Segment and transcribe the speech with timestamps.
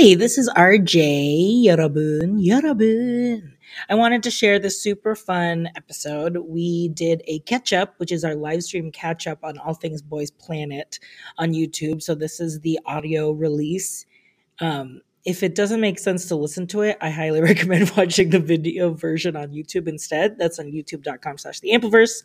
[0.00, 2.42] Hi, this is RJ Yarabun.
[2.42, 3.52] Yarabun.
[3.90, 6.38] I wanted to share this super fun episode.
[6.38, 10.00] We did a catch up, which is our live stream catch up on All Things
[10.00, 10.98] Boys Planet
[11.36, 12.00] on YouTube.
[12.00, 14.06] So this is the audio release.
[14.60, 18.40] Um, if it doesn't make sense to listen to it, I highly recommend watching the
[18.40, 20.38] video version on YouTube instead.
[20.38, 22.22] That's on youtube.com slash the Ampliverse.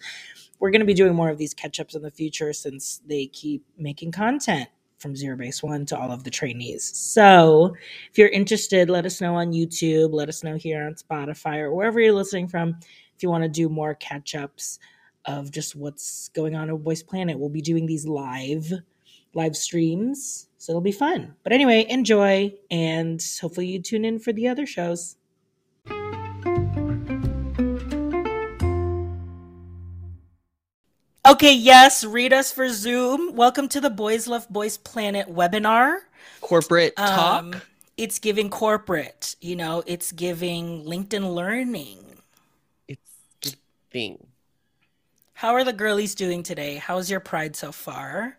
[0.59, 3.25] We're going to be doing more of these catch ups in the future since they
[3.25, 6.95] keep making content from zero base one to all of the trainees.
[6.95, 7.75] So
[8.09, 11.73] if you're interested, let us know on YouTube, let us know here on Spotify or
[11.73, 12.77] wherever you're listening from.
[13.15, 14.79] If you want to do more catch ups
[15.25, 18.71] of just what's going on at Boys Planet, we'll be doing these live
[19.33, 20.47] live streams.
[20.57, 21.35] So it'll be fun.
[21.43, 25.17] But anyway, enjoy and hopefully you tune in for the other shows.
[31.27, 33.35] Okay, yes, read us for Zoom.
[33.35, 35.97] Welcome to the Boys Love Boys Planet webinar.
[36.41, 37.43] Corporate talk.
[37.43, 37.61] Um,
[37.97, 41.97] it's giving corporate, you know, it's giving LinkedIn learning.
[42.87, 43.55] it's
[43.91, 44.27] giving.
[45.33, 46.75] How are the girlies doing today?
[46.75, 48.37] How's your pride so far?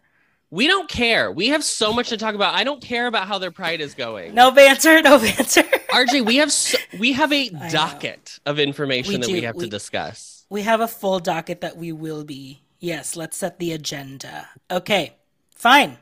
[0.50, 1.32] We don't care.
[1.32, 2.54] We have so much to talk about.
[2.54, 4.32] I don't care about how their pride is going.
[4.32, 5.62] No banter, no banter.
[5.90, 9.64] RJ, we have so, we have a docket of information We that we have We-
[9.64, 10.46] to discuss.
[10.48, 12.60] we have a full docket that we will be.
[12.86, 14.48] Yes, let's set the agenda.
[14.70, 15.14] Okay,
[15.56, 15.98] fine.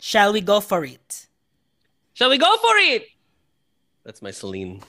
[0.00, 1.28] Shall we go for it?
[2.12, 3.06] Shall we go for it?
[4.04, 4.82] That's my Celine.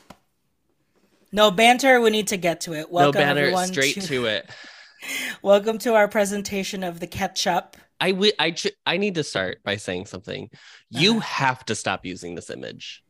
[1.31, 2.89] No banter, we need to get to it.
[2.89, 4.49] Welcome no banner, everyone straight to, to it.
[5.43, 7.77] Welcome to our presentation of the ketchup.
[8.01, 10.49] I wi- I ch- I need to start by saying something.
[10.89, 11.19] You Uh-huh.
[11.45, 13.03] have to stop using this image.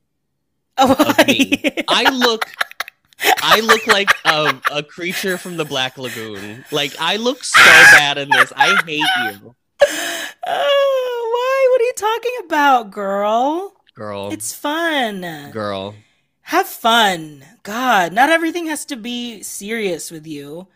[0.78, 1.64] Oh, Of me.
[1.88, 2.50] I look
[3.42, 6.66] I look like a, a creature from the Black Lagoon.
[6.72, 8.52] Like I look so bad in this.
[8.56, 9.56] I hate you,
[10.46, 11.68] Oh, why?
[11.72, 13.74] What are you talking about, girl?
[13.96, 14.30] girl.
[14.32, 15.52] It's fun.
[15.52, 15.96] girl.
[16.42, 17.46] Have fun.
[17.64, 20.68] God, not everything has to be serious with you.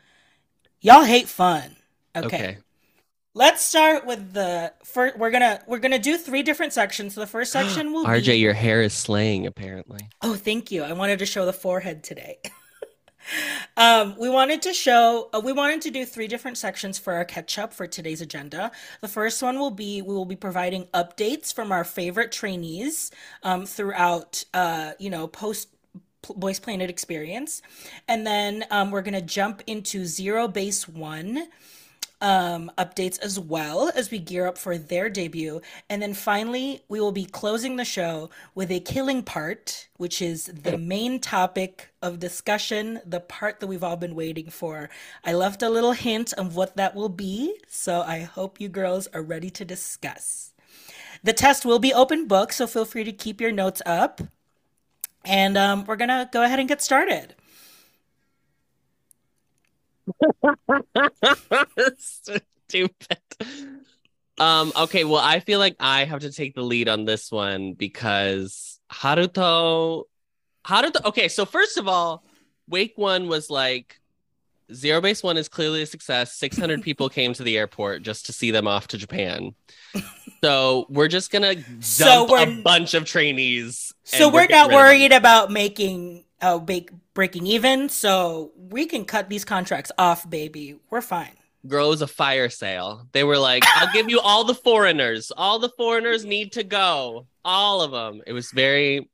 [0.80, 1.75] Y'all hate fun.
[2.16, 2.25] Okay.
[2.28, 2.57] Okay.
[3.38, 5.16] Let's start with the first.
[5.16, 7.14] We're gonna we're gonna do three different sections.
[7.14, 8.40] So the first section will be RJ, be.
[8.40, 10.00] your hair is slaying apparently.
[10.24, 10.81] Oh, thank you.
[10.81, 12.40] I wanted to show the forehead today.
[13.78, 15.30] um, we wanted to show.
[15.31, 18.72] Uh, we wanted to do three different sections for our catch up for today's agenda.
[19.02, 23.12] The first one will be we will be providing updates from our favorite trainees
[23.44, 24.46] um, throughout.
[24.52, 25.69] Uh, you know, post.
[26.36, 27.62] Boys Planet experience,
[28.09, 31.48] and then um, we're gonna jump into Zero Base One,
[32.22, 35.61] um, updates as well as we gear up for their debut.
[35.89, 40.45] And then finally, we will be closing the show with a killing part, which is
[40.45, 44.89] the main topic of discussion, the part that we've all been waiting for.
[45.23, 49.07] I left a little hint of what that will be, so I hope you girls
[49.13, 50.53] are ready to discuss.
[51.23, 54.22] The test will be open book, so feel free to keep your notes up.
[55.25, 57.35] And um, we're going to go ahead and get started.
[61.97, 63.18] Stupid.
[64.40, 67.73] Um, okay, well, I feel like I have to take the lead on this one
[67.73, 70.03] because Haruto
[70.66, 72.23] Haruto okay, so first of all,
[72.69, 74.00] Wake One was like
[74.73, 76.34] Zero Base One is clearly a success.
[76.34, 79.56] 600 people came to the airport just to see them off to Japan.
[80.44, 83.94] So we're just gonna dump So a we're- bunch of trainees.
[84.03, 84.75] So and we're not rid of them.
[84.75, 90.80] worried about making uh bake, breaking even, so we can cut these contracts off, baby.
[90.90, 91.36] We're fine.
[91.68, 93.08] grows a fire sale.
[93.12, 95.31] They were like, I'll give you all the foreigners.
[95.36, 97.28] All the foreigners need to go.
[97.44, 98.22] All of them.
[98.25, 99.09] It was very, it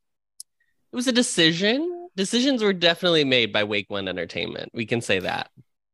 [0.96, 2.10] was a decision.
[2.16, 4.70] Decisions were definitely made by Wake One Entertainment.
[4.74, 5.50] We can say that.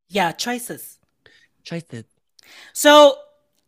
[0.09, 0.99] Yeah, choices.
[1.63, 2.07] Choice it.
[2.73, 3.17] So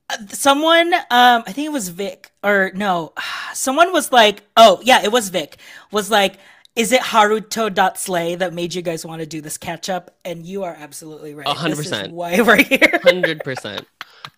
[0.09, 3.13] uh, someone um I think it was Vic or no,
[3.53, 5.57] someone was like, "Oh, yeah, it was Vic."
[5.91, 6.39] Was like,
[6.75, 10.63] "Is it Haruto.slay that made you guys want to do this catch up?" And you
[10.63, 11.47] are absolutely right.
[11.47, 12.13] A hundred This is percent.
[12.13, 12.99] Why we're here.
[13.03, 13.85] 100%.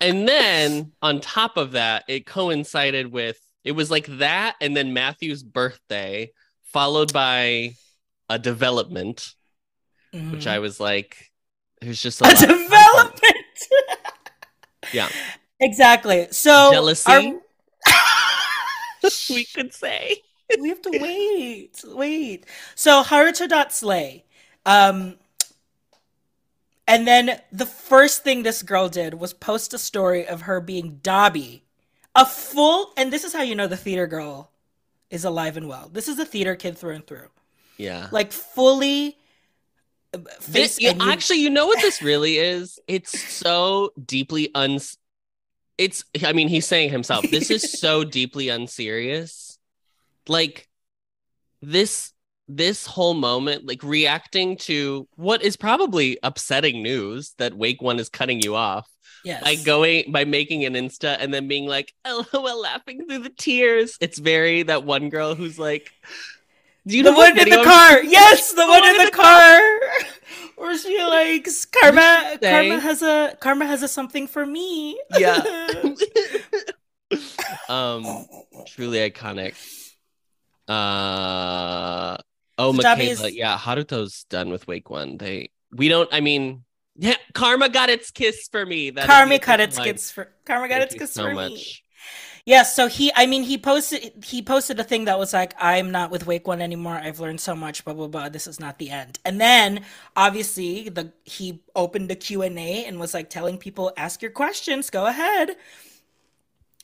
[0.00, 4.92] And then on top of that, it coincided with, it was like that and then
[4.94, 6.30] Matthew's birthday,
[6.72, 7.74] followed by
[8.28, 9.34] a development,
[10.12, 10.46] which Mhm.
[10.46, 11.30] I was like,
[11.82, 13.20] it was just a, a development.
[14.92, 15.08] Yeah.
[15.60, 16.28] Exactly.
[16.30, 17.10] So Jealousy?
[17.10, 17.40] are-
[19.30, 20.18] we could say.
[20.60, 22.46] We have to wait, wait.
[22.74, 24.24] So Haruto.slay.
[24.66, 25.16] Um
[26.86, 31.00] and then the first thing this girl did was post a story of her being
[31.02, 31.64] Dobby.
[32.14, 34.50] A full and this is how you know the theater girl
[35.10, 35.88] is alive and well.
[35.92, 37.28] This is a theater kid through and through.
[37.76, 38.08] Yeah.
[38.12, 39.16] Like fully
[40.14, 40.18] uh,
[40.48, 42.78] This, and you- actually, you know what this really is?
[42.86, 44.96] It's so deeply uns.
[45.76, 46.04] It's.
[46.24, 47.28] I mean, he's saying himself.
[47.30, 49.43] This is so deeply unserious
[50.28, 50.68] like
[51.62, 52.12] this
[52.46, 58.08] this whole moment, like reacting to what is probably upsetting news that Wake One is
[58.08, 58.88] cutting you off
[59.24, 59.42] Yes.
[59.42, 63.96] by going by making an Insta and then being like, LOL, laughing through the tears.
[64.00, 65.90] It's very that one girl who's like,
[66.86, 68.02] do you the know one in the car.
[68.02, 69.60] Yes, the, one, in the, car.
[70.56, 72.38] Or she likes Karma.
[72.42, 75.00] Karma has a Karma has a something for me.
[75.18, 75.42] Yeah.
[77.68, 78.26] um,
[78.66, 79.54] truly iconic.
[80.68, 82.16] Uh
[82.58, 83.28] oh, Futabi Michaela.
[83.30, 85.18] Yeah, Haruto's done with Wake One.
[85.18, 86.08] They we don't.
[86.12, 86.64] I mean,
[86.96, 88.90] yeah, Karma got its kiss for me.
[88.90, 89.86] That Karma cut its line.
[89.86, 91.34] kiss for Karma got Thank its kiss so for me.
[91.34, 91.84] much.
[92.46, 95.90] Yeah, so he I mean he posted he posted a thing that was like, I'm
[95.90, 96.94] not with Wake One anymore.
[96.94, 98.28] I've learned so much, blah blah blah.
[98.28, 99.18] This is not the end.
[99.24, 99.84] And then
[100.14, 105.06] obviously the he opened the Q&A and was like telling people, ask your questions, go
[105.06, 105.56] ahead.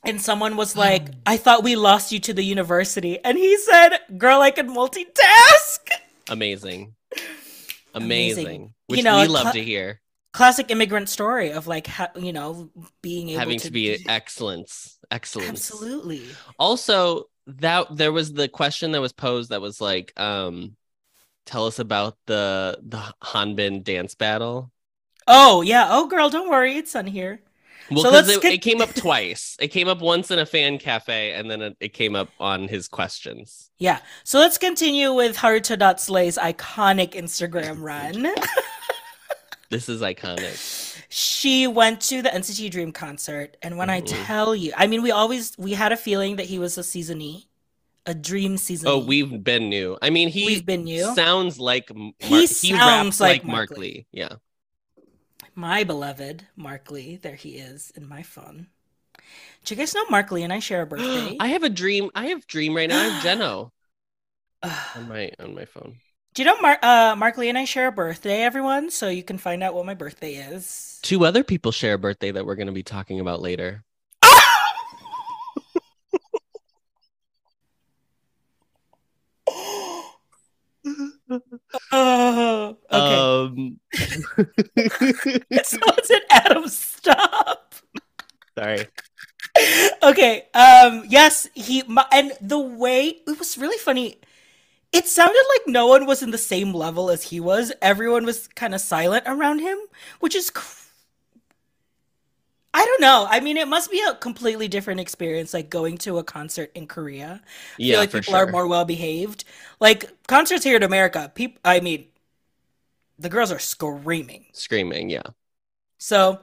[0.04, 3.18] And someone was like, I thought we lost you to the university.
[3.22, 5.78] And he said, Girl, I can multitask.
[6.28, 6.94] Amazing.
[7.94, 8.46] Amazing.
[8.46, 8.62] Amazing.
[8.62, 10.00] You Which know, we love cla- to hear.
[10.32, 12.70] Classic immigrant story of like how you know,
[13.02, 14.98] being able Having to, to be excellence.
[15.10, 15.50] Excellence.
[15.50, 16.22] Absolutely.
[16.58, 20.76] also that there was the question that was posed that was like um
[21.46, 24.70] tell us about the the hanbin dance battle
[25.26, 25.86] Oh yeah.
[25.90, 27.40] Oh girl, don't worry, it's on here.
[27.90, 31.32] Well So it, it came up twice it came up once in a fan cafe
[31.32, 33.98] and then it, it came up on his questions Yeah.
[34.24, 38.28] So let's continue with Haruto.slay's iconic Instagram run.
[39.70, 44.26] this is iconic she went to the NCT Dream concert, and when I Mhm.
[44.26, 47.46] tell you, I mean, we always we had a feeling that he was a Czennie,
[48.06, 48.84] a dream Czennie.
[48.86, 51.12] oh we've been new i mean he We've been new.
[51.16, 52.72] sounds like M- He Mar- sounds
[53.14, 53.86] raps like like Mark mark Lee.
[53.88, 54.34] lee yeah
[55.54, 58.68] My beloved Mark Lee, there he is in my phone.
[59.64, 61.36] Do you guys know Mark Lee and I share a birthday?
[61.40, 63.70] i have a dream i have dream right now i have jeno
[64.96, 65.96] on my on my phone
[66.34, 66.82] Do you know Mark?
[66.82, 68.90] Uh, Mark Lee and I share a birthday, everyone.
[68.90, 70.98] So you can find out what my birthday is.
[71.02, 73.84] two other people share a birthday that we're going to be talking about later
[81.92, 83.14] Oh, okay.
[83.54, 83.80] Um,
[85.62, 87.74] so it's an Adam stop.
[88.58, 88.86] sorry.
[90.02, 90.46] okay.
[90.54, 91.04] Um.
[91.08, 91.48] Yes.
[91.54, 94.20] He my, and the way it was really funny.
[94.92, 97.72] It sounded like no one was in the same level as he was.
[97.82, 99.78] Everyone was kind of silent around him,
[100.20, 100.50] which is.
[100.50, 100.76] Cr-
[102.72, 103.26] I don't know.
[103.28, 106.86] I mean, it must be a completely different experience, like going to a concert in
[106.86, 107.42] Korea.
[107.44, 107.46] I
[107.76, 109.44] Yeah, feel like people are more well behaved.
[109.80, 111.60] Like concerts here in America, people.
[111.64, 112.06] I mean,
[113.18, 114.46] the girls are screaming.
[114.52, 115.22] Screaming, yeah.
[115.98, 116.40] So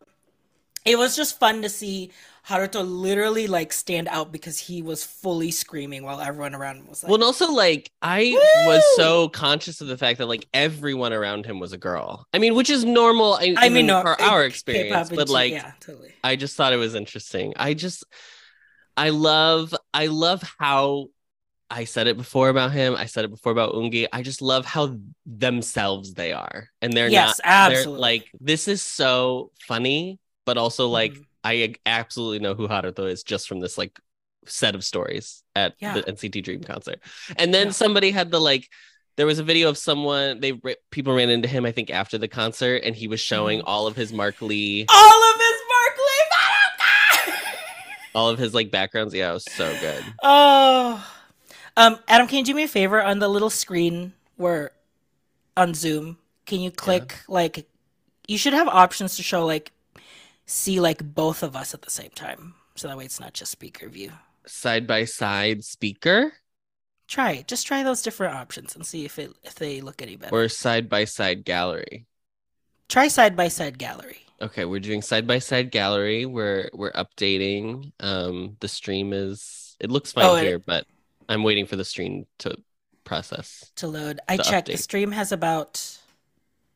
[0.85, 2.11] it was just fun to see
[2.49, 7.03] Haruto literally like stand out because he was fully screaming while everyone around him was
[7.03, 8.33] like, Well, and also like I
[8.67, 12.25] was so conscious of the fact that like everyone around him was a girl.
[12.33, 13.33] I mean, which is normal.
[13.33, 16.13] I, I mean, no, for our experience, but like yeah, totally.
[16.23, 17.53] I just thought it was interesting.
[17.57, 18.05] I just,
[18.95, 21.07] I love, I love how
[21.69, 22.95] I said it before about him.
[22.95, 24.07] I said it before about Ungi.
[24.13, 27.67] I just love how themselves they are, and they're Yes, not.
[27.67, 28.01] They're absolutely.
[28.01, 31.26] like this is so funny, but also like Mhm.
[31.47, 33.97] I absolutely know who Haruto is just from this like
[34.45, 35.93] set of stories at Yeah.
[35.93, 36.99] the NCT Dream concert.
[37.37, 37.71] And then Yeah.
[37.73, 38.69] somebody had the like
[39.15, 40.59] there was a video of someone they
[40.91, 43.63] people ran into him I think after the concert and he was showing Mhm.
[43.65, 47.33] all of his Mark Lee all of his Mark Lee
[48.15, 49.13] all of his like backgrounds.
[49.13, 50.03] Yeah, it was so good.
[50.23, 51.05] Oh,
[51.77, 54.71] um, Adam, can you do me a favor on the little screen where
[55.55, 56.17] on Zoom?
[56.45, 57.67] Can you click like
[58.27, 59.71] you should have options to show like
[60.47, 63.51] see like both of us at the same time, so that way it's not just
[63.51, 64.11] speaker view.
[64.47, 66.33] Side by side speaker
[67.07, 67.47] Try it.
[67.47, 70.35] Just try those different options and see if it if they look any better.
[70.35, 72.05] or side by side gallery.
[72.89, 74.25] Try side by side gallery.
[74.41, 76.25] Okay, we're doing side by side gallery.
[76.25, 77.93] We're we're updating.
[78.01, 80.85] Um the stream is it looks fine Oh, it- here, but
[81.29, 82.57] I'm waiting for the stream to
[83.05, 83.71] process.
[83.77, 84.19] to load.
[84.27, 84.67] I checked.
[84.67, 85.75] The stream has about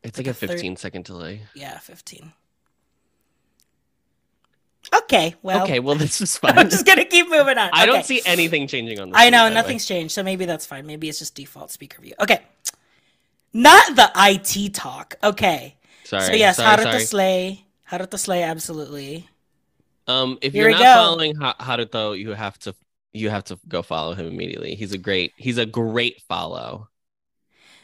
[0.02, 1.42] It's Like like, a a third- 15 second delay.
[1.54, 2.32] yeah, fifteen.
[5.04, 6.58] Okay, well, okay, well this is fine.
[6.58, 7.70] I'm just gonna keep moving on.
[7.72, 9.54] I don't see anything changing on the I know the way.
[9.54, 10.86] nothing's changed, so maybe that's fine.
[10.86, 12.14] Maybe it's just default speaker view.
[12.20, 12.40] Okay,
[13.52, 15.16] not the IT talk.
[15.22, 16.22] Okay, Sorry.
[16.22, 16.98] so yes, sorry, Haruto sorry.
[17.00, 19.28] Slay, Haruto Slay, absolutely.
[20.06, 20.94] Um if Here you're not go.
[20.94, 22.74] following ha- Haruto, you have to
[23.12, 24.74] you have to go follow him immediately.
[24.74, 26.88] He's a great he's a great follow.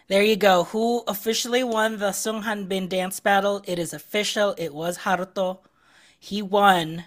[0.08, 0.64] There you go.
[0.64, 3.62] Who officially won the Sung Hanbin dance battle?
[3.66, 4.54] It is official.
[4.58, 5.60] It was Haruto.
[6.18, 7.04] He won.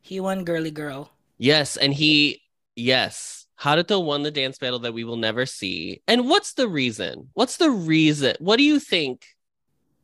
[0.00, 1.10] He won, girly girl.
[1.36, 2.42] Yes, and he
[2.74, 6.02] yes, Haruto won the dance battle that we will never see.
[6.08, 7.28] And what's the reason?
[7.34, 8.36] What's the reason?
[8.38, 9.24] What do you think?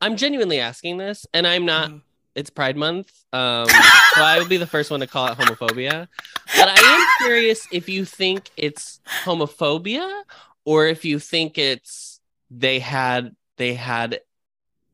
[0.01, 1.91] I'm genuinely asking this, and I'm not.
[1.91, 2.03] Mhm.
[2.35, 6.09] It's Pride Month, um, so I will be the first one to call it homophobia.
[6.57, 10.25] But I am curious if you think it's homophobia
[10.65, 14.21] or if you think it's they had they had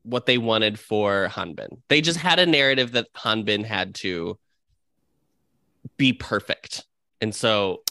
[0.03, 1.79] what they wanted for Hanbin.
[1.87, 4.37] They just had a narrative that Hanbin had to
[5.97, 6.85] be perfect.
[7.21, 7.81] And so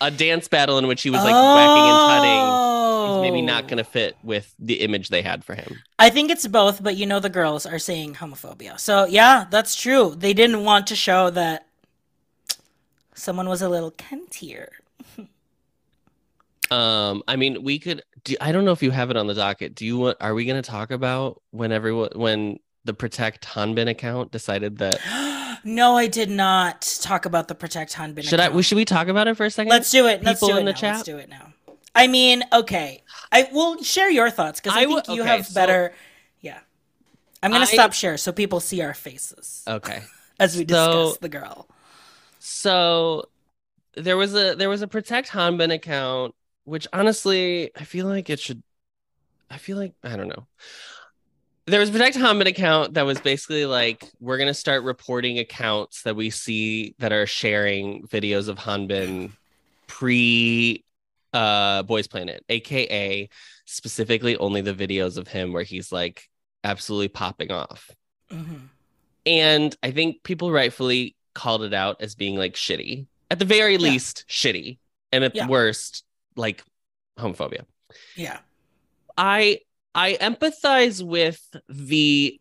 [0.00, 3.66] a dance battle in which he was like whacking and tutting is maybe not Oh.
[3.68, 5.80] going to fit with the image they had for him.
[5.98, 8.80] I think it's both, but you know the girls are saying homophobia.
[8.80, 10.14] So yeah, that's true.
[10.16, 11.66] They didn't want to show that
[13.14, 14.68] someone was a little cuntier.
[16.72, 18.02] Um, I mean, we could.
[18.24, 19.74] Do, I don't know if you have it on the docket.
[19.74, 20.18] Do you want?
[20.20, 24.98] Are we going to talk about when everyone when the Protect Hanbin account decided that?
[25.64, 28.24] no, I did not talk about the Protect Hanbin.
[28.24, 28.46] Should I?
[28.46, 28.64] account.
[28.64, 29.70] Should we talk about it for a second?
[29.70, 30.22] Let's do it.
[30.22, 30.78] Let's people do it in the now.
[30.78, 30.94] chat?
[30.96, 31.52] Let's do it now.
[31.94, 33.02] I mean, okay.
[33.30, 35.92] I will share your thoughts because I, I think you okay, have so- better.
[36.40, 36.58] Yeah,
[37.42, 40.02] I'm gonna I- stop share so people see our faces Okay.
[40.40, 41.68] as we discuss so- the girl.
[42.38, 43.28] So
[43.94, 48.40] there was a there was a Protect Hanbin account, which honestly I feel like it
[48.40, 48.62] should.
[49.50, 50.46] I feel like I don't know.
[51.66, 56.02] There was a Protect Hanbin account that was basically like we're gonna start reporting accounts
[56.02, 59.32] that we see that are sharing videos of Hanbin
[59.86, 60.84] pre
[61.32, 63.28] uh Boys Planet, aka
[63.64, 66.28] specifically only the videos of him where he's like
[66.64, 67.90] absolutely popping off.
[68.30, 68.56] hmm
[69.24, 73.06] And I think people rightfully called it out as being like shitty.
[73.30, 73.78] At the very Yeah.
[73.78, 74.78] least, shitty.
[75.12, 75.46] And at Yeah.
[75.46, 76.04] worst,
[76.36, 76.64] like
[77.18, 77.64] homophobia.
[78.14, 78.40] Yeah.
[79.16, 79.60] I
[79.94, 82.40] I empathize with the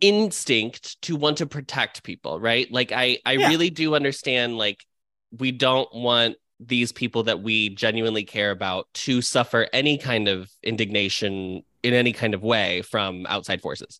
[0.00, 2.70] instinct to want to protect people, right?
[2.70, 3.48] Like I I Yeah.
[3.48, 4.84] really do understand like
[5.38, 10.50] we don't want these people that we genuinely care about to suffer any kind of
[10.62, 13.98] indignation in any kind of way from outside forces.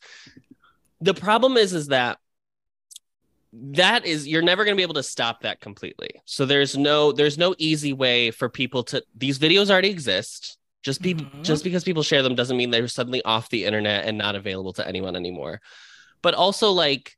[1.00, 2.18] The problem is is that
[3.52, 6.10] that is you're never going to be able to stop that completely.
[6.24, 10.58] So there's no there's no easy way for people to these videos already exist.
[10.82, 11.44] Just be Mhm.
[11.44, 14.72] just because people share them doesn't mean they're suddenly off the internet and not available
[14.74, 15.60] to anyone anymore.
[16.22, 17.16] But also like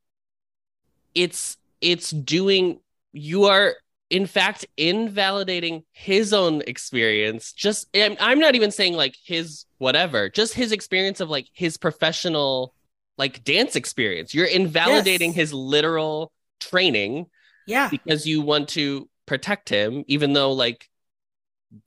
[1.14, 2.80] it's it's doing
[3.12, 3.76] you are
[4.10, 10.54] in fact invalidating his own experience just I'm not even saying like his whatever just
[10.54, 12.74] his experience of like his professional
[13.18, 15.36] like dance experience you're invalidating Yes.
[15.36, 17.26] his literal training
[17.66, 17.88] Yeah.
[17.90, 20.88] because you want to protect him even though like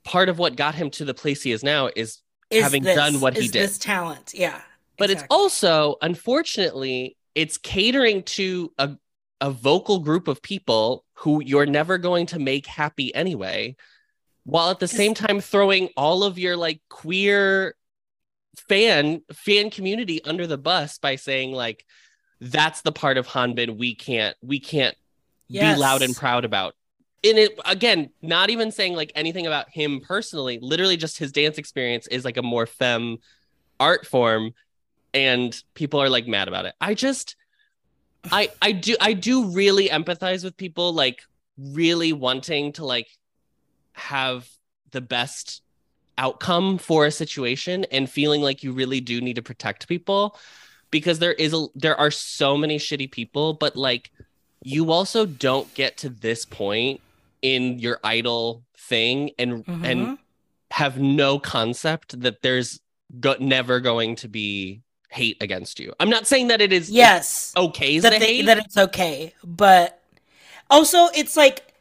[0.04, 2.20] part of what got him to the place he is now is
[2.50, 3.64] Is having this- done what he did.
[3.64, 4.34] This talent.
[4.34, 4.62] Yeah.
[4.98, 5.14] but exactly.
[5.26, 8.98] it's also unfortunately it's catering to a,
[9.42, 13.76] a vocal group of people who you're never going to make happy anyway
[14.44, 17.76] while at the same time throwing all of your like queer
[18.68, 21.86] fan fan community under the bus by saying like
[22.42, 24.96] that's the part of hanbin we can't we can't
[25.50, 26.76] be loud and proud about.
[27.24, 31.58] And it again not even saying like anything about him personally literally just his dance
[31.58, 33.18] experience is like a more femme
[33.80, 34.54] art form
[35.14, 36.76] and people are like mad about it.
[36.80, 37.36] I just
[38.32, 41.22] i i do i do really empathize with people like
[41.58, 43.08] really wanting to like
[43.94, 44.48] have
[44.92, 45.62] the best
[46.18, 50.38] outcome for a situation and feeling like you really do need to protect people
[50.92, 54.12] because there is a there are so many shitty people but like
[54.64, 57.00] you also don't get to this point
[57.42, 59.86] in your idol thing and Mhm.
[59.86, 60.18] and
[60.72, 62.80] have no concept that there's
[63.20, 65.94] go- never going to be hate against you.
[66.00, 67.54] I'm not saying that it is yes.
[67.56, 70.02] okay that they, that it's okay, but
[70.70, 71.74] also it's like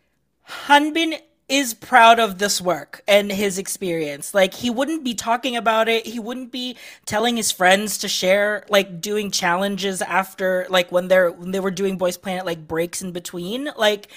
[0.49, 4.35] Hanbin is proud of this work and his experience.
[4.35, 6.05] Like he wouldn't be talking about it.
[6.07, 11.31] He wouldn't be telling his friends to share like doing challenges after like when they're
[11.31, 13.71] when they were doing Boys Planet like breaks in between.
[13.77, 14.09] Like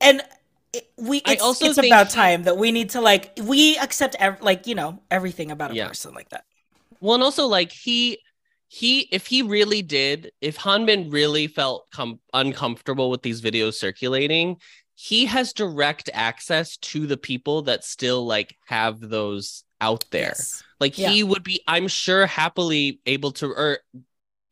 [0.00, 0.22] and
[0.72, 3.78] it, we I it's, also it's about he- time that we need to like we
[3.78, 5.88] accept ev- like you know everything about a Yeah.
[5.88, 6.44] person like that.
[7.00, 8.18] well, and also like he
[8.68, 14.56] he if he really did, if Hanbin really felt com- uncomfortable with these videos circulating,
[14.94, 20.34] he has direct access to the people that still like have those out there.
[20.36, 20.62] Yes.
[20.80, 21.10] Like Yeah.
[21.10, 23.78] he would be, I'm sure, happily able to, or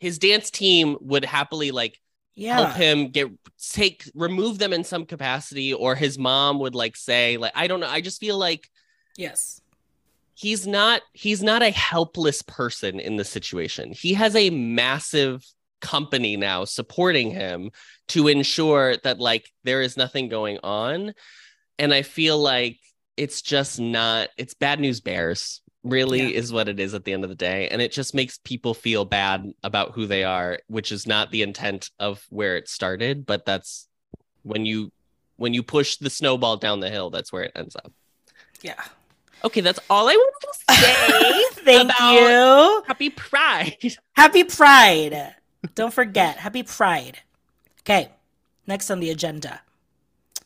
[0.01, 2.01] his dance team would happily like
[2.35, 2.55] Yeah.
[2.57, 3.29] help him get
[3.73, 7.81] take remove them in some capacity, or his mom would like say, like, I don't
[7.81, 7.89] know.
[7.89, 8.69] I just feel like
[9.17, 9.61] Yes.
[10.35, 13.93] he's not he's not a helpless person in the situation.
[13.93, 15.45] He has a massive
[15.81, 17.71] company now supporting him
[18.15, 21.13] to ensure that like there is nothing going on.
[21.79, 22.79] and I feel like
[23.17, 24.29] it's just not.
[24.39, 25.61] It's bad news bears.
[25.85, 26.39] Really Yeah.
[26.39, 28.73] is what it is at the end of the day, and it just makes people
[28.75, 33.27] feel bad about who they are, which is not the intent of where it started.
[33.27, 33.89] But that's
[34.43, 34.93] when you
[35.37, 37.11] when you push the snowball down the hill.
[37.11, 37.93] That's where it ends up.
[38.63, 38.81] Yeah.
[39.45, 40.53] Okay, that's all I wanted to
[41.57, 41.65] say.
[41.65, 42.83] Thank you.
[42.87, 43.97] Happy Pride.
[44.13, 45.35] Happy Pride.
[45.75, 47.19] Don't forget, happy Pride.
[47.85, 48.11] Okay,
[48.67, 49.61] next on the agenda.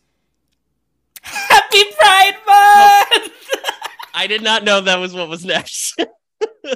[1.23, 3.33] Happy Pride Month!
[4.14, 6.00] I did not know that was what was next.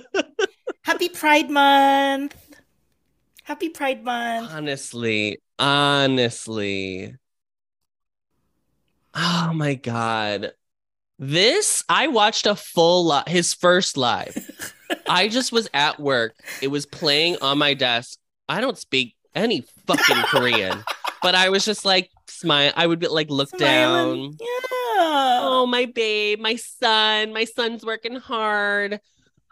[0.82, 2.36] happy Pride Month.
[3.44, 4.50] Happy Pride Month.
[4.52, 7.16] honestly, honestly.
[9.14, 10.52] Oh my god.
[11.18, 14.36] This I watched a full li- his first live.
[15.08, 16.34] I just was at work.
[16.60, 18.18] It was playing on my desk.
[18.48, 20.82] I don't speak any fucking Korean,
[21.22, 22.72] but I was just like smile.
[22.76, 24.30] I would be like look Smiling.
[24.30, 24.36] down.
[24.40, 24.56] Yeah.
[25.42, 29.00] Oh my babe, my son, my son's working hard.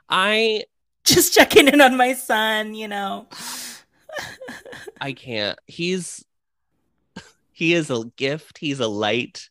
[0.09, 0.65] I
[1.05, 3.27] Just checking in on my son, you know.
[5.01, 5.59] I can't.
[5.67, 6.25] He's
[7.53, 8.59] he is a gift.
[8.59, 9.49] He's a light.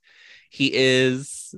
[0.50, 1.56] He is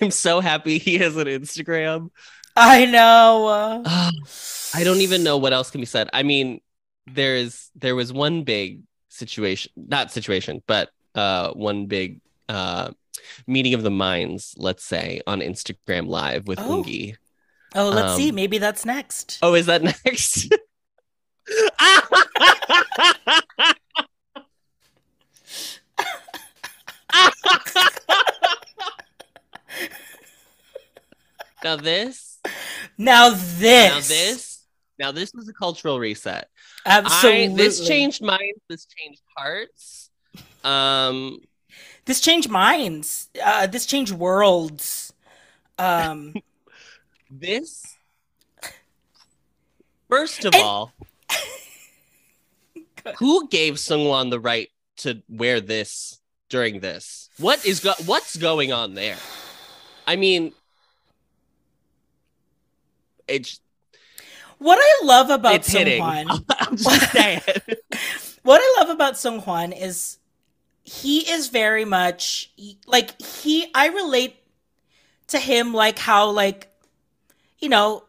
[0.00, 2.10] I'm so happy he has an Instagram.
[2.56, 3.82] I know.
[4.74, 6.08] I don't even know what else can be said.
[6.12, 6.60] I mean,
[7.06, 12.90] there's there was one big situation, not situation, but uh one big uh
[13.46, 16.82] meeting of the minds, let's say, on Instagram live with Oh.
[16.82, 17.16] Ungi.
[17.74, 18.32] Oh, let's Um, see.
[18.32, 19.38] Maybe that's next.
[19.42, 20.48] Oh, is that next?
[31.64, 32.38] now this,
[32.98, 33.60] Now this.
[33.60, 34.64] now this,
[34.98, 36.48] now this was a cultural reset.
[36.86, 37.44] Absolutely.
[37.44, 38.60] I, this changed minds.
[38.68, 40.10] This changed hearts.
[40.64, 41.40] Um,
[42.04, 43.28] This changed minds.
[43.44, 45.12] Uh, this changed worlds.
[45.78, 46.34] Um,
[47.30, 47.96] this.
[50.08, 50.92] First of And- all,
[53.18, 57.28] who gave Sungwon the right to wear this during this?
[57.38, 59.16] What is go- what's going on there?
[60.06, 60.52] I mean,
[63.26, 63.60] it's
[64.58, 66.02] what I love about it's Sung hitting.
[66.02, 67.40] Hwan, I'm just saying.
[68.42, 70.18] what I love about Sung Hwan is
[70.82, 72.52] he is very much
[72.86, 73.70] like he.
[73.74, 74.36] I relate
[75.28, 76.68] to him like how like
[77.58, 78.04] you know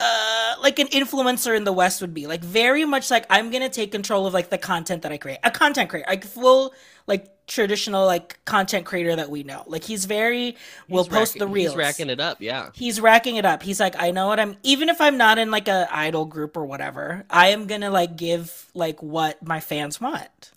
[0.00, 3.68] uh like an influencer in the west would be like very much like i'm gonna
[3.68, 6.72] take control of like the content that i create a content creator like full
[7.06, 10.56] like traditional like content creator that we know like he's very
[10.88, 12.40] will post the reels He's racking it up.
[12.40, 12.70] Yeah.
[12.74, 15.50] he's racking it up he's like i know what i'm even if i'm not in
[15.50, 20.00] like a idol group or whatever i am gonna like give like what my fans
[20.00, 20.52] want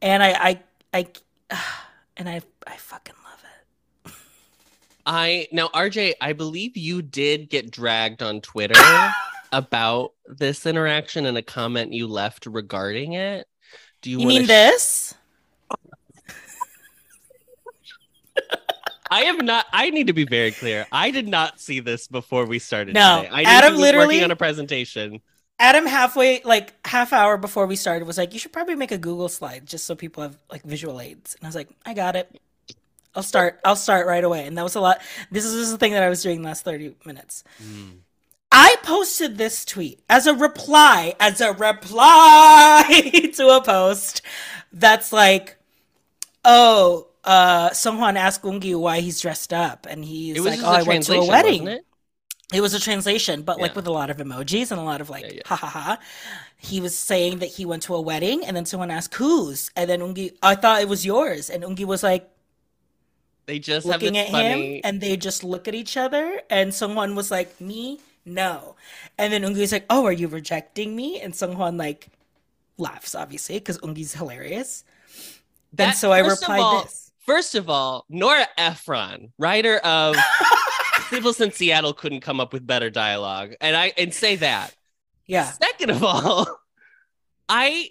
[0.00, 0.60] and i i
[0.92, 1.06] i
[2.16, 3.44] and i i fucking love
[4.06, 4.12] it
[5.06, 8.80] I now RJ, I believe you did get dragged on Twitter
[9.52, 13.46] about this interaction and a comment you left regarding it.
[14.00, 15.14] Do you, you mean sh- this
[19.14, 19.66] I have not.
[19.72, 20.86] I need to be very clear.
[20.90, 22.94] I did not see this before we started.
[22.94, 23.30] No, today.
[23.32, 25.20] I Adam literally- working on a presentation.
[25.60, 28.98] Adam halfway like half hour before we started was like, you should probably make a
[28.98, 31.36] Google slide just so people have like visual aids.
[31.36, 32.28] And I was like, I got it.
[33.14, 33.60] I'll start.
[33.64, 34.48] I'll start right away.
[34.48, 35.00] And that was a lot.
[35.30, 37.44] This is, this is the thing that I was doing the last thirty minutes.
[37.62, 37.90] Hmm.
[38.50, 44.22] I posted this tweet as a reply, as a reply to a post
[44.72, 45.56] that's like,
[46.44, 51.04] oh, uh, someone asked Gungi why he's dressed up, and he's like, oh, I went
[51.04, 51.66] to a wedding.
[51.68, 51.84] it?
[52.52, 55.10] It was a translation, but like with a lot of emojis and a lot of
[55.10, 55.42] like Yeah, yeah.
[55.46, 55.98] ha ha ha.
[56.58, 59.88] He was saying that he went to a wedding, and then someone asked whose, and
[59.90, 62.30] then Ungi, I thought it was yours, and Ungi was like
[63.46, 64.76] They just looking have at funny.
[64.76, 68.76] him, and they just look at each other, and someone was like, "Me, no,"
[69.18, 72.08] and then Ungi's like, "Oh, are you rejecting me?" And Sungwon like
[72.78, 74.84] laughs, obviously, because Ungi's hilarious,
[75.78, 77.03] and so I replied all- this.
[77.26, 80.16] First of all, Nora Ephron, writer of
[81.08, 84.74] Sleepless in Seattle, couldn't come up with better dialogue, and I and say that.
[85.26, 86.46] Yeah, Second of all,
[87.48, 87.90] I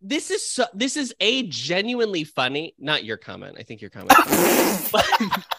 [0.00, 2.74] this is so this is a genuinely funny.
[2.78, 3.56] Not your comment.
[3.58, 4.12] I think your comment.
[4.92, 5.06] but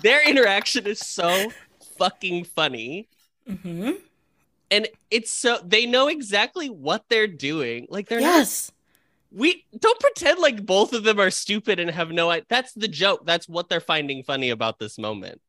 [0.02, 1.52] their interaction is so
[1.98, 3.08] fucking funny.
[3.48, 3.92] hmm
[4.72, 7.88] And it's so they know exactly what they're doing.
[7.90, 8.72] Like they're not yes,
[9.34, 12.40] we don't pretend like both of them are stupid and have no.
[12.48, 13.26] That's the joke.
[13.26, 15.42] That's what they're finding funny about this moment.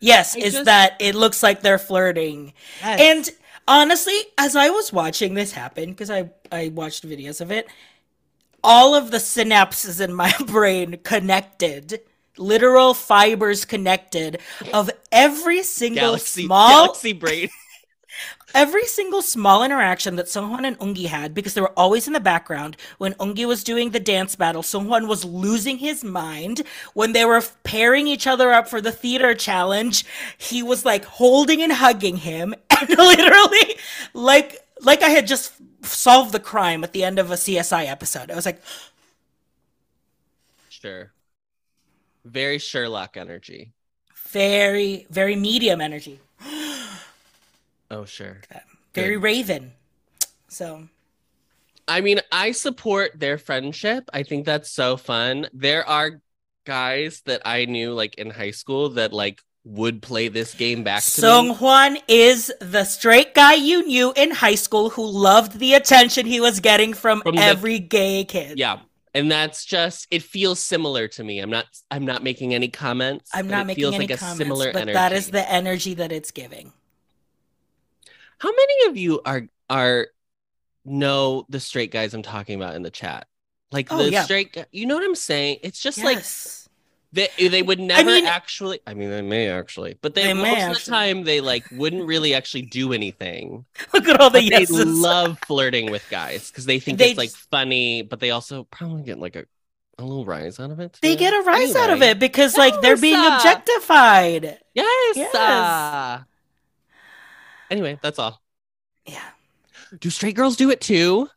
[0.00, 2.52] yes, I is just- that it looks like they're flirting.
[2.82, 3.28] And
[3.66, 7.66] honestly, as I was watching this happen, because I I watched videos of it,
[8.62, 12.00] all of the synapses in my brain connected
[12.36, 14.40] literal fibers connected
[14.72, 17.48] of every single Galaxy small Galaxy brain.
[18.54, 22.20] Every single small interaction that Songhwan and Ungi had, because they were always in the
[22.20, 22.76] background.
[22.98, 26.62] When Ungi was doing the dance battle, Songhwan was losing his mind.
[26.94, 30.04] When they were pairing each other up for the theater challenge,
[30.38, 33.76] he was like holding and hugging him, and literally,
[34.14, 38.30] like like I had just solved the crime at the end of a CSI episode.
[38.30, 38.60] I was like,
[40.68, 41.12] Sure.
[42.26, 43.72] Very Sherlock energy.
[44.28, 46.20] very very medium energy,
[47.90, 48.40] Oh, sure.
[48.94, 49.22] very Good.
[49.22, 49.72] Raven.
[50.48, 50.88] So
[51.86, 54.08] I mean, I support their friendship.
[54.12, 55.48] I think that's so fun.
[55.52, 56.20] There are
[56.64, 61.02] guys that I knew like in high school that like would play this game back
[61.02, 61.54] to Song me.
[61.54, 66.40] Hwan is the straight guy you knew in high school who loved the attention he
[66.40, 68.58] was getting from, From the- every gay kid.
[68.58, 68.80] Yeah.
[69.16, 71.38] And that's just it feels similar to me.
[71.38, 73.30] I'm not I'm not making any comments.
[73.32, 74.94] I'm not it making feels any like a comments, similar but energy.
[74.94, 76.72] that is the energy that it's giving.
[78.38, 80.08] How many of you are are
[80.84, 83.26] know the straight guys I'm talking about in the chat?
[83.72, 84.22] Like Oh, the yeah.
[84.24, 85.58] straight you know what I'm saying?
[85.62, 86.24] It's just like
[87.12, 90.42] they they would never mean- actually I mean they may actually, but they, They most
[90.42, 93.64] may of the time they like wouldn't really actually do anything.
[93.94, 97.18] Look at all the But they love flirting with guys because they think They it's
[97.18, 99.44] like funny, but they also probably get like a,
[99.98, 100.98] a little rise out of it.
[101.02, 104.58] they get a rise out of it because like they're being objectified.
[104.74, 105.16] Yes.
[105.16, 105.34] Yes.
[105.34, 106.22] uh,
[107.74, 108.40] Anyway, that's all.
[109.04, 109.30] Yeah.
[109.98, 111.28] Do straight girls do it too?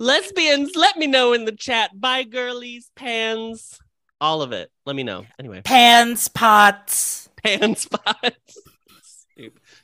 [0.00, 1.92] Lesbians, let me know in the chat.
[2.00, 3.78] Bye, girlies, pans,
[4.20, 4.72] all of it.
[4.84, 5.26] Let me know.
[5.38, 7.28] Anyway, Pans, pots.
[7.40, 8.58] pans, pots.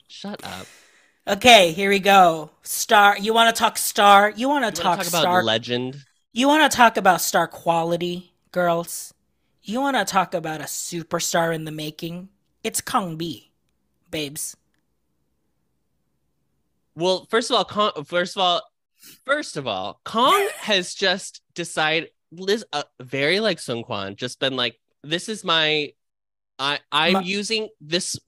[0.08, 0.66] Shut up.
[1.28, 2.50] Okay, here we go.
[2.64, 3.16] Star.
[3.16, 4.30] You want to talk star?
[4.34, 5.44] You want to wanna talk, talk about star?
[5.44, 5.98] legend?
[6.32, 9.14] you want to talk about star quality, girls?
[9.62, 12.30] You want to talk about a superstar in the making?
[12.64, 13.52] It's Kong B,
[14.10, 14.56] babes.
[16.96, 18.62] Well, first of all, Kong, first of all,
[19.24, 24.56] first of all, Kong has just decided, Liz, uh, very like Sun Quan, just been
[24.56, 25.92] like, this is my,
[26.58, 28.18] I, I'm My- using this.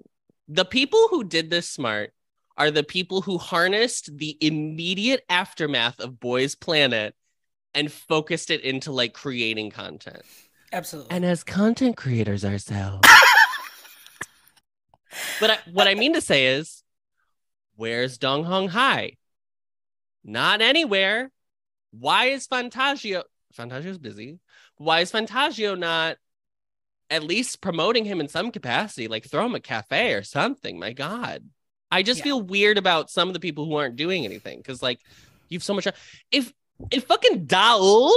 [0.49, 2.13] The people who did this smart
[2.57, 7.15] are the people who harnessed the immediate aftermath of Boys Planet
[7.75, 10.23] and focused it into like creating content.
[10.73, 11.11] Absolutely.
[11.11, 13.07] And as content creators ourselves.
[15.41, 16.83] but I, what I mean to say is,
[17.77, 19.13] where's Dang Hong Hai?
[20.25, 21.31] Not anywhere.
[21.93, 23.23] Why is Fantagio?
[23.57, 24.39] Fantagio's busy.
[24.77, 26.17] Why is Fantagio not
[27.09, 29.09] at least promoting him in some capacity?
[29.09, 30.79] Like throw him a cafe or something.
[30.79, 31.45] My God.
[31.91, 32.25] I just Yeah.
[32.25, 34.99] feel weird about some of the people who aren't doing anything because, like,
[35.49, 35.87] you've so much.
[36.33, 36.53] If
[36.91, 38.13] if fucking Daul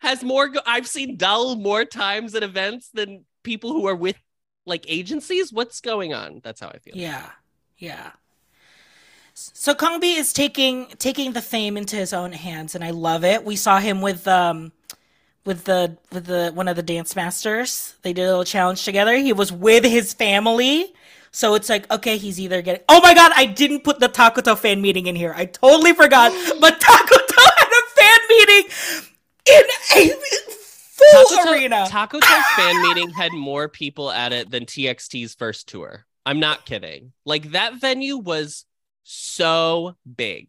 [0.00, 4.16] has more, go- I've seen Daul more times at events than people who are with
[4.66, 5.52] like agencies.
[5.52, 6.40] What's going on?
[6.42, 6.96] That's how I feel.
[6.96, 7.30] Yeah,
[7.78, 8.10] yeah.
[9.38, 13.22] So Kong B is taking taking the fame into his own hands, and I love
[13.22, 13.44] it.
[13.44, 14.72] We saw him with um
[15.44, 17.96] with the with the one of the dance masters.
[18.00, 19.14] They did a little challenge together.
[19.14, 20.94] He was with his family.
[21.32, 22.82] So it's like, okay, he's either getting.
[22.88, 25.34] Oh my god, I didn't put the Takuto fan meeting in here.
[25.36, 26.32] I totally forgot.
[26.60, 28.70] but Takuto had a fan meeting
[29.44, 29.62] in
[29.96, 30.10] a
[30.94, 31.86] full Takuto- arena.
[31.90, 36.06] Takuto's fan meeting had more people at it than TXT's first tour.
[36.24, 37.12] I'm not kidding.
[37.26, 38.64] Like that venue was
[39.06, 40.48] so big.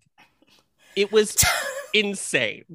[0.96, 1.38] It was
[1.94, 2.66] insane.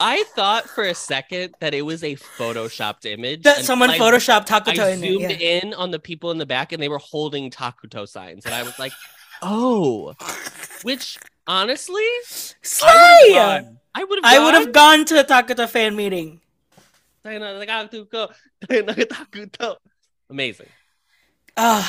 [0.00, 3.42] I thought for a second that it was a photoshopped image.
[3.44, 5.06] that someone I- photoshopped I Takuto in it.
[5.06, 5.60] zoomed yeah.
[5.60, 8.44] in on the people in the back and they were holding Takuto signs.
[8.44, 8.92] And I was like,
[9.42, 10.14] oh,
[10.82, 12.02] which honestly,
[12.62, 12.88] Slay!
[12.90, 13.78] I would have gone.
[13.94, 16.40] I would have I would have gone to a Takuto fan meeting.
[20.28, 20.66] Amazing.
[21.56, 21.88] Oh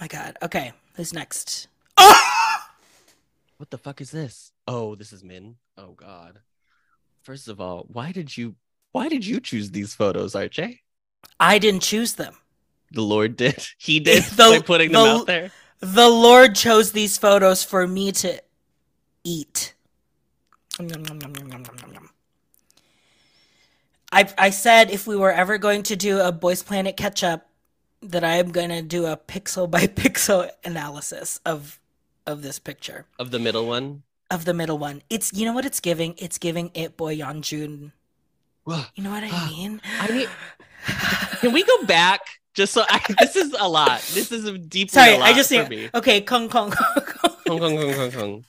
[0.00, 0.36] my god.
[0.42, 1.66] Okay, who's next?
[3.56, 4.52] What the fuck is this?
[4.66, 5.56] Oh, this is Min.
[5.76, 6.38] Oh god.
[7.22, 8.54] First of all, why did you
[8.92, 10.78] why did you choose these photos, RJ?
[11.38, 12.36] I didn't choose them.
[12.92, 13.62] The Lord did.
[13.78, 15.52] He did The- by putting them out there.
[15.80, 18.42] The Lord chose these photos for me to
[19.24, 19.74] eat.
[20.78, 22.10] Nom, nom, nom.
[24.12, 27.48] I I said if we were ever going to do a Boys Planet catch up,
[28.02, 31.79] that I am going to do a pixel by pixel analysis of
[32.30, 34.02] of this picture Of the middle one.
[34.30, 35.02] of the middle one.
[35.10, 36.14] It's you know what it's giving.
[36.16, 37.92] It's giving it boy Yeonjun.
[38.94, 39.80] You know what I mean?
[39.98, 40.28] I need
[41.40, 42.20] can we go back?
[42.54, 44.00] Just so I this is a lot.
[44.14, 45.90] This is a deeply Sorry, a I just for me.
[45.94, 46.70] Okay, Kong Kong.
[46.70, 47.58] Kong, Kong.
[47.58, 48.44] Kong, kong, kong, kong.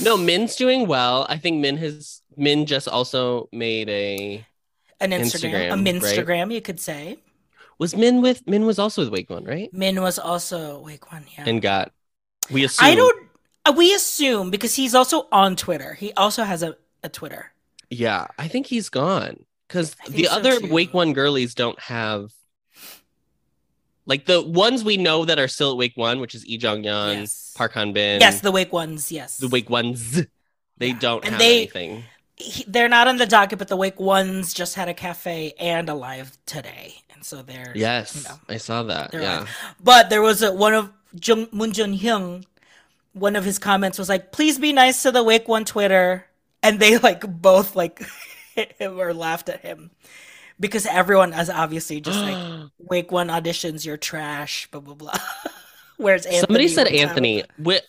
[0.00, 1.26] No, Min's doing well.
[1.28, 4.44] I think Min has Min just also made a
[5.00, 5.84] An Instagram, a Instagram, right?
[5.84, 7.18] Minstagram, you could say.
[7.78, 9.72] Was Min with Min was also with Wake One, right?
[9.72, 11.44] Min was also Wake one, yeah.
[11.46, 11.92] And got
[12.50, 13.26] we assume I don't.
[13.66, 15.94] uh, We assume because he's also on Twitter.
[15.94, 17.52] He also has a, a Twitter.
[17.90, 20.72] Yeah, I think he's gone because the so, other too.
[20.72, 22.30] Wake One girlies don't have
[24.06, 26.82] like the ones we know that are still at Wake One, which is Lee Jong
[26.82, 27.52] Yeon, Yes.
[27.56, 29.12] Park Han Bin, yes, the Wake ones.
[29.12, 30.22] Yes, the Wake Ones.
[30.78, 30.98] They Yeah.
[30.98, 32.04] don't And have they- anything.
[32.34, 35.88] He- they're not on the docket, but the Wake ones just had a cafe and
[35.88, 38.38] a live today, so they're Yes, you know.
[38.48, 39.14] I saw that.
[39.14, 39.46] Yeah.
[39.82, 40.90] But there was a one of
[41.22, 42.44] Jung, Moon Jun Hyung.
[43.12, 46.26] One of his comments was like, "Please be nice to the Wake One Twitter,"
[46.62, 48.02] and they like both like
[48.54, 49.90] hit him or laughed at him
[50.58, 55.18] because everyone is obviously just like Wake One auditions, you're trash, blah blah blah.
[55.98, 56.40] Where's Anthony?
[56.40, 56.88] Somebody said?
[56.88, 57.44] Anthony.
[57.64, 57.84] Wh-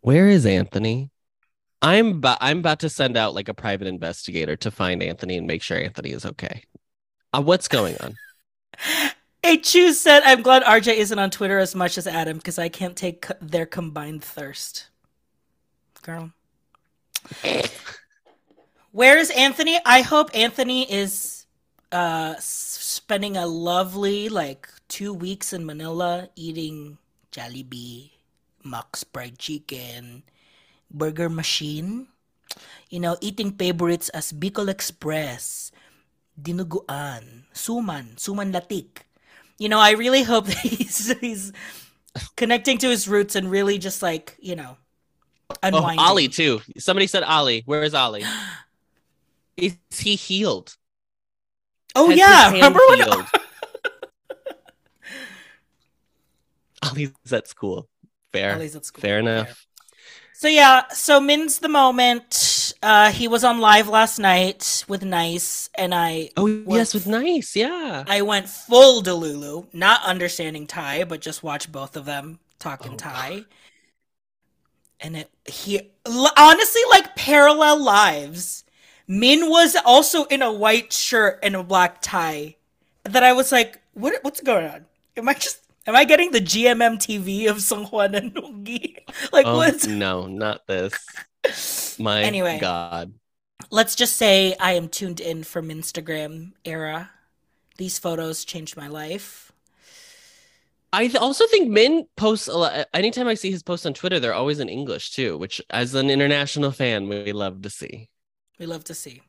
[0.00, 1.10] Where is Anthony?
[1.82, 5.46] I'm ba- I'm about to send out like a private investigator to find Anthony and
[5.46, 6.64] make sure Anthony is okay.
[7.36, 8.16] Uh, what's going on?
[9.42, 12.68] Hey, Chu said, "I'm glad RJ isn't on Twitter as much as Adam because I
[12.68, 14.88] can't take co- their combined thirst."
[16.02, 16.32] Girl,
[18.90, 19.78] where is Anthony?
[19.86, 21.46] I hope Anthony is
[21.92, 26.98] uh spending a lovely like two weeks in Manila eating
[27.30, 28.18] Jollibee,
[28.64, 30.24] Max fried chicken,
[30.90, 32.08] Burger Machine.
[32.90, 35.70] You know, eating favorites as Bicol Express,
[36.40, 39.04] dinuguan, suman, suman latik.
[39.58, 41.52] You know, I really hope that he's he's
[42.36, 44.76] connecting to his roots and really just like you know
[45.72, 46.00] Oh, unwinding.
[46.00, 46.60] Ollie too.
[46.78, 47.62] Somebody said Ollie.
[47.66, 48.24] Where is Ollie?
[49.56, 50.76] Is he healed?
[51.94, 52.98] Oh Has yeah, remember when?
[52.98, 53.26] healed?
[56.82, 57.88] Ollie's at school.
[58.32, 58.54] Fair.
[58.54, 59.00] Ollie's at school.
[59.02, 59.66] Fair enough.
[60.32, 62.65] So yeah, so Min's the moment.
[62.82, 67.56] Uh, he was on live last night with Nice, and I Oh yes, with nice.
[67.56, 68.04] Yeah.
[68.06, 72.96] I went full Delulu, not understanding Thai, but just watch both of them talking Oh,
[72.96, 73.44] Thai.
[75.00, 78.64] And it he l- honestly like parallel lives.
[79.08, 82.56] Min was also in a white shirt and a black tie.
[83.04, 84.86] That I was like, what what's going on?
[85.16, 88.98] Am I just am I getting the GMM TV of Song Juan and Nonggi?
[89.32, 90.92] Like Oh what's no, not this.
[91.98, 92.58] My Anyway.
[92.60, 93.14] God.
[93.70, 97.10] let's just say I am tuned in from Instagram era.
[97.78, 99.52] These photos changed my life.
[100.92, 102.86] I th- also think Min posts a lot.
[102.94, 106.08] Anytime I see his posts on Twitter, they're always in English too, which, as an
[106.10, 108.08] international fan, we love to see.
[108.58, 109.20] We love to see.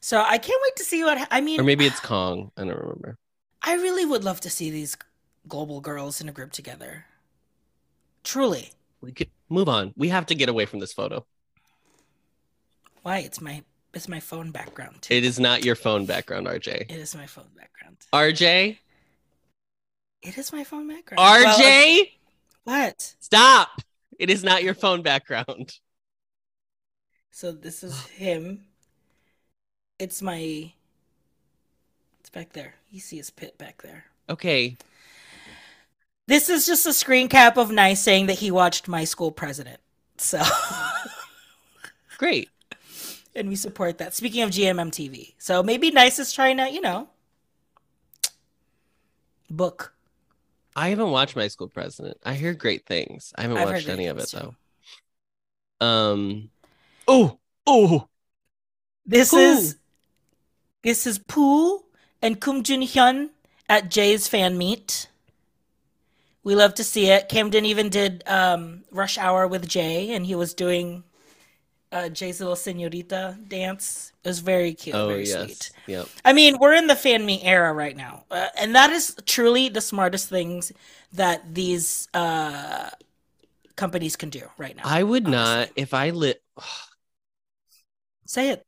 [0.00, 1.60] So I can't wait to see what I mean.
[1.60, 2.50] Or maybe it's Kong.
[2.56, 3.18] I don't remember.
[3.62, 4.96] I really would love to see these
[5.48, 7.04] global girls in a group together.
[8.24, 8.70] Truly.
[9.00, 9.92] We could move on.
[9.96, 11.26] We have to get away from this photo.
[13.02, 13.18] Why?
[13.18, 13.62] It's my
[13.94, 15.14] it's my phone background too.
[15.14, 16.90] It is not your phone background, RJ.
[16.90, 17.96] It is my phone background.
[18.12, 18.78] RJ,
[20.22, 21.18] It is my phone background.
[21.18, 22.04] Well, RJ, uh,
[22.64, 23.14] what?
[23.20, 23.82] stop!
[24.18, 25.78] It is not your phone background.
[27.30, 28.64] So this is him.
[29.98, 30.72] It's my.
[32.20, 32.74] It's back there.
[32.90, 34.04] You see his pit back there.
[34.30, 34.76] Okay,
[36.28, 39.80] This is just a screen cap of Nice saying that he watched My School President.
[40.18, 40.40] So,
[42.18, 42.48] great.
[43.34, 44.14] And we support that.
[44.14, 47.08] Speaking of GMM TV, so maybe Nice is trying to, you know,
[49.50, 49.94] book.
[50.74, 52.18] I haven't watched My School President.
[52.24, 53.32] I hear great things.
[53.36, 54.54] I haven't I've watched any of it too.
[55.80, 55.86] though.
[55.86, 56.50] Um.
[57.06, 58.08] Oh, oh.
[59.04, 59.38] This Pooh.
[59.38, 59.76] is
[60.82, 61.80] this is Pooh
[62.20, 63.30] and Kum Jun Hyun
[63.68, 65.08] at Jay's fan meet.
[66.44, 67.28] We love to see it.
[67.28, 71.04] Camden even did um, Rush Hour with Jay, and he was doing
[71.92, 74.12] uh, Jay's little senorita dance.
[74.24, 75.44] It was very cute, Oh very yes.
[75.44, 75.70] sweet.
[75.86, 76.08] Yep.
[76.24, 79.68] I mean, we're in the fan me era right now, uh, and that is truly
[79.68, 80.72] the smartest things
[81.12, 82.90] that these uh,
[83.76, 84.82] companies can do right now.
[84.84, 86.42] I would not if I lit.
[88.26, 88.64] Say it.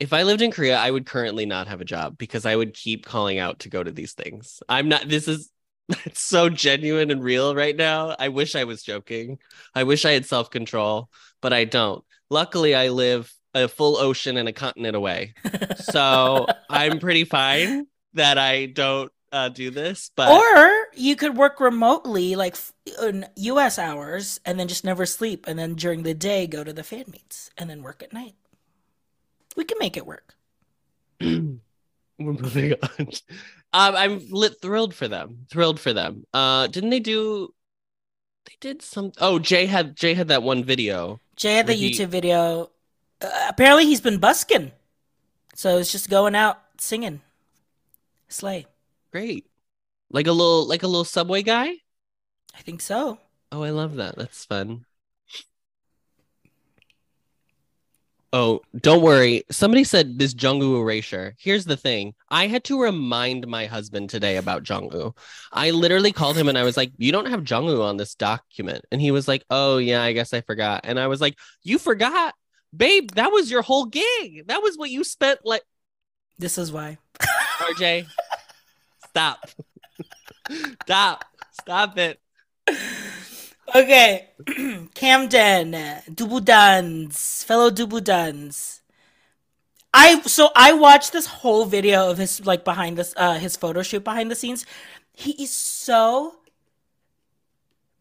[0.00, 2.72] If I lived in Korea, I would currently not have a job because I would
[2.72, 4.62] keep calling out to go to these things.
[4.68, 5.08] I'm not.
[5.08, 5.50] This is.
[6.04, 8.14] It's so genuine and real right now.
[8.18, 9.38] I wish I was joking.
[9.74, 11.08] I wish I had self control,
[11.40, 12.04] but I don't.
[12.30, 15.34] Luckily, I live a full ocean and a continent away,
[15.76, 20.10] so I'm pretty fine that I don't uh, do this.
[20.14, 22.56] But or you could work remotely, like
[23.02, 23.78] in U.S.
[23.78, 27.04] hours, and then just never sleep, and then during the day go to the fan
[27.08, 28.34] meets, and then work at night.
[29.56, 30.34] We can make it work.
[31.20, 31.58] we're
[32.18, 33.08] moving on.
[33.72, 35.46] Um, I'm lit thrilled for them.
[35.50, 36.24] Thrilled for them.
[36.32, 37.52] Uh, didn't they do?
[38.48, 39.12] They did some.
[39.20, 41.20] Oh, Jay had Jay had that one video.
[41.36, 42.70] Jay had the Where he- YouTube video.
[43.20, 44.72] Uh, apparently, he's been busking
[45.54, 47.20] So it's just going out singing.
[48.28, 48.66] Slay.
[49.12, 49.44] Great.
[50.10, 51.68] Like a little like a little subway guy?
[52.56, 53.18] I think so.
[53.52, 54.16] Oh, I love that.
[54.16, 54.86] That's fun.
[58.32, 59.44] Oh, don't worry.
[59.50, 61.34] Somebody said this Jungwoo erasure.
[61.38, 62.14] Here's the thing.
[62.28, 65.16] I had to remind my husband today about Jungwoo.
[65.50, 68.84] I literally called him and I was like, "You don't have Jungwoo on this document."
[68.92, 71.78] And he was like, "Oh, yeah, I guess I forgot." And I was like, "You
[71.78, 72.34] forgot?
[72.76, 74.46] Babe, that was your whole gig.
[74.48, 75.62] That was what you spent like
[76.38, 76.98] This is why.
[77.60, 78.06] RJ.
[79.08, 79.48] stop.
[80.82, 81.24] stop.
[81.52, 82.20] Stop it.
[83.74, 84.28] Okay.
[84.94, 85.72] Camden,
[86.10, 88.80] Dubudans, fellow Dubudans.
[89.92, 93.82] I so I watched this whole video of his like behind this uh his photo
[93.82, 94.66] shoot behind the scenes.
[95.14, 96.36] He is so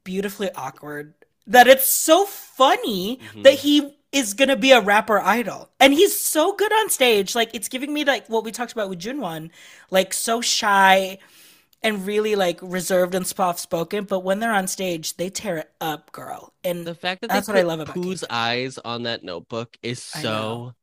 [0.03, 1.13] beautifully awkward
[1.45, 3.43] that it's so funny Mhm.
[3.43, 5.69] that he is gonna be a rapper idol.
[5.80, 7.36] And he's so good on stage.
[7.36, 9.49] Like it's giving me like what we talked about with Junwon,
[9.89, 11.17] like so shy
[11.84, 15.72] and really like reserved and soft spoken, but when they're on stage, they tear it
[15.80, 16.54] up, girl.
[16.63, 18.28] And The fact that That's what I love about Pooh's Camden.
[18.30, 20.74] eyes on that notebook is so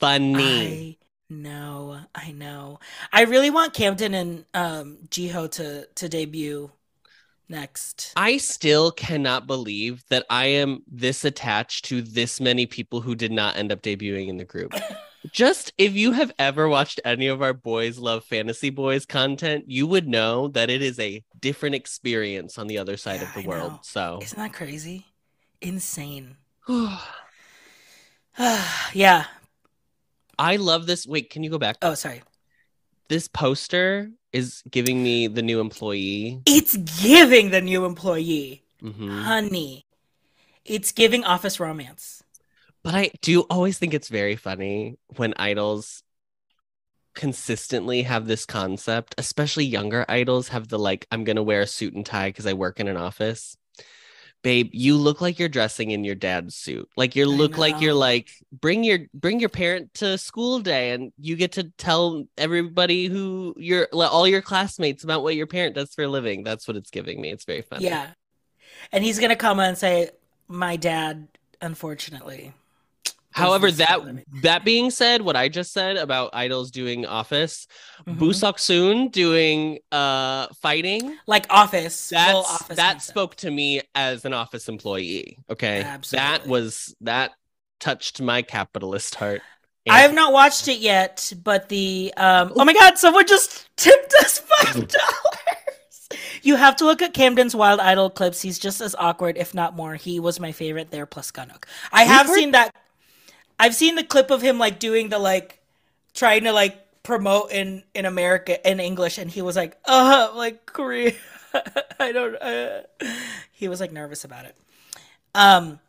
[0.00, 0.96] funny.
[1.30, 2.80] I know, I know.
[3.12, 6.70] I really want Camden and um Jiho to to debut
[7.48, 8.12] next.
[8.16, 13.32] I still cannot believe that I am this attached to this many people who did
[13.32, 14.74] not end up debuting in the group.
[15.32, 19.86] Just if you have ever watched any of our Boys Love Fantasy Boys content, you
[19.86, 23.48] would know that it is a different experience on the other side Yeah, of the
[23.48, 23.72] I world.
[23.72, 23.78] know.
[23.82, 25.06] So, Isn't that crazy?
[25.60, 26.36] Insane.
[28.92, 29.24] yeah.
[30.38, 31.06] I love this.
[31.06, 31.76] Wait, can you go back?
[31.80, 32.22] Oh, sorry.
[33.08, 36.40] This poster is giving me the new employee.
[36.46, 39.22] It's giving the new employee, Mhm.
[39.22, 39.84] honey.
[40.64, 42.23] It's giving office romance.
[42.84, 46.02] But I do always think it's very funny when idols
[47.14, 51.66] consistently have this concept, especially younger idols have the like, I'm going to wear a
[51.66, 53.56] suit and tie because I work in an office.
[54.42, 56.86] Babe, you look like you're dressing in your dad's suit.
[56.94, 61.14] Like you look like you're like bring your bring your parent to school day and
[61.18, 65.94] you get to tell everybody who your all your classmates about what your parent does
[65.94, 66.44] for a living.
[66.44, 67.30] That's what it's giving me.
[67.30, 67.86] It's very funny.
[67.86, 68.08] Yeah.
[68.92, 70.10] And he's going to come and say,
[70.46, 71.28] My dad,
[71.62, 72.52] unfortunately.
[73.34, 74.00] However, that
[74.42, 77.66] that being said, what I just said about idols doing office,
[78.06, 78.18] Mhm.
[78.18, 82.10] BooSeokSoon doing uh fighting, Like office.
[82.10, 85.38] that's office that spoke to me as an office employee.
[85.50, 85.84] Okay.
[86.12, 87.32] That was that
[87.80, 89.42] touched my capitalist heart.
[89.90, 94.14] I have not watched it yet, but the um oh my god, someone just tipped
[94.20, 96.08] us five dollars.
[96.42, 98.42] You have to look at Camden's Wild Idol clips.
[98.42, 99.94] He's just as awkward, if not more.
[99.96, 101.64] He was my favorite there plus Ganok.
[101.90, 102.72] I have heard- seen that
[103.58, 105.60] I've seen the clip of him like doing the like
[106.14, 110.66] trying to like promote in in America in English and he was like, uh like
[110.66, 111.12] Korea.
[112.00, 112.82] I don't uh.
[113.52, 114.56] he was like nervous about it.
[115.34, 115.80] Um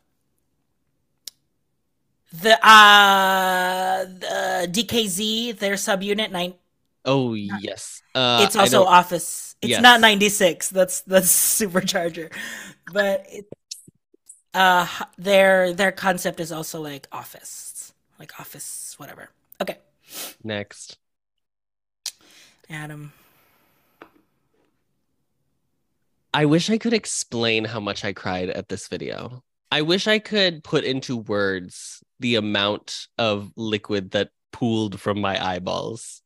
[2.34, 6.56] the uh the DKZ their subunit nine
[7.06, 8.01] Oh yes.
[8.13, 9.80] Uh it's also office it's Yes.
[9.80, 11.28] not 96 that's that's
[11.62, 12.32] supercharger
[12.93, 13.45] but it,
[14.55, 14.87] uh
[15.17, 19.29] their their concept is also like office like office whatever
[19.61, 19.77] okay
[20.43, 20.97] next.
[22.69, 23.11] adam
[26.33, 29.41] I wish I could explain how much I cried at this video.
[29.71, 35.41] I wish I could put into words the amount of liquid that pooled from my
[35.41, 36.21] eyeballs.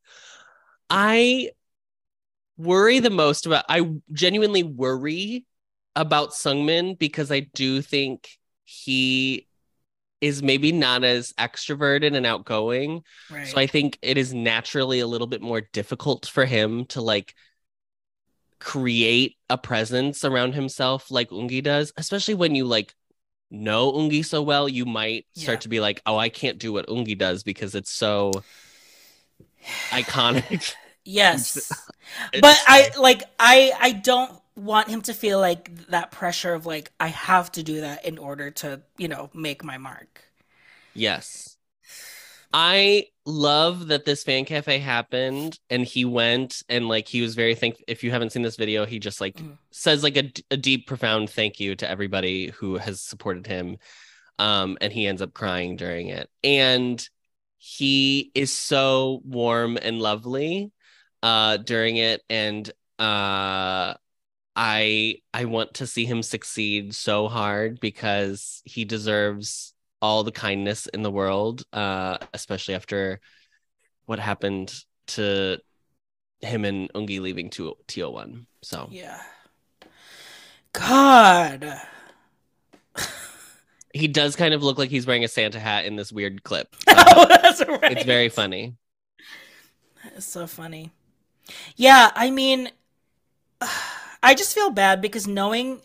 [0.90, 1.50] I
[2.56, 5.46] worry the most about I genuinely worry
[5.96, 8.28] about Sungmin because I do think
[8.64, 9.46] he
[10.20, 15.06] is maybe not as extroverted and outgoing right so I think it is naturally a
[15.06, 17.34] little bit more difficult for him to like
[18.58, 22.94] create a presence around himself like Ungi does, especially when you like
[23.50, 25.60] know Ungi so well, you might start Yeah.
[25.60, 28.32] to be like, oh, I can't do what Ungi does because it's so
[29.90, 30.74] iconic.
[31.04, 31.86] yes It's-
[32.42, 36.92] but i like i i don't want him to feel like that pressure of like
[37.00, 40.22] i have to do that in order to you know make my mark
[40.94, 41.56] Yes.
[42.52, 47.54] I love that this fan cafe happened and he went and like he was very
[47.54, 49.58] thank If you haven't seen this video, he just like Mhm.
[49.70, 53.78] says like a, a deep, profound thank you to everybody who has supported him.
[54.38, 56.30] Um, and he ends up crying during it.
[56.44, 57.06] And
[57.58, 60.72] he is so warm and lovely
[61.22, 62.22] uh during it.
[62.30, 63.94] And uh
[64.62, 70.86] I I want to see him succeed so hard because he deserves all the kindness
[70.86, 73.20] in the world, uh, especially after
[74.04, 74.74] what happened
[75.06, 75.58] to
[76.42, 78.44] him and Ungi leaving to TO1.
[78.60, 79.22] So Yeah.
[80.74, 81.80] God.
[83.94, 86.76] he does kind of look like he's wearing a Santa hat in this weird clip.
[86.86, 87.92] oh, that's right.
[87.92, 88.74] It's very funny.
[90.04, 90.90] That is so funny.
[91.76, 92.70] Yeah, I mean,
[94.22, 95.80] I just feel bad because knowing,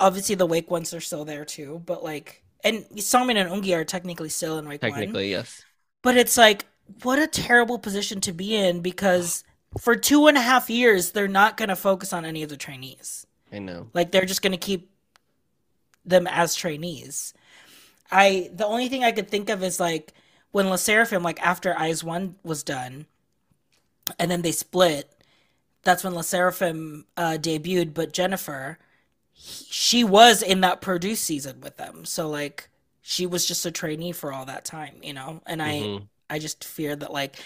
[0.00, 3.84] obviously the Wake ones are still there too, but like, and Songmin and Ungi are
[3.84, 4.92] technically still in Wake one.
[4.92, 5.62] Technically, yes.
[6.02, 6.66] But it's like,
[7.02, 9.44] what a terrible position to be in because
[9.78, 12.56] for two and a half years they're not going to focus on any of the
[12.56, 13.26] trainees.
[13.52, 13.88] I know.
[13.92, 14.90] Like they're just going to keep
[16.04, 17.34] them as trainees.
[18.10, 20.14] I the only thing I could think of is like
[20.50, 23.06] when Le Sserafim, like after IZ*ONE was done,
[24.18, 25.12] and then they split.
[25.84, 28.78] That's when Le Sserafim uh, debuted, but Jennifer,
[29.32, 32.04] he, she was in that produce season with them.
[32.04, 32.68] So like
[33.02, 35.42] she was just a trainee for all that time, you know.
[35.46, 36.08] And I Mhm.
[36.30, 37.36] I just fear that like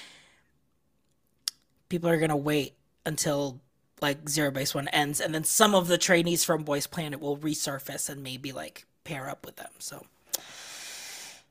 [1.89, 2.75] people are gonna wait
[3.05, 3.61] until
[4.01, 7.37] like Zero Base One ends, and then some of the trainees from Boys Planet will
[7.37, 9.71] resurface and maybe like pair up with them.
[9.79, 10.07] So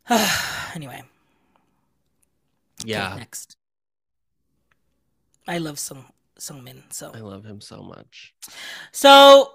[0.75, 1.03] anyway,
[2.83, 3.13] okay, Yeah.
[3.13, 3.55] next.
[5.47, 6.05] I love Sung
[6.39, 6.81] Sungmin.
[6.91, 8.33] So I love him so much.
[8.91, 9.51] so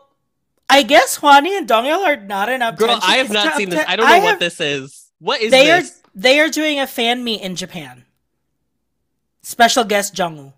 [0.68, 2.76] I guess Hwani and Dongyul are not in up.
[2.76, 3.00] Girl, 10.
[3.02, 3.84] I have not seen this.
[3.86, 5.10] I don't know what have- this is.
[5.18, 5.90] What is They this?
[5.90, 8.04] are they are doing a fan meet in Japan.
[9.42, 10.52] Special guest Jungwoo.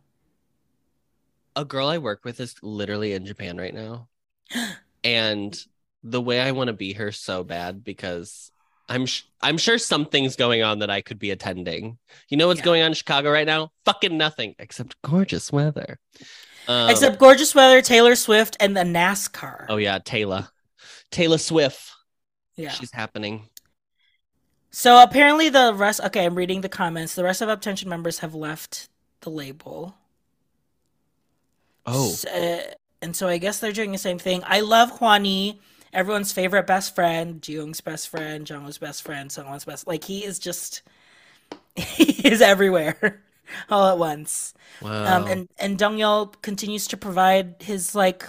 [1.56, 4.08] a girl I work with is literally in Japan right now.
[5.04, 5.58] and
[6.04, 8.50] the way I want to be her so bad because
[8.88, 11.98] I'm sh- I'm sure something's going on that I could be attending.
[12.28, 12.64] You know what's Yeah.
[12.64, 13.70] going on in Chicago right now?
[13.84, 15.98] Fucking nothing except gorgeous weather.
[16.66, 19.66] Um, Except gorgeous weather, Taylor Swift, and the NASCAR.
[19.70, 20.48] oh yeah, Taylor,
[21.10, 21.90] Taylor Swift.
[22.56, 22.70] yeah.
[22.70, 23.48] She's happening.
[24.70, 26.00] So apparently the rest.
[26.04, 27.14] Okay, I'm reading the comments.
[27.14, 28.88] The rest of Uptension members have left
[29.22, 29.96] the label.
[31.86, 34.42] Oh, S- uh, and so I guess they're doing the same thing.
[34.44, 35.58] I love Hwani,
[35.92, 39.86] everyone's favorite best friend, Jiyoung's best friend, Jungwoo's best friend, Sungwon's best.
[39.86, 40.82] Like he is just,
[41.76, 43.22] he is everywhere,
[43.70, 44.54] all at once.
[44.80, 45.16] wow.
[45.18, 48.24] Um, and and Dongyul continues to provide his like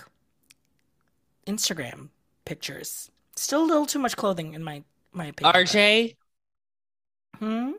[1.48, 2.10] Instagram
[2.46, 3.12] pictures.
[3.36, 5.54] Still a little too much clothing in my my opinion.
[5.54, 6.16] RJ,
[7.40, 7.72] Hmm.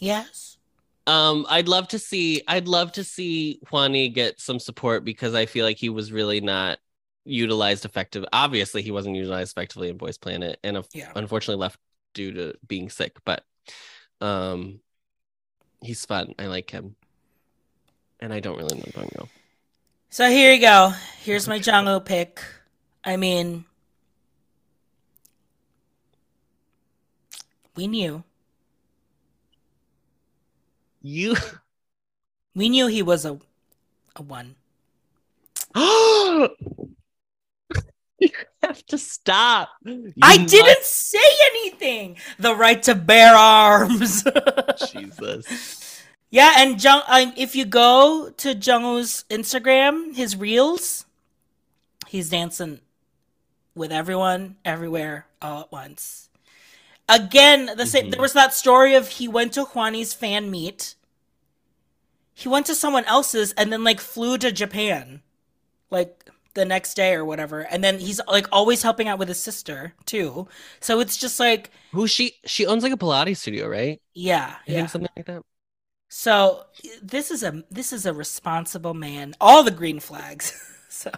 [0.00, 0.58] Yes.
[1.06, 2.42] um, I'd love to see.
[2.48, 6.40] I'd love to see Juani get some support because I feel like he was really
[6.40, 6.78] not
[7.26, 8.24] utilized effective.
[8.32, 11.12] Obviously, he wasn't utilized effectively in Boys Planet, and of- Yeah.
[11.14, 11.78] unfortunately left
[12.14, 13.16] due to being sick.
[13.24, 13.44] But,
[14.20, 14.80] um,
[15.82, 16.34] he's fun.
[16.38, 16.96] I like him,
[18.20, 19.28] and I don't really know Dongo.
[20.08, 20.92] So here you go.
[21.20, 22.40] Here's my Jungwoo pick.
[23.04, 23.64] I mean,
[27.74, 28.22] we knew.
[31.02, 31.36] You.
[32.54, 33.38] We knew he was a
[34.16, 34.56] a one.
[38.18, 38.30] you
[38.62, 39.70] have to stop.
[40.22, 41.18] I You didn't say
[41.52, 42.16] anything.
[42.38, 44.24] The right to bear arms.
[44.92, 46.02] Jesus.
[46.30, 51.04] yeah, and Jung, um, if you go to Jungwoo's Instagram, his reels,
[52.06, 52.80] he's dancing
[53.74, 56.28] with everyone, everywhere, all at once.
[57.08, 58.06] Again, the same.
[58.06, 58.10] Mhm.
[58.12, 60.94] There was that story of he went to Juani's fan meet.
[62.34, 65.22] He went to someone else's and then like flew to Japan,
[65.90, 66.25] like
[66.56, 67.60] the next day or whatever.
[67.60, 70.48] And then he's like always helping out with his sister too.
[70.80, 72.34] So it's just like, Who she?
[72.44, 74.00] She owns like a Pilates studio, right?
[74.14, 74.86] yeah, I yeah.
[74.86, 75.42] something like that.
[76.08, 76.64] So
[77.02, 79.34] this is a this is a responsible man.
[79.40, 80.52] All the green flags.
[80.88, 81.10] so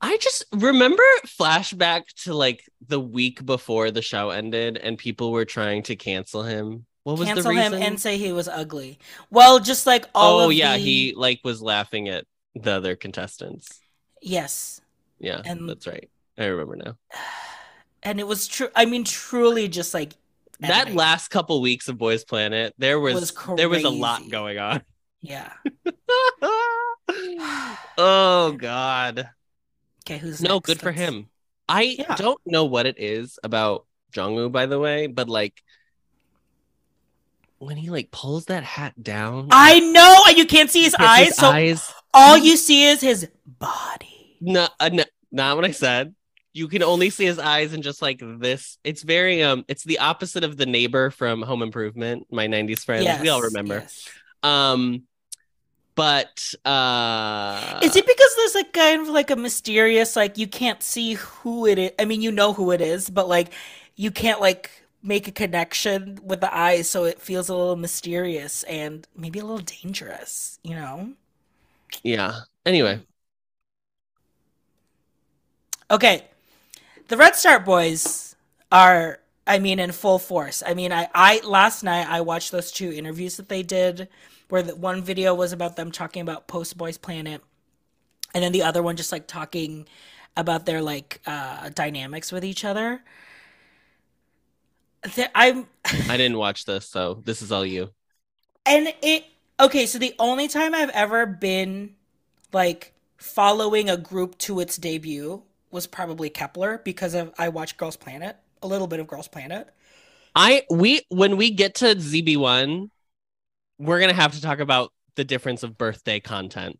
[0.00, 5.44] I just remember flashback to like the week before the show ended and people were
[5.44, 6.86] trying to cancel him.
[7.04, 7.72] What was cancel the reason?
[7.74, 8.98] him and say he was ugly.
[9.30, 13.80] Well, just like all oh yeah, the- he like was laughing at the other contestants.
[14.20, 14.80] yes,
[15.18, 16.10] Yeah, And- that's right.
[16.38, 16.96] I remember now.
[18.02, 18.68] and it was true.
[18.74, 20.14] I mean, truly, just like
[20.60, 20.96] That animated.
[20.96, 24.82] last couple weeks of Boys Planet, there was, Was there was a lot going on.
[25.20, 25.52] Yeah.
[27.98, 29.28] oh god.
[30.04, 30.66] Okay, who's No, next?
[30.66, 31.28] good for him.
[31.68, 32.16] I Yeah.
[32.16, 35.62] don't know what it is about Jongwoo, by the way, but like
[37.58, 41.36] when he like pulls that hat down, I know, you can't see his eyes, his
[41.36, 41.92] so eyes.
[42.14, 44.36] All you see is his body.
[44.40, 46.14] No, uh, no, not what I said.
[46.54, 48.78] You can only see his eyes and just like this.
[48.84, 49.64] It's very um.
[49.68, 53.22] It's the opposite of the neighbor from Home Improvement, my '90s friend.
[53.22, 53.80] we all remember.
[53.80, 54.08] yes.
[54.42, 55.04] Um,
[55.94, 60.82] but uh, Is it because there's like kind of like a mysterious like you can't
[60.82, 61.90] see who it is?
[61.98, 63.52] I mean, you know who it is, but like
[63.96, 64.70] you can't like
[65.02, 69.44] make a connection with the eyes so it feels a little mysterious and maybe a
[69.44, 71.12] little dangerous, you know?
[72.02, 72.42] Yeah.
[72.64, 73.00] Anyway,
[75.90, 76.24] Okay.
[77.08, 78.36] The Red Start Boys
[78.72, 80.62] are I mean in full force.
[80.66, 84.08] I mean I I last night I watched those two interviews that they did
[84.48, 87.42] where the one video was about them talking about post Boys Planet
[88.34, 89.86] and then the other one just like talking
[90.36, 93.02] about their like uh dynamics with each other.
[95.34, 95.66] I'm
[96.08, 97.90] I didn't watch this, so this is all you.
[98.66, 99.24] and it
[99.60, 101.94] okay so the only time i've ever been
[102.52, 107.96] like following a group to its debut was probably Kep1er because of i watched girls
[107.96, 109.68] planet a little bit of girls planet
[110.34, 112.88] I we when we get to ZB1,
[113.78, 116.78] we're gonna have to talk about the difference of birthday content.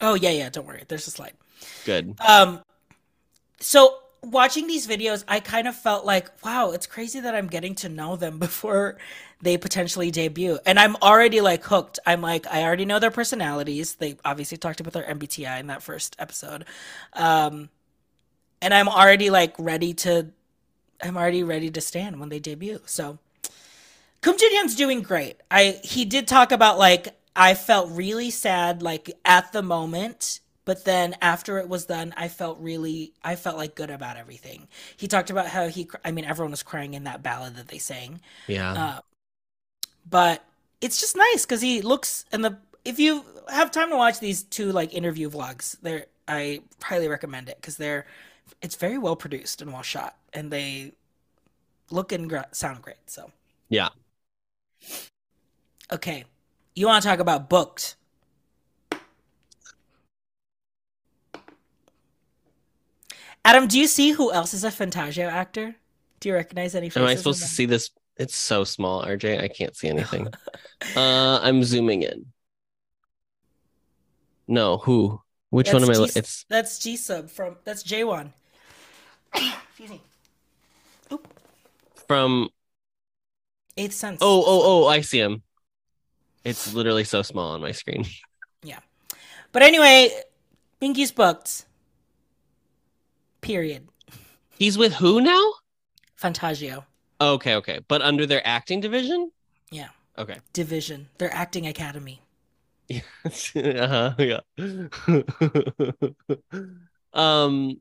[0.00, 1.34] oh yeah yeah don't worry there's a slide
[1.84, 2.14] Good.
[2.26, 2.62] um
[3.60, 3.98] so
[4.30, 7.88] watching these videos i kind of felt like wow it's crazy that i'm getting to
[7.88, 8.96] know them before
[9.42, 10.58] they potentially debut.
[10.64, 11.98] And i'm already like hooked.
[12.06, 13.96] I'm like i already know their personalities.
[13.96, 16.64] They obviously talked about their mbti in that first episode.
[17.12, 17.68] Um
[18.62, 20.28] and i'm already like ready to
[21.02, 22.80] i'm already ready to stand when they debut.
[22.86, 23.18] So
[24.22, 25.36] Kum Jin Hyun's doing great.
[25.50, 30.84] I he did talk about like I felt really sad like at the moment, but
[30.84, 34.68] then after it was done, I felt really I felt like good about everything.
[34.96, 37.78] He talked about how he I mean everyone was crying in that ballad that they
[37.78, 38.20] sang.
[38.48, 38.72] Yeah.
[38.72, 39.00] Uh,
[40.08, 40.44] but
[40.80, 44.42] it's just nice cuz he looks and the if you have time to watch these
[44.42, 48.04] two like interview vlogs, they're I highly recommend it cuz they're
[48.60, 50.92] it's very well produced and well shot and they
[51.90, 53.08] look and gra- sound great.
[53.08, 53.30] So
[53.68, 53.90] yeah.
[55.92, 56.24] Okay.
[56.74, 57.96] You want to talk about booked?
[63.46, 65.76] Adam, do you see who else is a Fantagio actor?
[66.18, 67.02] Do you recognize any faces?
[67.02, 67.90] Am I supposed to see this?
[68.16, 69.40] It's so small, RJ.
[69.40, 70.26] I can't see anything.
[70.96, 72.26] uh I'm zooming in.
[74.48, 75.22] No, who?
[75.50, 75.92] Which one am I?
[75.92, 78.32] That's lo- G- It's That's G Sub from that's J1.
[79.34, 80.00] Excuse me.
[82.08, 82.48] from
[83.76, 84.18] Eighth Sense.
[84.20, 85.42] Oh, oh, oh, I see him.
[86.42, 88.06] It's literally so small on my screen.
[88.64, 88.80] Yeah.
[89.52, 90.10] But anyway,
[90.82, 91.65] Binky's booked.
[93.46, 93.86] Period.
[94.58, 95.52] He's with who now?
[96.20, 96.84] Fantagio.
[97.20, 97.78] Okay, okay.
[97.86, 99.30] But under their acting division?
[99.70, 99.90] Yeah.
[100.18, 100.38] Okay.
[100.52, 101.06] Division.
[101.18, 102.22] Their acting academy.
[102.90, 104.40] uh-huh, yeah.
[107.12, 107.80] um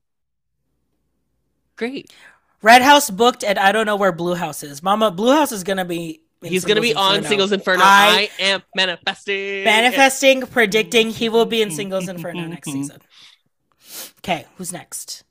[1.75, 2.13] Great.
[2.61, 4.83] Red House booked, and I don't know where Blue House is.
[4.83, 6.21] Mama, Blue House is gonna be.
[6.43, 7.83] He's going to be Singles on Singles Inferno.
[7.83, 9.63] I- I, am manifesting.
[9.63, 13.01] Manifesting, predicting he will be in Singles Inferno next season.
[14.19, 15.24] Okay, who's next?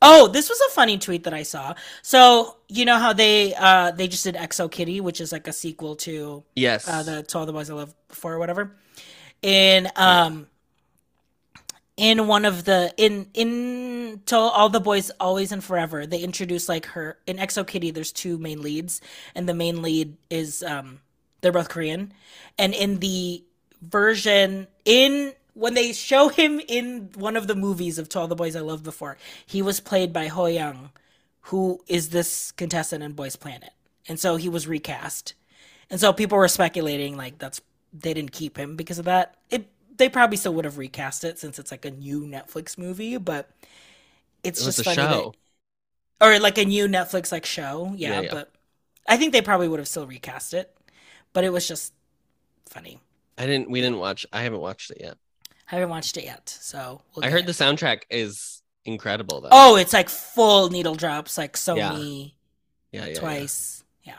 [0.00, 1.74] Oh, this was a funny tweet that I saw.
[2.02, 5.52] So you know how they uh they just did XO Kitty, which is like a
[5.52, 6.86] sequel to Yes.
[6.88, 8.76] uh, the To All the Boys I Love Before or whatever.
[9.42, 10.46] In um
[11.96, 16.68] in one of the in in To All the Boys Always and Forever, they introduced
[16.68, 17.90] like her in XO Kitty.
[17.90, 19.00] There's two main leads,
[19.34, 21.00] and the main lead is um
[21.40, 22.12] they're both Korean,
[22.56, 23.42] and in the
[23.82, 28.36] version in when they show him in one of the movies of To All the
[28.36, 30.90] Boys I Loved Before, he was played by Ho Young,
[31.42, 33.72] who is this contestant in Boys Planet,
[34.08, 35.34] and so he was recast.
[35.90, 37.60] And so people were speculating like that's
[37.92, 39.36] they didn't keep him because of that.
[39.50, 43.16] It they probably still would have recast it since it's like a new Netflix movie,
[43.16, 43.50] but
[44.44, 45.08] it's it just a funny show.
[45.08, 45.36] that
[46.20, 47.94] or like a new Netflix like show.
[47.96, 48.30] Yeah, Yeah, yeah.
[48.30, 48.52] but
[49.08, 50.74] I think they probably would have still recast it.
[51.32, 51.92] But it was just
[52.68, 53.00] funny.
[53.38, 55.16] I didn't we didn't watch I haven't watched it yet.
[55.70, 57.46] I haven't watched it yet, so we'll I heard it.
[57.46, 59.48] the soundtrack is incredible though.
[59.52, 62.32] Oh, it's like full needle drops, like Sony
[62.90, 63.18] yeah, yeah, yeah.
[63.18, 63.84] twice.
[64.02, 64.14] Yeah.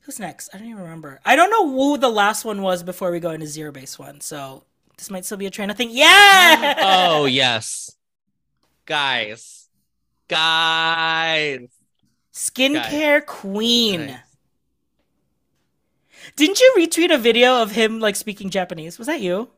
[0.00, 0.50] Who's next?
[0.52, 1.20] I don't even remember.
[1.24, 4.20] I don't know who the last one was before we go into zero base one.
[4.20, 4.64] So
[4.96, 5.90] this might still be a train of thing.
[5.92, 6.74] Yeah.
[6.80, 7.94] Oh yes.
[8.84, 9.68] Guys.
[10.28, 11.68] Guys.
[12.32, 14.06] Skincare queen.
[14.08, 14.18] Guys.
[16.34, 18.98] Didn't you retweet a video of him like speaking Japanese?
[18.98, 19.50] Was that you?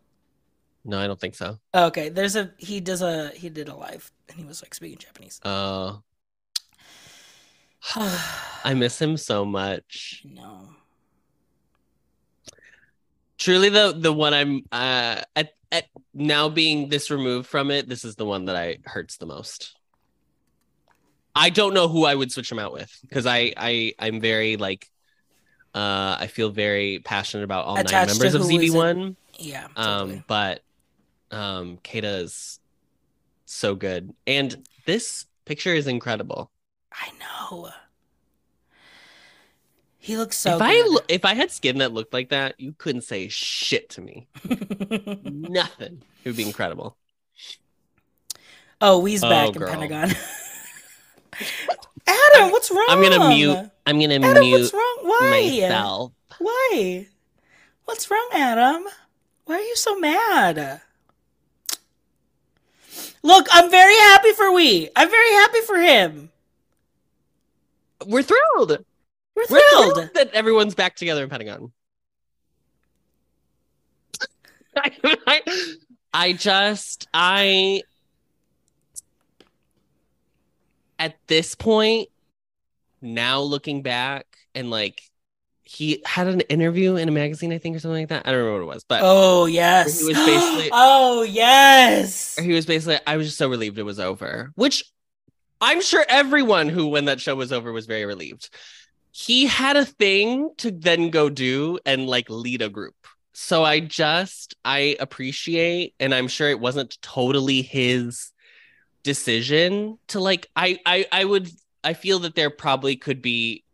[0.88, 1.58] No, I don't think so.
[1.74, 2.08] Oh, okay.
[2.08, 5.38] There's a he does a he did a live and he was like speaking Japanese.
[5.44, 5.98] Uh
[8.64, 10.24] I miss him so much.
[10.24, 10.70] no.
[13.36, 15.84] Truly the the one I'm uh at, at
[16.14, 19.76] now being this removed from it, this is the one that I hurts the most.
[21.34, 24.56] I don't know who I would switch him out with because I I I'm very
[24.56, 24.90] like
[25.74, 29.16] uh I feel very passionate about all Attached nine members of who is ZB1.
[29.38, 29.68] Yeah.
[29.76, 30.62] Um but
[31.30, 32.58] um Keita is
[33.44, 34.14] so good.
[34.26, 36.50] And this picture is incredible.
[36.92, 37.70] I know.
[39.98, 40.64] He looks so if good.
[40.66, 44.28] I if I had skin that looked like that, you couldn't say shit to me.
[45.24, 46.02] Nothing.
[46.24, 46.96] It would be incredible.
[48.80, 49.62] oh, Hui's Oh, back in.
[49.66, 50.10] Pentagon.
[52.06, 52.86] Adam, I'm- what's wrong?
[52.88, 53.70] I'm gonna mute.
[53.86, 54.98] I'm gonna Adam, mute what's wrong?
[55.02, 55.30] Why?
[55.60, 56.12] myself.
[56.38, 57.06] Why?
[57.84, 58.84] What's wrong, Adam?
[59.44, 60.80] Why are you so mad?
[63.28, 64.88] Look, I'm very happy for we.
[64.96, 66.30] I'm very happy for him.
[68.06, 68.70] We're thrilled.
[68.70, 69.94] We're We're thrilled.
[69.96, 71.70] thrilled that everyone's back together in Pentagon.
[75.26, 75.42] I,
[76.14, 77.82] I just I
[80.98, 82.08] at this point
[83.02, 85.02] now looking back and like
[85.64, 88.26] he had an interview in a magazine I think or something like that.
[88.26, 90.00] I don't remember what it was, but Oh yes.
[90.00, 92.27] He was basically- oh yes.
[92.40, 94.84] He was basically I was just so relieved it was over, which
[95.60, 98.50] I'm sure everyone who when that show was over was very relieved.
[99.10, 102.94] He had a thing to then go do and like lead a group.
[103.32, 108.32] So I just I appreciate and I'm sure it wasn't totally his
[109.02, 111.48] decision to like I I I would
[111.84, 113.64] I feel that there probably could be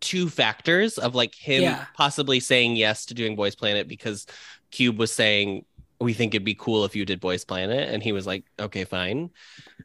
[0.00, 1.84] two factors of like him Yeah.
[1.94, 4.26] possibly saying yes to doing Boys Planet because
[4.70, 5.64] Cube was saying
[6.00, 8.84] we think it'd be cool if you did Boys Planet and he was like okay
[8.84, 9.30] fine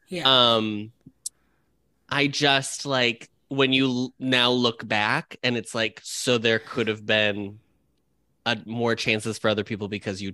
[0.10, 0.24] Yeah.
[0.56, 0.92] um
[2.10, 7.06] I just like when you now look back and it's like so there could have
[7.06, 7.60] been
[8.46, 10.34] a, more chances for other people because you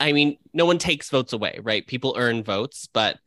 [0.00, 3.18] I mean no one takes votes away right people earn votes but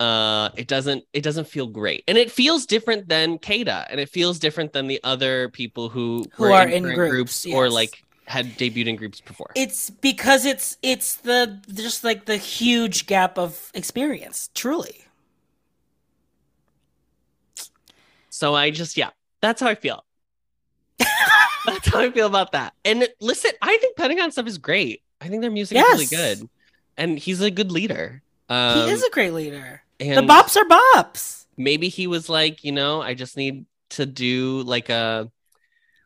[0.00, 4.08] uh it doesn't it doesn't feel great and it feels different than Keita and it
[4.08, 7.72] feels different than the other people who Who are in current groups, or yes.
[7.74, 13.06] like had debuted in groups before it's because it's it's the just like the huge
[13.06, 15.04] gap of experience, truly.
[18.30, 19.10] So I just, yeah,
[19.40, 20.04] that's how I feel.
[21.66, 22.74] that's how I feel about that.
[22.84, 25.02] And listen, I think Pentagon stuff is great.
[25.20, 26.48] I think their music is really good,
[26.96, 28.22] and he's a good leader.
[28.48, 29.82] Um, he is a great leader.
[29.98, 31.46] and The bops are bops.
[31.56, 35.30] maybe he was like, you know, I just need to do like a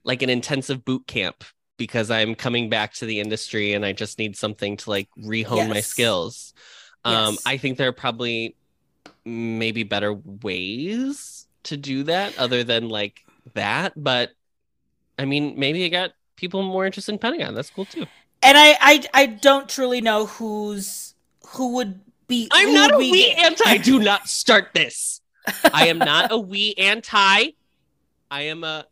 [0.04, 1.44] like an intensive boot camp
[1.82, 5.68] because I'm coming back to the industry and I just need something to like rehone
[5.68, 6.54] my skills.
[7.04, 7.42] Um, Yes.
[7.44, 8.54] I think there are probably
[9.24, 13.24] maybe better ways to do that other than like
[13.54, 14.30] that, but
[15.18, 17.52] I mean, maybe it got people more interested in Pentagon.
[17.56, 18.06] That's cool too.
[18.44, 21.14] And I, I I don't truly know who's
[21.48, 22.48] who would be.
[22.52, 23.64] I'm not a would be- we anti.
[23.68, 25.20] I do not start this.
[25.74, 27.50] I am not a Hui anti.
[28.30, 28.86] I am a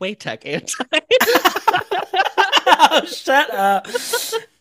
[0.00, 0.84] Waytech anti.
[2.90, 3.86] oh, shut up.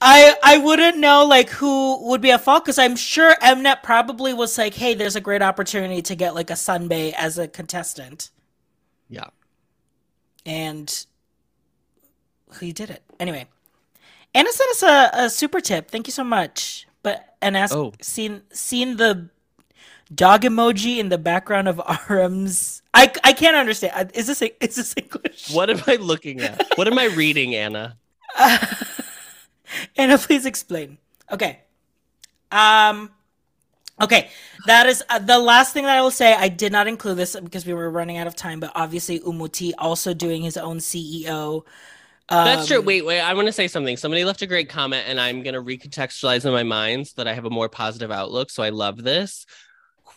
[0.02, 4.34] I I wouldn't know like who would be at fault because I'm sure Mnet probably
[4.34, 8.30] was like, hey, there's a great opportunity to get like a sunbae as a contestant,
[9.10, 9.30] yeah.
[10.46, 11.06] and
[12.60, 13.48] he did it anyway.
[14.34, 15.90] Anna sent us a, a super tip.
[15.92, 16.88] Thank you so much.
[17.04, 17.94] But and asked Oh.
[18.02, 19.30] seen seen the
[20.14, 22.82] dog emoji in the background of Aram's.
[22.94, 24.12] I, I can't understand.
[24.14, 25.50] Is this a is this English?
[25.52, 26.66] What am I looking at?
[26.76, 27.98] What am I reading, Anna?
[29.98, 30.98] Anna, please explain.
[31.32, 31.60] Okay.
[32.52, 33.12] Um.
[34.02, 34.30] Okay,
[34.66, 36.34] that is uh, the last thing that I will say.
[36.34, 39.74] I did not include this because we were running out of time, but obviously Umuti
[39.78, 41.64] also doing his own CEO.
[42.30, 42.82] Um, That's true.
[42.82, 43.20] Wait, wait.
[43.20, 43.98] I want to say something.
[43.98, 47.28] Somebody left a great comment, and I'm going to recontextualize in my mind so that
[47.28, 48.50] I have a more positive outlook.
[48.50, 49.46] So I love this.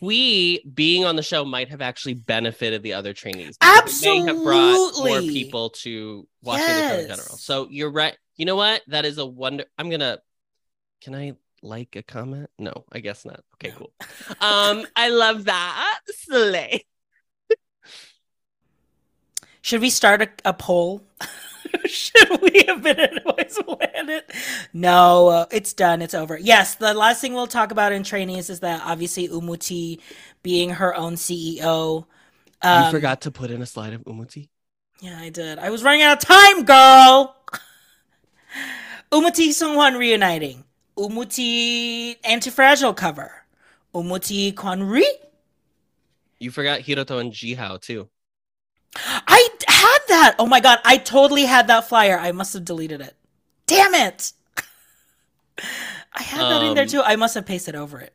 [0.04, 3.56] Hui being on the show might have actually benefited the other trainees.
[3.60, 7.36] Absolutely, have brought more people to watching the show in general.
[7.36, 8.16] So you're right.
[8.36, 8.82] You know what?
[8.88, 9.64] That is a wonder.
[9.78, 10.18] I'm gonna.
[11.00, 12.50] Can I like a comment?
[12.58, 13.40] No, I guess not.
[13.56, 13.76] Okay, No.
[13.76, 13.92] cool.
[14.40, 16.00] Um, I love that.
[16.06, 16.84] Slay.
[19.62, 21.02] Should we start a, a poll?
[21.86, 24.30] Should we have been in Boys Planet?
[24.72, 26.02] No, uh, it's done.
[26.02, 26.38] It's over.
[26.38, 30.00] Yes, the last thing we'll talk about in trainees is that obviously Umuti
[30.42, 32.06] being her own CEO.
[32.62, 34.48] Um, you forgot to put in a slide of Umuti.
[35.00, 35.58] Yeah, I did.
[35.58, 37.36] I was running out of time, girl.
[39.12, 40.64] Umuti Sungwon reuniting.
[40.96, 43.32] Umuti Antifragile cover.
[43.94, 45.04] Umuti Kwanri.
[46.38, 48.08] You forgot Hiroto and Jihao too.
[48.96, 50.36] I had that.
[50.38, 52.18] Oh my god, I totally had that flyer.
[52.18, 53.14] I must have deleted it.
[53.66, 54.32] Damn it.
[56.12, 57.02] I had that in there Um, too.
[57.02, 58.12] I must have pasted over it.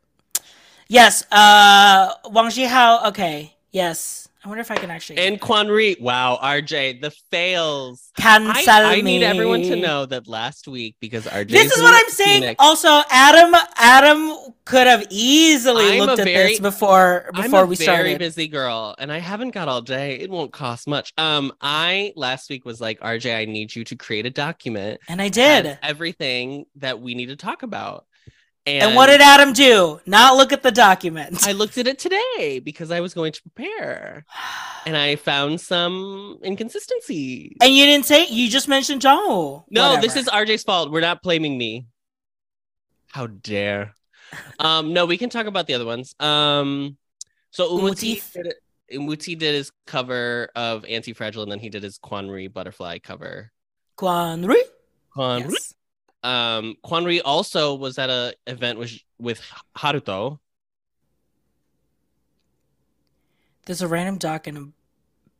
[0.88, 3.08] Yes, uh Wang Jihao.
[3.10, 3.56] Okay.
[3.72, 4.30] Yes.
[4.43, 5.20] I wonder if I can actually.
[5.20, 5.99] And Quanri.
[5.99, 8.09] Wow, RJ, the fails.
[8.17, 11.49] cancel I, I need everyone to know that last week because RJ.
[11.49, 12.55] This is what I'm saying.
[12.57, 14.32] Also, Adam, Adam
[14.63, 17.91] could have easily I'm looked at very- this before before we started.
[17.91, 20.15] I'm a very busy girl, and I haven't got all day.
[20.20, 21.11] It won't cost much.
[21.17, 25.01] Um, I last week was like, RJ, I need you to create a document.
[25.09, 25.78] And I did.
[25.84, 28.05] everything that we need to talk about.
[28.66, 29.99] And what did Adam do?
[30.05, 31.47] Not look at the document.
[31.47, 34.26] I looked at it today because I was going to prepare,
[34.86, 37.57] and I found some inconsistencies.
[37.62, 39.64] and you didn't say you just mentioned Jong.
[39.70, 40.91] No, this is RJ's fault.
[40.91, 41.88] We're not blaming me.
[43.12, 43.95] How dare.
[44.60, 46.14] Um, no, we can talk about the other ones.
[46.20, 46.97] Um,
[47.51, 48.34] so Umuti Umuti.
[48.34, 48.53] did,
[48.93, 53.51] Umuti did his cover of Anti Fragile, and then he did his Quanri butterfly cover.
[53.97, 54.62] Kwanri.
[55.16, 55.49] Quanri.
[55.49, 55.74] Yes.
[56.24, 59.41] Um, Quanri also was at a event with with
[59.78, 60.39] Haruto.
[63.65, 64.72] There's a random doc in the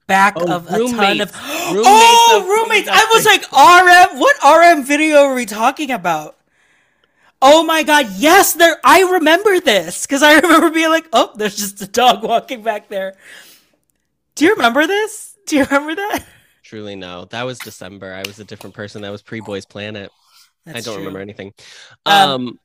[0.08, 1.32] back Oh, of a ton of.
[1.72, 1.84] roommates.
[1.86, 2.88] oh, of- roommates!
[2.92, 4.20] I was like, RM.
[4.20, 4.36] What
[4.78, 6.38] RM video are we talking about?
[7.42, 8.08] Oh my god!
[8.18, 8.78] Yes, there.
[8.84, 12.90] I remember this because I remember being like, "Oh, there's just a dog walking back
[12.90, 13.16] there."
[14.36, 15.38] Do you remember this?
[15.48, 16.26] Do you remember that?
[16.64, 18.14] Truly no, that was December.
[18.14, 19.02] I was a different person.
[19.02, 20.12] That was pre Boys Planet.
[20.74, 21.06] That's I don't true.
[21.06, 21.54] remember anything.
[22.06, 22.60] Um, um,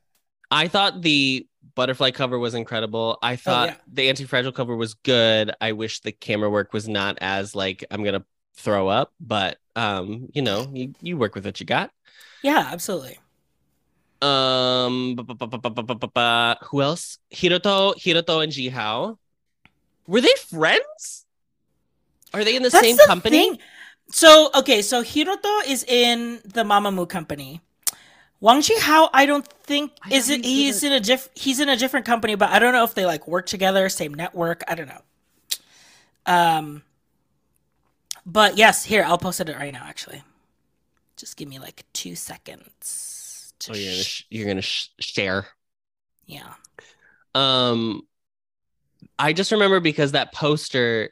[0.51, 3.17] I thought the butterfly cover was incredible.
[3.21, 3.77] I oh, thought oh, yeah.
[3.91, 5.51] the anti-fragile cover was good.
[5.59, 8.25] I wish the camera work was not as like I'm gonna
[8.55, 11.91] throw up, but um, you know, you, you work with what you got.
[12.41, 13.19] Yeah, absolutely.
[14.21, 17.19] Um, who else?
[17.33, 19.17] Hiroto, Hiroto, and Jihao.
[20.07, 21.25] Were they friends?
[22.33, 23.49] Are they in the That's same the company?
[23.49, 23.59] Thing.
[24.11, 27.61] So okay, so Hiroto is in the Mamamoo company.
[28.45, 30.45] Wang Jihao, I don't think I is it.
[30.45, 30.93] He's either.
[30.95, 31.29] in a diff.
[31.33, 34.13] He's in a different company, but I don't know if they like work together, same
[34.13, 34.61] network.
[34.67, 35.01] I don't know.
[36.27, 36.83] Um,
[38.23, 39.83] but yes, here I'll post it right now.
[39.83, 40.21] Actually,
[41.17, 43.51] just give me like two seconds.
[43.61, 45.47] To Oh, you're gonna sh- sh- you're gonna sh- share.
[46.27, 46.53] yeah.
[47.33, 48.03] Um,
[49.17, 51.09] I just remember because that poster.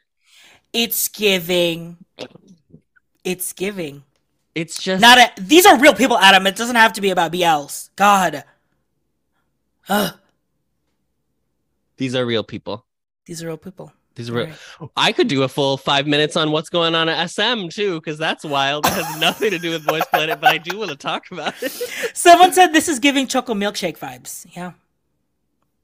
[0.72, 1.96] It's giving.
[3.24, 4.04] It's giving.
[4.54, 6.46] It's just Not a, these are real people, Adam.
[6.46, 7.90] It doesn't have to be about BLs.
[7.96, 8.44] God.
[9.88, 10.14] Ugh,
[11.96, 12.84] these are real people.
[13.26, 13.92] these are real people.
[14.14, 14.46] These are real.
[14.80, 14.90] Right.
[14.96, 18.16] I could do a full five minutes on what's going on at SM too, because
[18.16, 18.86] that's wild.
[18.86, 21.60] It has nothing to do with Boys Planet, but I do want to talk about
[21.62, 21.72] it.
[22.14, 24.46] Someone said this is giving choco milkshake vibes.
[24.54, 24.72] Yeah.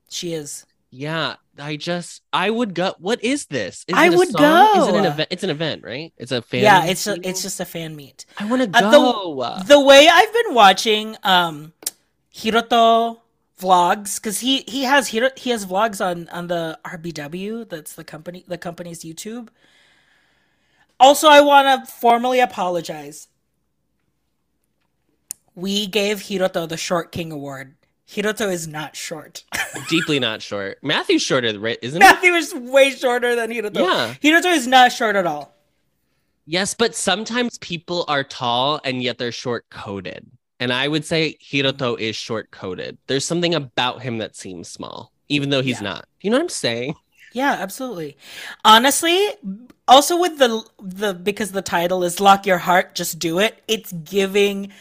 [0.08, 0.64] She is.
[0.90, 2.94] Yeah, I just I would go.
[2.98, 3.84] What is this?
[3.88, 4.80] Is I it would song?
[4.82, 5.08] Is it an go.
[5.10, 5.28] event?
[5.30, 6.12] It's an event, right?
[6.16, 6.62] It's a fan.
[6.62, 8.26] yeah, it's a, it's just a fan meet.
[8.38, 9.58] I want to Uh, go.
[9.66, 11.72] The way I've been watching um
[12.34, 13.20] Hiroto
[13.60, 18.04] vlogs cuz he he has Hiro, he has vlogs on on the RBW, that's the
[18.04, 19.48] company the company's YouTube.
[20.98, 23.28] Also, I want to formally apologize.
[25.54, 27.74] We gave Hiroto the Short King Award.
[28.08, 29.44] Hiroto is not short.
[29.88, 30.78] Deeply not short.
[30.82, 31.78] Matthew's shorter, right?
[31.82, 32.04] Isn't it?
[32.04, 33.76] Matthew is way shorter than Hiroto.
[33.78, 34.14] Yeah.
[34.22, 35.54] Hiroto is not short at all.
[36.46, 40.26] Yes, but sometimes people are tall and yet they're short coded.
[40.58, 42.98] And I would say Hiroto is short coded.
[43.06, 45.88] There's something about him that seems small, even though he's Yeah.
[45.90, 46.08] not.
[46.20, 46.94] You know what I'm saying?
[47.32, 48.16] Yeah, absolutely.
[48.64, 49.24] Honestly,
[49.86, 53.92] also with the the because the title is Lock Your Heart, Just Do It, it's
[53.92, 54.72] giving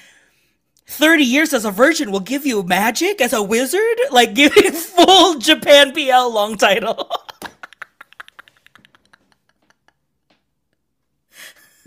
[0.89, 4.71] 30 years as a virgin will give you magic as a wizard, like give giving
[4.73, 7.09] full Japan BL long title.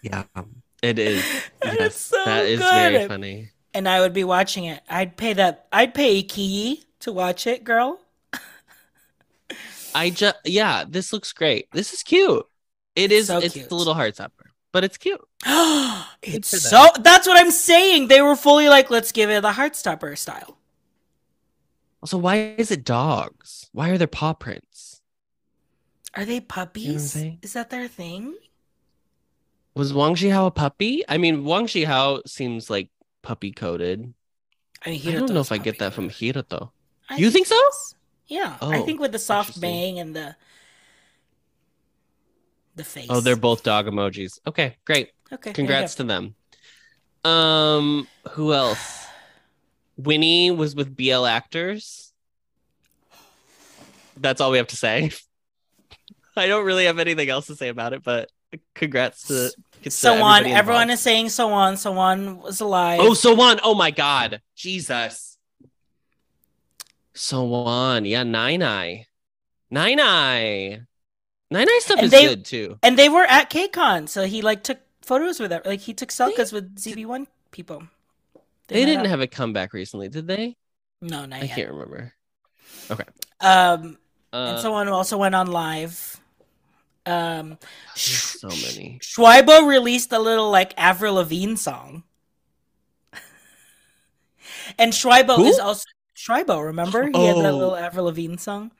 [0.02, 0.24] Yeah.
[0.82, 1.24] It is.
[1.62, 3.50] That is yes, so that is very funny.
[3.72, 4.80] and I would be watching it.
[4.88, 8.00] I'd pay that I'd pay iQIYI to watch it, girl.
[9.94, 11.68] I just yeah, this looks great.
[11.72, 12.44] This is cute.
[12.96, 13.68] It is So it's cute.
[13.68, 15.20] the little heart stopper, but it's cute.
[16.22, 18.08] it's so that's what I'm saying.
[18.08, 20.56] They were fully like, let's give it the Heartstopper style.
[22.02, 23.68] Also, why is it dogs?
[23.72, 25.00] Why are there paw prints?
[26.14, 27.12] Are they puppies?
[27.14, 27.38] saying?
[27.42, 28.34] Is that their thing?
[29.74, 31.02] Was Wang a puppy?
[31.08, 32.90] I mean, Wang Jihao seems like
[33.22, 34.12] puppy coated.
[34.84, 36.10] I mean, I don't know if I get that from.
[36.10, 36.70] Hiroto.
[37.08, 37.56] I You think so?
[37.56, 37.94] yes.
[38.26, 40.36] Yeah, I Oh, think with the soft bang and the
[42.74, 43.06] the face.
[43.08, 44.38] Oh, they're both dog emojis.
[44.46, 45.10] Okay, great.
[45.32, 45.52] okay.
[45.52, 46.34] Congrats to them.
[47.24, 49.06] Um, who else?
[49.96, 52.12] Winnie was with BL actors.
[54.16, 55.10] That's all we have to say.
[56.36, 58.30] I don't really have anything else to say about it, but
[58.74, 59.52] congrats to,
[59.82, 61.76] to So on, everyone is saying so on.
[61.76, 63.00] So on was alive.
[63.02, 63.60] Oh, so on.
[63.62, 64.40] Oh my god.
[64.56, 65.36] Jesus.
[67.14, 68.04] So on.
[68.04, 69.06] Yeah, Nine Eye.
[69.70, 70.80] Nine Eye.
[71.52, 72.78] Nine Nine stuff And is they- good too.
[72.82, 75.64] And they were at KCON, so he like took photos with it.
[75.66, 77.82] Like he took selfies with ZB1 people.
[78.68, 79.10] They met didn't up.
[79.10, 80.56] have a comeback recently, did they?
[81.00, 81.56] no, not I yet.
[81.56, 82.12] can't remember.
[82.90, 83.04] Okay.
[83.40, 83.98] Um,
[84.32, 86.18] Uh, and someone also went on live.
[87.04, 87.58] Um,
[87.96, 88.98] so many.
[89.02, 92.04] Schweibo released a little like Avril Lavigne song.
[94.78, 95.44] and Schweibo Who?
[95.46, 95.84] is also
[96.16, 97.02] Schweibo, remember?
[97.12, 97.56] He had that Oh.
[97.58, 98.70] little Avril Lavigne song.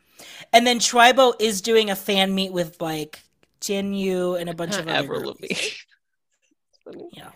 [0.52, 3.20] And then Schweibo is doing a fan meet with like
[3.60, 5.36] Jin Yu and a bunch of other Avril.
[7.12, 7.30] Yeah.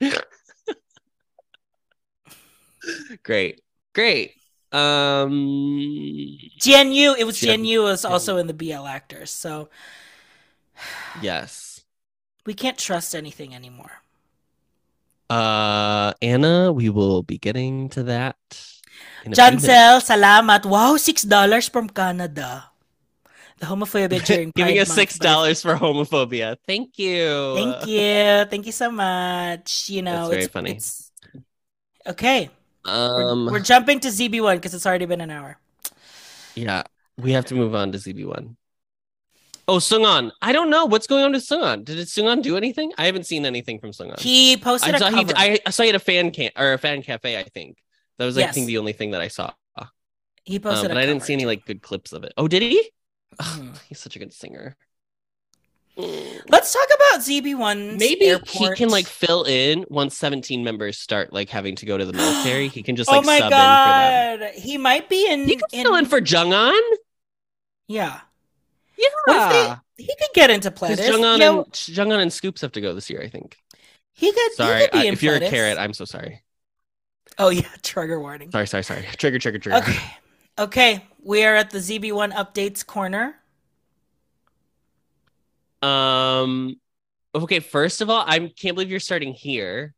[3.22, 3.60] Great.
[3.94, 4.32] Great.
[4.72, 5.30] Um
[6.60, 9.70] Jian Yu, it was Jian Yu was also in the BL actors, so
[11.22, 11.82] yes.
[12.44, 14.02] we can't trust anything anymore.
[15.30, 18.36] Uh Anna, we will be getting to that.
[19.28, 19.68] In a few.
[19.68, 20.64] Jansel, salamat.
[20.64, 22.70] Wow, six dollars from Canada.
[23.58, 26.56] The homophobia during Giving us six by- dollars for homophobia.
[26.66, 27.54] Thank you.
[27.58, 29.90] Thank you, thank you so much.
[29.90, 30.70] You know, That's very it's, funny.
[30.78, 31.10] it's-
[32.06, 32.50] okay,
[32.86, 35.58] we're, Um we're jumping to ZB one because it's already been an hour.
[36.54, 36.82] yeah,
[37.18, 38.54] we have to move on to ZB1.
[39.68, 40.30] Oh, Sungon.
[40.40, 41.84] I don't know what's going on with Sungon.
[41.84, 42.90] Did Sungon do anything?
[42.96, 44.18] I haven't seen anything from Sungon.
[44.18, 45.34] He posted I a saw he cover.
[45.36, 47.76] I, I saw he had a fan can or a fan cafe, I think.
[48.18, 48.54] That was I Yes.
[48.54, 49.52] think the only thing that I saw.
[49.76, 49.88] Um,
[50.44, 52.32] he posted, but a I didn't see any like good clips of it.
[52.36, 52.90] Oh, did he?
[53.38, 53.78] Ugh, Mhm.
[53.88, 54.76] he's such a good singer.
[55.96, 56.42] Mm.
[56.48, 57.96] Let's talk about ZB one.
[57.96, 62.04] Maybe he can like fill in once 17 members start like having to go to
[62.04, 62.68] the military.
[62.68, 64.52] He can just like oh my sub in for them.
[64.62, 65.44] he might be in.
[65.48, 66.78] He could fill in for Jungon.
[67.88, 68.20] yeah.
[68.96, 69.78] Yeah.
[69.96, 70.98] If He could get into Pledis.
[70.98, 73.56] Jung'an You know, and Jeonghan and S.Coups have to go this year, I think.
[74.12, 74.52] he could.
[74.52, 76.42] Sorry, he could I- in if you're a Carat, I'm so sorry.
[77.38, 78.50] Oh yeah, trigger warning.
[78.50, 79.02] Sorry, sorry, sorry.
[79.16, 79.78] Trigger, trigger, trigger.
[79.78, 79.98] Okay.
[80.58, 81.06] Okay.
[81.22, 83.36] We are at the ZB1 updates corner.
[85.82, 86.80] Um
[87.34, 89.94] okay, first of all, I can't believe you're starting here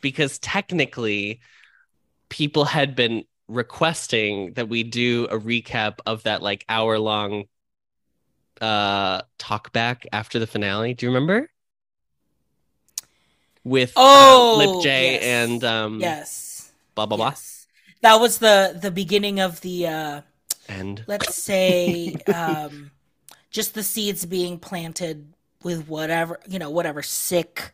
[0.00, 1.40] because technically
[2.28, 7.44] people had been requesting that we do a recap of that like hour long
[8.60, 10.94] uh talk back after the finale.
[10.94, 11.48] Do you remember?
[13.62, 15.22] With uh, Oh, Lip J yes.
[15.22, 16.49] and um Yes.
[17.06, 17.34] Blah blah blah.
[18.02, 20.20] That was the the beginning of the uh
[20.68, 22.90] And let's say um
[23.50, 25.32] just the seeds being planted
[25.62, 27.72] with whatever, you know, whatever sick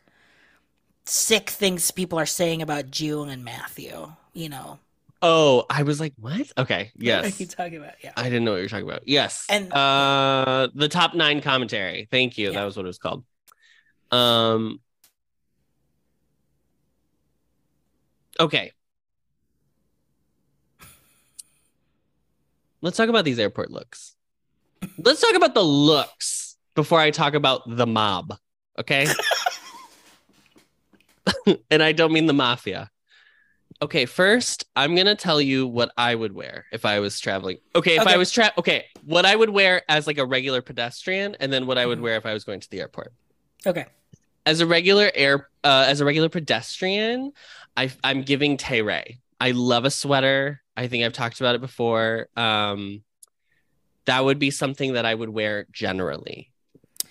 [1.05, 4.79] sick things people are saying about June and Matthew, you know.
[5.21, 6.51] oh, I was like, what?
[6.57, 7.39] Okay, What are yes.
[7.39, 7.93] you talking about?
[8.03, 8.11] Yeah.
[8.17, 9.07] I didn't know what you were talking about.
[9.07, 9.45] Yes.
[9.49, 12.07] And- uh the top nine commentary.
[12.11, 12.47] Thank you.
[12.51, 12.59] Yeah.
[12.59, 13.23] That was what it was called.
[14.11, 14.79] Um
[18.39, 18.71] Okay.
[22.81, 24.15] Let's talk about these airport looks.
[24.99, 28.37] Let's talk about the looks before I talk about the mob.
[28.77, 29.07] Okay.
[31.71, 32.91] and I don't mean the mafia.
[33.81, 37.57] Okay, first, I'm gonna tell you what I would wear if I was traveling.
[37.75, 38.13] Okay, if Okay.
[38.13, 41.67] I was tra- okay, what I would wear as like a regular pedestrian, and then
[41.67, 42.03] what I would Mhm.
[42.03, 43.13] wear if I was going to the airport.
[43.67, 43.85] Okay.
[44.47, 47.33] As a regular air, uh, as a regular pedestrian,
[47.75, 49.19] I, I'm giving Taerae.
[49.39, 50.61] I love a sweater.
[50.77, 52.29] I think I've talked about it before.
[52.37, 53.03] Um,
[54.05, 56.51] that would be something that I would wear generally.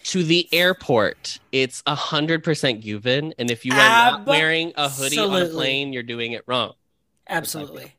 [0.05, 4.89] To the airport, it's a hundred percent Gyuvin, and if you are not wearing a
[4.89, 6.75] hoodie on a plane, you're doing it wrong.
[7.29, 7.93] Absolutely.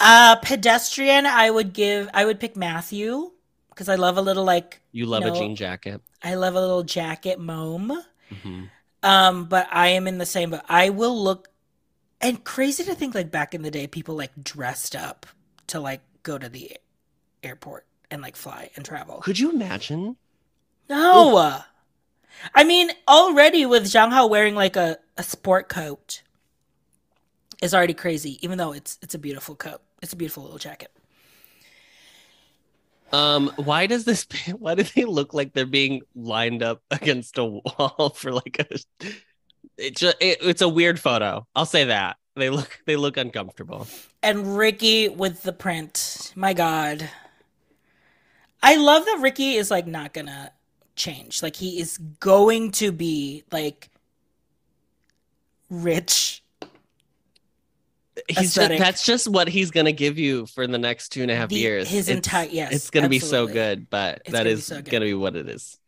[0.00, 3.32] Uh pedestrian, I would give I would pick Matthew
[3.68, 5.34] because I love a little like You love No.
[5.34, 6.00] a jean jacket.
[6.22, 8.02] I love a little jacket mome.
[8.32, 8.70] Mhm.
[9.02, 11.49] Um, but I am in the same but I will look
[12.20, 15.26] and crazy to think like back in the day people like dressed up
[15.68, 16.76] to like go to the
[17.42, 19.20] airport and like fly and travel.
[19.20, 20.16] Could you imagine?
[20.88, 21.62] No.
[22.54, 26.22] I mean, already with Zhang Hao wearing like a, a sport coat
[27.62, 29.80] is already crazy, even though it's it's a beautiful coat.
[30.02, 30.90] It's a beautiful little jacket.
[33.12, 34.26] Um, why does this?
[34.58, 39.06] Why do they look like they're being lined up against a wall for like a?
[39.80, 41.46] It just it, it's a weird photo.
[41.56, 43.86] I'll say that they look they look uncomfortable.
[44.22, 46.32] And Ricky with the print.
[46.36, 47.08] My God.
[48.62, 50.52] I love that Ricky is like not gonna
[50.96, 51.42] change.
[51.42, 53.88] Like he is going to be like
[55.70, 56.42] rich.
[58.28, 61.36] He's just, that's just what he's gonna give you for the next two and a
[61.36, 61.88] half The- years.
[61.88, 64.82] his It's- entire- yes, it's gonna be so good, but It's that gonna be so
[64.82, 65.78] gonna be what it is.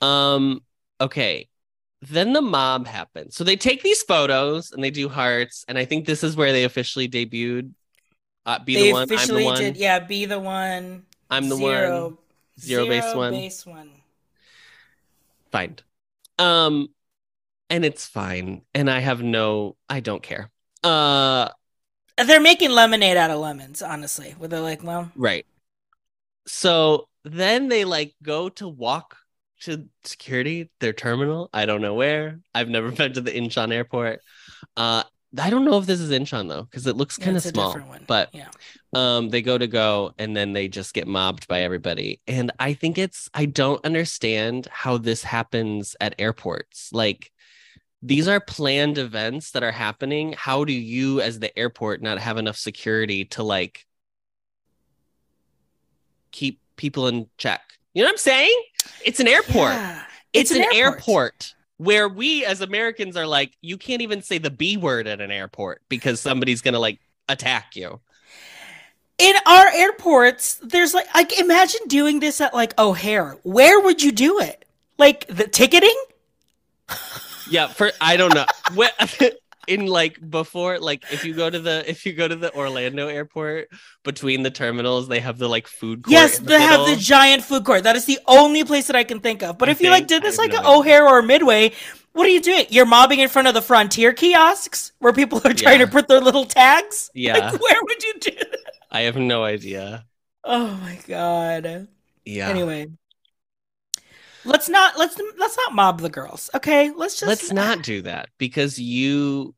[0.00, 0.62] Um.
[1.00, 1.48] Okay.
[2.02, 3.36] Then the mob happens.
[3.36, 6.52] So they take these photos and they do hearts, and I think this is where
[6.52, 7.72] they officially debuted.
[8.46, 9.08] Uh, be they the one.
[9.10, 9.58] I'm the one.
[9.58, 11.04] did yeah, be the one.
[11.30, 12.18] I'm the zero, one.
[12.58, 13.32] Zero, base one.
[13.32, 13.90] base one.
[15.52, 15.76] Fine.
[16.38, 16.88] Um,
[17.68, 18.62] and it's fine.
[18.74, 20.50] And I have no, I don't care.
[20.82, 21.48] Uh,
[22.16, 24.34] They're making lemonade out of lemons, honestly.
[24.38, 25.46] Where they're like, well, right.
[26.46, 29.18] So then they like go to walk
[29.60, 31.50] to security, their terminal.
[31.52, 32.40] I don't know where.
[32.54, 34.20] I've never been to the Incheon airport.
[34.76, 35.04] Uh,
[35.38, 37.78] I don't know if this is Incheon though, because it looks kind of a small.
[38.06, 38.48] But yeah.
[38.94, 42.20] um, they go to go and then they just get mobbed by everybody.
[42.26, 46.90] And I think it's I don't understand how this happens at airports.
[46.92, 47.30] Like
[48.02, 50.34] these are planned events that are happening.
[50.36, 53.86] How do you, as the airport, not have enough security to like
[56.32, 57.60] keep people in check?
[57.94, 58.62] You know what I'm saying?
[59.04, 59.72] It's an airport.
[59.72, 60.02] Yeah.
[60.32, 61.54] It's, an, airport.
[61.78, 65.30] where we as Americans are like, you can't even say the B word at an
[65.30, 68.00] airport because somebody's gonna like attack you.
[69.18, 73.36] In our airports, there's like, like imagine doing this at like O'Hare.
[73.42, 74.64] Where would you do it?
[74.98, 75.96] Like the ticketing?
[77.50, 78.46] Yeah, for I don't know.
[79.70, 83.06] In like before like if you go to the if you go to the Orlando
[83.06, 83.68] airport
[84.02, 87.64] between the terminals they have the like food court Yes, they have the giant food
[87.64, 87.84] court.
[87.84, 89.58] That is the only place that I can think of.
[89.58, 90.66] But I if you like did this like no at.
[90.66, 91.70] O'Hare or Midway,
[92.14, 92.66] what are you doing?
[92.68, 95.86] You're mobbing in front of the Frontier kiosks where people are trying Yeah.
[95.86, 97.08] to put their little tags.
[97.14, 97.38] Yeah.
[97.38, 98.58] Like, where would you do that?
[98.90, 100.04] I have no idea.
[100.42, 101.86] Oh my god.
[102.24, 102.48] Yeah.
[102.48, 102.88] Anyway,
[104.44, 106.50] let's not let's let's not mob the girls.
[106.54, 109.54] Okay, let's just Let's not do that because you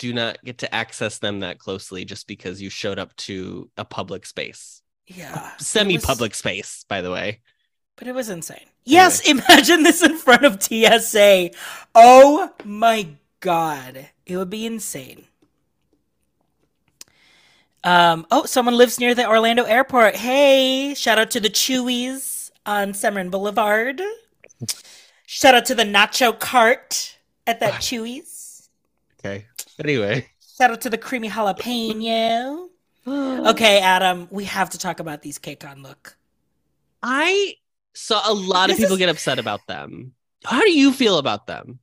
[0.00, 3.84] do not get to access them that closely just because you showed up to a
[3.84, 4.82] public space.
[5.06, 7.40] Yeah, Semi-public was- space, by the way.
[7.96, 8.66] but it was insane.
[8.84, 11.50] Yes, imagine this in front of TSA.
[11.94, 13.08] Oh my
[13.40, 15.26] god, it would be insane.
[17.82, 18.26] Um.
[18.30, 20.16] Oh, someone lives near the Orlando airport.
[20.16, 24.02] Hey, shout out to the Chuy's on Summerlin Boulevard.
[25.26, 28.39] Shout out to the Nacho Cart at that Chuy's.
[29.20, 29.46] Okay.
[29.78, 30.26] Anyway.
[30.56, 32.68] Shout out to the creamy jalapeno.
[33.06, 36.16] Okay, Adam, we have to talk about these KCON look.
[37.02, 37.54] I
[37.94, 40.12] saw a lot of people is- get upset about them.
[40.44, 41.80] How do you feel about them?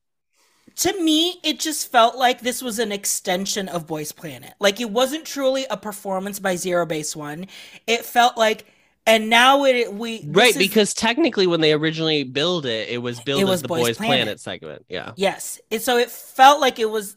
[0.77, 4.53] To me, it just felt like this was an extension of Boys Planet.
[4.59, 7.47] Like it wasn't truly a performance by Zero Base One.
[7.87, 8.65] It felt like,
[9.07, 13.19] and now it we right, is- because technically when they originally build it, it was
[13.21, 14.17] built It as was the Boys Boys, Planet.
[14.25, 14.39] Planet.
[14.39, 14.85] segment.
[14.89, 15.13] Yeah.
[15.15, 17.15] yes, and so it felt like it was,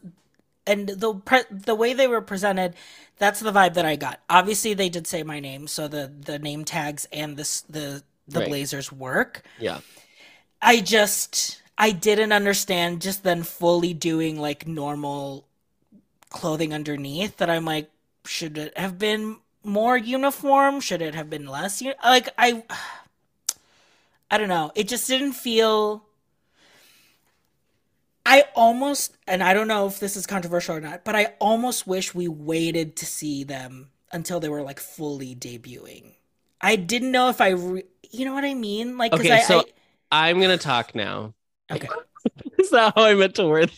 [0.65, 2.75] and the pre- the way they were presented,
[3.17, 4.19] that's the vibe that I got.
[4.29, 8.39] Obviously, they did say my name, so the the name tags and this the the
[8.39, 8.47] Right.
[8.49, 9.43] blazers work.
[9.59, 9.79] Yeah.
[10.61, 15.45] I just I didn't understand just then fully doing like normal
[16.29, 17.89] clothing underneath that I'm like
[18.25, 22.63] should it have been more uniform should it have been less like I
[24.29, 26.03] I don't know it just didn't feel
[28.25, 31.85] I almost and I don't know if this is controversial or not but I almost
[31.85, 36.13] wish we waited to see them until they were like fully debuting
[36.59, 39.63] I didn't know if I re- you know what I mean like Okay, I, so
[40.11, 41.33] I'm gonna talk now.
[41.69, 41.87] I okay
[42.59, 43.71] Is that how I meant to word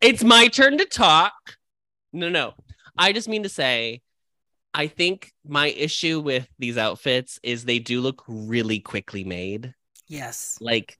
[0.00, 1.32] it's my turn to talk.
[2.12, 2.54] No, no.
[2.96, 4.02] I just mean to say,
[4.74, 9.74] I think my issue with these outfits is they do look really quickly made.
[10.08, 10.98] yes Like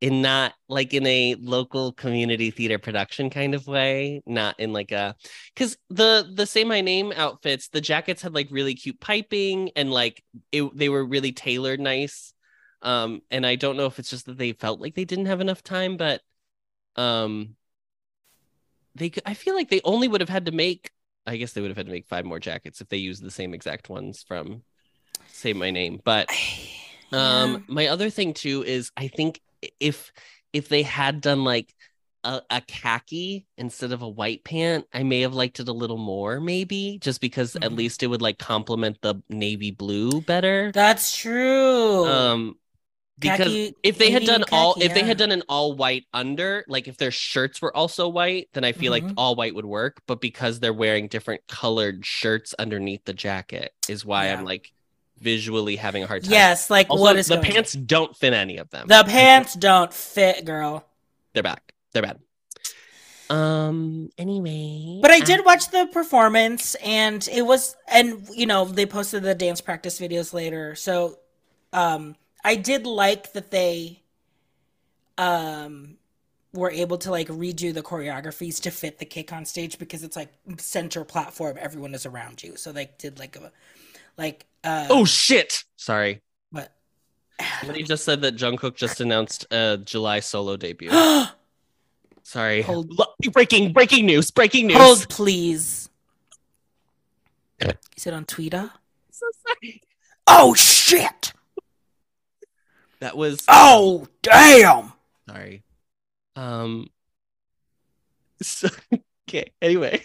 [0.00, 4.92] in not like in a local community theater production kind of way, not in like
[4.92, 5.16] a
[5.54, 9.92] because the the say my name outfits, the jackets had like really cute piping and
[9.92, 12.32] like it, they were really tailored nice.
[12.82, 15.40] Um, and I don't know if it's just that they felt like they didn't have
[15.40, 16.22] enough time, but
[16.96, 17.56] um,
[18.94, 20.90] they could, I feel like they only would have had to make.
[21.28, 23.30] I guess they would have had to make five more jackets if they used the
[23.30, 24.62] same exact ones from
[25.26, 26.28] say my name, but.
[27.10, 29.40] Um, my other thing too is I think
[29.80, 30.12] if
[30.52, 31.74] if they had done like
[32.22, 35.96] a, a khaki instead of a white pant, I may have liked it a little
[35.96, 37.76] more, maybe just because at Mhm.
[37.78, 40.70] least it would like complement the navy blue better.
[40.72, 42.04] That's true.
[42.04, 42.58] Um,
[43.18, 45.74] because Khaki- if they had done and all, khaki, if they had done an all
[45.74, 49.14] white under, like if their shirts were also white, then I feel like Mhm.
[49.16, 50.02] all white would work.
[50.06, 54.34] But because they're wearing different colored shirts underneath the jacket, is why Yeah.
[54.34, 54.72] I'm like
[55.18, 56.32] visually having a hard time.
[56.32, 57.52] yes, like Also, what is the going on?
[57.54, 58.86] pants don't fit any of them.
[58.86, 60.84] The pants don't fit, girl.
[61.34, 61.74] They're back.
[61.92, 62.20] They're bad.
[63.30, 64.08] Um.
[64.16, 69.22] Anyway, But I did watch the performance, and it was, and you know, they posted
[69.22, 70.74] the dance practice videos later.
[70.74, 71.18] So,
[71.74, 74.02] um, I did like that they,
[75.16, 75.96] um,
[76.54, 80.32] were able to like redo the choreographies to fit the KCON stage because it's like
[80.58, 82.56] center platform, everyone is around you.
[82.56, 83.52] So they did like a,
[84.16, 85.64] like, uh, Oh shit!
[85.76, 86.22] Sorry.
[86.50, 86.72] what?
[87.60, 90.90] Somebody just said that Jungkook just announced a July solo debut.
[92.24, 92.62] Sorry.
[92.62, 92.92] Hold-
[93.32, 94.30] breaking breaking news.
[94.30, 94.76] Breaking news.
[94.76, 95.88] Hold, please.
[97.60, 98.70] Is it on Twitter?
[99.10, 99.82] So sorry.
[100.26, 101.32] Oh shit!
[103.00, 104.92] That was Oh damn!
[105.28, 105.62] sorry.
[106.36, 106.88] Um
[108.42, 108.68] so,
[109.28, 110.02] okay, anyway.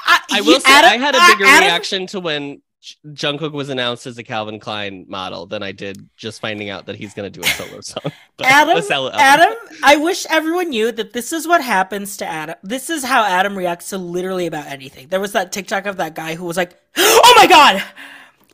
[0.00, 2.62] I, I will say Adam- I had a uh, bigger Adam- reaction to when
[3.08, 6.96] Jungkook was announced as a Calvin Klein model than I did just finding out that
[6.96, 8.10] he's going to do a solo song.
[8.38, 9.10] But Adam, solo.
[9.12, 9.52] Adam,
[9.84, 12.56] I wish everyone knew that this is what happens to Adam.
[12.62, 15.08] This is how Adam reacts to literally about anything.
[15.08, 17.82] There was that TikTok of that guy who was like, "Oh my god,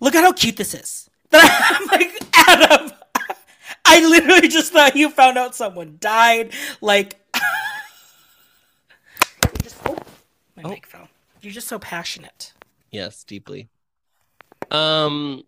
[0.00, 2.92] look at how cute this is." That I'm like, Adam,
[3.84, 6.52] I literally just thought you found out someone died.
[6.80, 7.16] Like,
[9.44, 9.96] You just- oh,
[10.56, 10.68] my Oh.
[10.70, 11.08] mic fell.
[11.40, 12.52] You're just so passionate.
[12.90, 13.68] Yes, deeply.
[14.70, 15.42] Um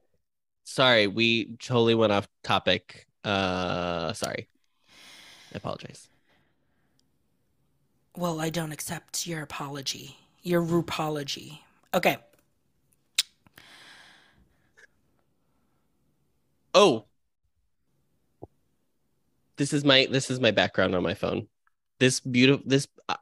[0.64, 3.07] sorry, we totally went off topic.
[3.24, 4.49] Uh sorry.
[5.53, 6.09] I apologize.
[8.16, 10.16] Well, I don't accept your apology.
[10.42, 11.61] Your rupology.
[11.94, 12.18] Okay.
[16.74, 17.04] Oh.
[19.56, 21.48] This is my this is my background on my phone.
[21.98, 23.16] This beautiful this uh,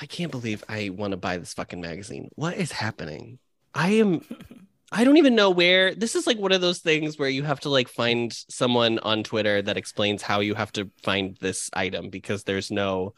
[0.00, 2.30] I can't believe I want to buy this fucking magazine.
[2.34, 3.38] What is happening?
[3.74, 4.22] I am
[4.92, 7.60] I don't even know where this is like one of those things where you have
[7.60, 12.10] to like find someone on Twitter that explains how you have to find this item
[12.10, 13.14] because there's no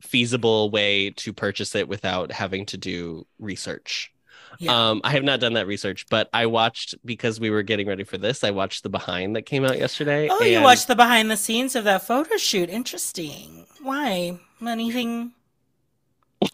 [0.00, 4.12] feasible way to purchase it without having to do research.
[4.58, 4.90] Yeah.
[4.90, 8.04] Um, I have not done that research, but I watched because we were getting ready
[8.04, 8.44] for this.
[8.44, 10.28] I watched the behind that came out yesterday.
[10.30, 12.68] Oh, you watched the behind the scenes of that photo shoot.
[12.68, 13.66] Interesting.
[13.82, 14.38] Why?
[14.66, 15.32] Anything?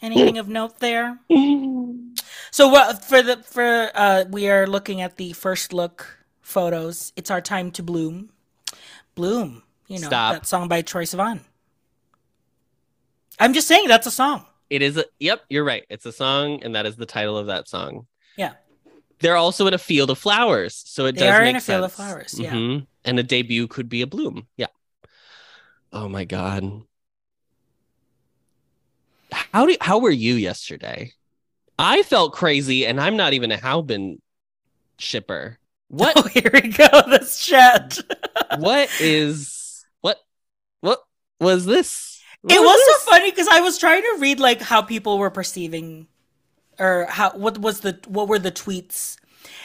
[0.02, 1.18] Anything of note there?
[2.50, 7.12] So what for the for uh we are looking at the first look photos.
[7.16, 8.30] It's our time to bloom.
[9.14, 9.62] Bloom.
[9.88, 10.32] You know Stop.
[10.34, 11.40] that song by Troye Sivan.
[13.38, 14.46] I'm just saying that's a song.
[14.68, 15.84] It is a yep, you're right.
[15.88, 18.06] It's a song, and that is the title of that song.
[18.36, 18.52] Yeah.
[19.20, 21.60] They're also in a field of flowers, so it They does are make in a
[21.60, 22.52] field of flowers, yeah.
[22.52, 22.86] Mhm.
[23.04, 24.46] And a debut could be a bloom.
[24.56, 24.66] Yeah.
[25.92, 26.82] Oh my god.
[29.32, 31.12] How do how were you yesterday?
[31.78, 34.18] I felt crazy, and I'm not even a Haobin
[34.98, 35.58] shipper.
[35.88, 36.88] What Oh, here we go.
[37.08, 37.98] This chat.
[38.58, 40.18] what is what
[40.80, 41.00] what
[41.40, 42.15] was this?
[42.46, 43.02] What it was this?
[43.02, 46.06] so funny because I was trying to read like how people were perceiving,
[46.78, 49.16] or how what was the what were the tweets,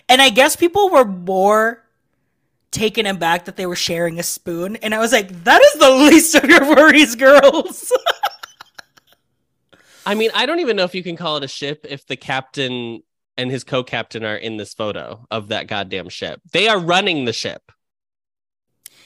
[0.09, 1.83] and I guess people were more
[2.71, 5.91] taken aback that they were sharing a spoon, and I was like, that is the
[5.91, 7.93] least of your worries, girls.
[10.07, 12.15] I mean, I don't even know if you can call it a ship if the
[12.15, 13.03] captain
[13.37, 16.41] and his co-captain are in this photo of that goddamn ship.
[16.51, 17.71] They are running the ship.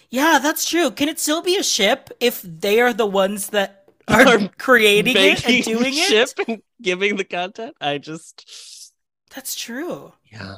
[0.10, 0.91] Yeah, that's true.
[0.91, 5.22] Can it still be a ship if they are the ones that are Are creating
[5.22, 6.08] it and doing the it?
[6.08, 7.76] ship and giving the content.
[7.82, 8.45] I just
[9.34, 10.14] That's true.
[10.32, 10.58] yeah.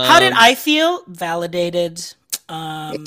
[0.00, 1.02] How did Um, I feel?
[1.08, 2.14] Validated.
[2.48, 3.04] Um,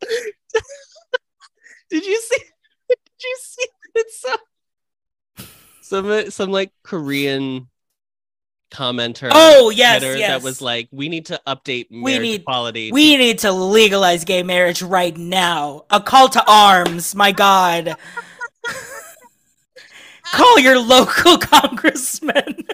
[1.90, 2.38] Did you see?
[2.88, 3.66] Did you see?
[3.94, 4.36] It's so
[5.80, 7.68] some some like Korean
[8.74, 9.30] commenter.
[9.32, 10.28] oh yes, Twitter yes.
[10.30, 12.92] That was like, we need to update We marriage need- equality.
[12.92, 15.84] We need to legalize gay marriage right now.
[15.90, 17.96] A call to arms, my God.
[20.32, 22.64] Call your local congressman.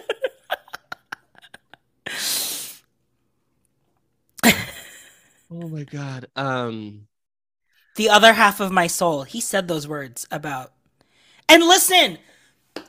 [4.43, 6.27] oh my god.
[6.35, 7.07] Um.
[7.95, 9.23] the other half of my soul.
[9.23, 10.71] He said those words about.
[11.49, 12.17] And listen,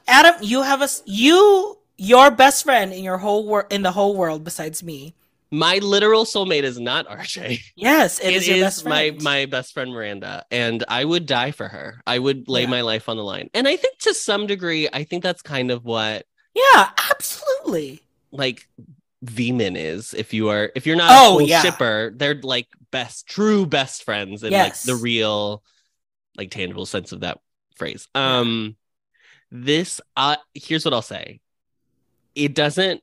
[0.06, 1.02] Adam, you have us.
[1.04, 5.14] You, your best friend in your whole world, in the whole world besides me.
[5.52, 7.60] My literal soulmate is not RJ.
[7.76, 11.52] Yes, It is your is best my my best friend Miranda, and I would die
[11.52, 12.00] for her.
[12.06, 12.68] I would lay Yeah.
[12.70, 15.70] my life on the line, and I think to some degree, I think that's kind
[15.70, 18.00] of what Yeah, absolutely.
[18.32, 18.66] like
[19.22, 20.14] Vmin is.
[20.14, 21.62] If you are, if you're not Oh, a full yeah.
[21.62, 24.84] shipper, they're like best, true best friends, and Yes.
[24.86, 25.62] like the real,
[26.36, 27.38] like tangible sense of that
[27.76, 28.08] phrase.
[28.14, 28.74] Um,
[29.50, 31.40] this, uh, here's what I'll say.
[32.34, 33.02] It doesn't.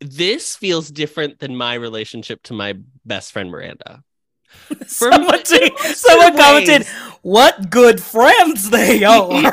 [0.00, 2.74] This feels different than my relationship to my
[3.04, 4.02] best friend Miranda.
[4.86, 6.86] someone, t- someone commented,
[7.22, 9.52] "What good friends they are."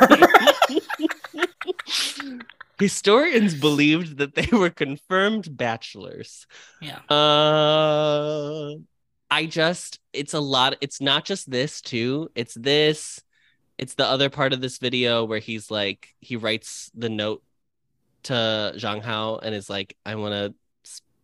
[2.78, 6.46] Historians believed that they were confirmed bachelors.
[6.80, 6.98] yeah.
[7.08, 8.74] Uh
[9.30, 12.30] I just it's a lot it's not just this too.
[12.34, 13.20] It's this
[13.78, 17.42] it's the other part of this video where he's like he writes the note
[18.24, 20.54] to Zhang Hao and is like I want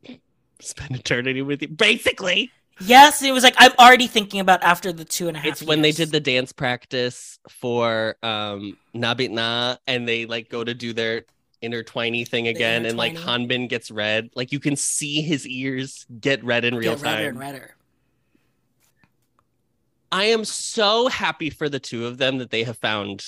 [0.07, 0.19] to
[0.61, 1.69] spend eternity with you.
[1.69, 2.51] Basically,
[2.83, 5.49] Yes, it was like I'm already thinking about after the two and a half.
[5.49, 10.65] it's when they did the dance practice for um Nabit Na, and they like go
[10.65, 11.25] to do their
[11.63, 13.17] intertwiny thing again, and like.
[13.17, 14.31] Hanbin gets red.
[14.35, 17.75] Like you can see his ears get red in real Get redder and redder.
[20.13, 23.25] I am so happy for the two of them that they have found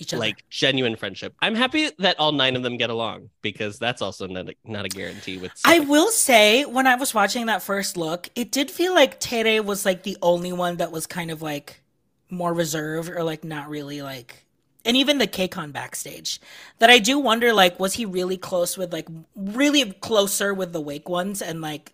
[0.00, 0.20] Each other.
[0.20, 1.34] like genuine friendship.
[1.40, 4.84] I'm happy that all nine of them get along because that's also not a, not
[4.84, 5.52] a guarantee with.
[5.64, 9.64] I will say, when I was watching that first look, it did feel like Taerae
[9.64, 11.82] was like the only one that was kind of like
[12.30, 14.44] more reserved or like not really like.
[14.84, 16.40] And even the KCON backstage,
[16.78, 19.06] that I do wonder, like, was he really close with, like,
[19.36, 21.92] really closer with the Wake ones and like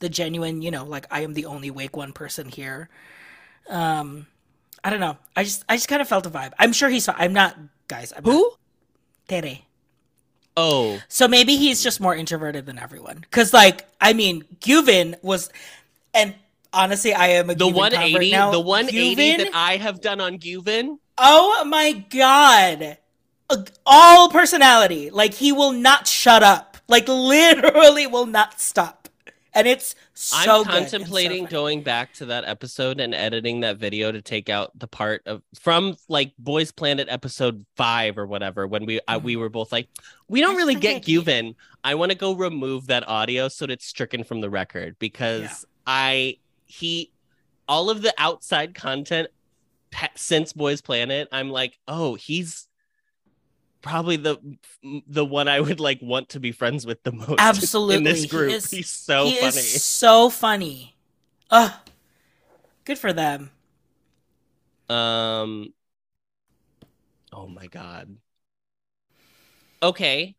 [0.00, 2.90] the genuine, you know, like I am the only Wake one person here.
[3.70, 4.26] Um,
[4.84, 5.16] I don't know.
[5.34, 6.52] I just, I just kind of felt a vibe.
[6.58, 7.08] I'm sure he's.
[7.08, 7.56] I'm not,
[7.88, 8.12] guys.
[8.14, 8.52] I'm not Who?
[9.28, 9.62] Taerae.
[10.56, 13.24] Oh, So maybe he's just more introverted than everyone.
[13.32, 15.50] Cause like, I mean, Gyuvin was,
[16.12, 16.34] and
[16.72, 18.50] honestly, I am a the Gyuvin 180, now.
[18.52, 20.98] the 180 Gyuvin- that I have done on Gyuvin.
[21.18, 22.98] oh my god,
[23.84, 25.10] all personality.
[25.10, 26.76] Like he will not shut up.
[26.88, 29.03] Like literally will not stop.
[29.54, 33.76] And it's so I'm and so contemplating going back to that episode and editing that
[33.76, 38.66] video to take out the part of from like Boys Planet episode five or whatever
[38.66, 39.42] when we I, we mm-hmm.
[39.42, 39.88] were both like
[40.28, 41.02] we don't really get.
[41.04, 41.54] Gyuvin.
[41.84, 45.42] I want to go remove that audio so that it's stricken from the record because
[45.42, 45.48] Yeah.
[45.86, 47.12] I he
[47.68, 49.28] all of the outside content
[50.16, 52.66] since Boys Planet I'm like oh he's
[53.84, 54.38] probably the
[55.06, 57.96] the one I would like want to be friends with the most Absolutely.
[57.98, 59.46] in this group, He is- he's so he funny.
[59.58, 60.96] is so funny.
[61.50, 61.72] Ugh.
[62.84, 63.50] Good for them.
[64.88, 65.72] Um.
[67.32, 68.16] Oh my god.
[69.82, 70.34] Okay.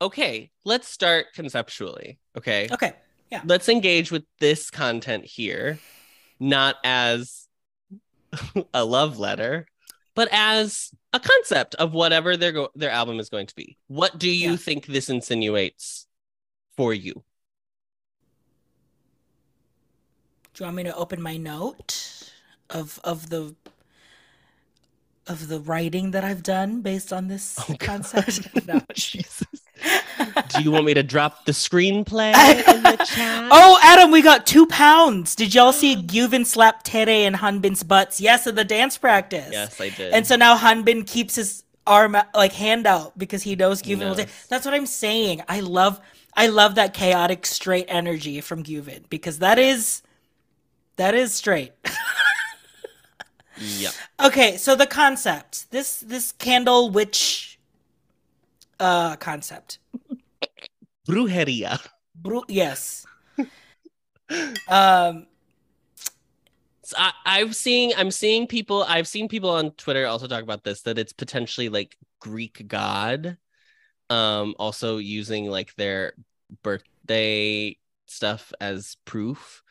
[0.00, 0.50] Okay.
[0.64, 2.18] Let's start conceptually.
[2.36, 2.68] Okay.
[2.70, 2.92] Okay.
[3.30, 3.42] Yeah.
[3.44, 5.78] Let's engage with this content here,
[6.38, 7.48] not as
[8.74, 9.66] a love letter,
[10.14, 13.76] but as a concept of whatever their go- their album is going to be.
[13.88, 14.56] What do you Yeah.
[14.56, 16.06] think this insinuates
[16.76, 17.24] for you?
[20.54, 22.30] Do you want me to open my note
[22.70, 23.54] of of the
[25.26, 28.48] of the writing that I've done based on this Oh, concept?
[28.66, 28.80] No.
[28.92, 29.46] Jesus.
[30.48, 32.32] Do you want me to drop the screenplay
[32.74, 33.48] in the chat?
[33.50, 35.34] oh, Adam, we got two pounds.
[35.34, 38.20] Did y'all see Gyuvin slap Taerae and Hanbin's butts?
[38.20, 39.48] Yes, at the dance practice.
[39.50, 40.12] Yes, I did.
[40.12, 44.14] And so now Hanbin keeps his arm like hand out because he knows Gyuvin will.
[44.14, 45.42] take- That's what I'm saying.
[45.48, 46.00] I love
[46.34, 50.02] I love that chaotic straight energy from Gyuvin because that is
[50.96, 51.72] that is straight.
[53.58, 53.92] Yep.
[54.24, 55.70] Okay, so the concept.
[55.70, 57.51] This this candle witch
[58.82, 59.78] uh concept.
[61.08, 61.80] Brujeria.
[62.14, 63.06] Bru- yes.
[64.68, 65.26] um
[66.82, 70.64] So I, I'm seeing I'm seeing people I've seen people on Twitter also talk about
[70.64, 73.38] this that it's potentially like Greek god
[74.10, 76.12] um also using like their
[76.62, 77.76] birthday
[78.06, 79.62] stuff as proof.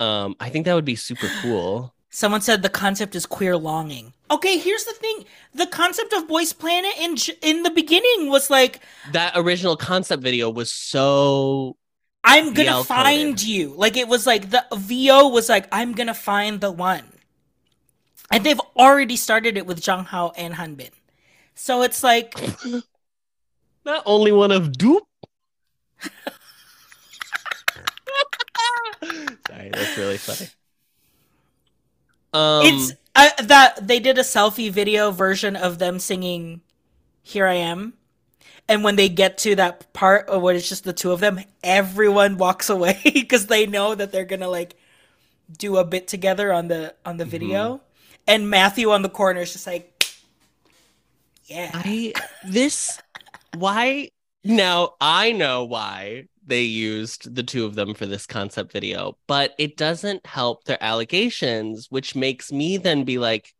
[0.00, 1.95] Um I think that would be super cool.
[2.16, 4.14] Someone said the concept is queer longing.
[4.30, 5.24] Okay, here's the thing.
[5.54, 8.80] The concept of Boys Planet in in the beginning was like
[9.12, 11.76] That original concept video was so
[12.24, 13.46] I'm to BL find coded.
[13.46, 13.74] you.
[13.76, 17.04] Like it was like the VO was like I'm to find the one.
[18.30, 20.90] And they've already started it with Zhang Hao and Hanbin.
[21.54, 22.34] So it's like
[23.84, 25.04] not only one of dupe.
[29.46, 30.50] Sorry, that's really funny.
[32.32, 36.60] Um, it's uh, that they did a selfie video version of them singing
[37.22, 37.94] "Here I Am,"
[38.68, 41.40] and when they get to that part of where it's just the two of them,
[41.64, 44.76] everyone walks away because they know that they're gonna like
[45.58, 47.26] do a bit together on the on the Mm-hmm.
[47.26, 47.82] video,
[48.26, 50.06] and Matthew on the corner is just like,
[51.46, 53.00] "Yeah, I this
[53.52, 54.10] why
[54.44, 59.54] now I know why they used the two of them for this concept video, but
[59.58, 63.52] it doesn't help their allegations, which makes me then be like,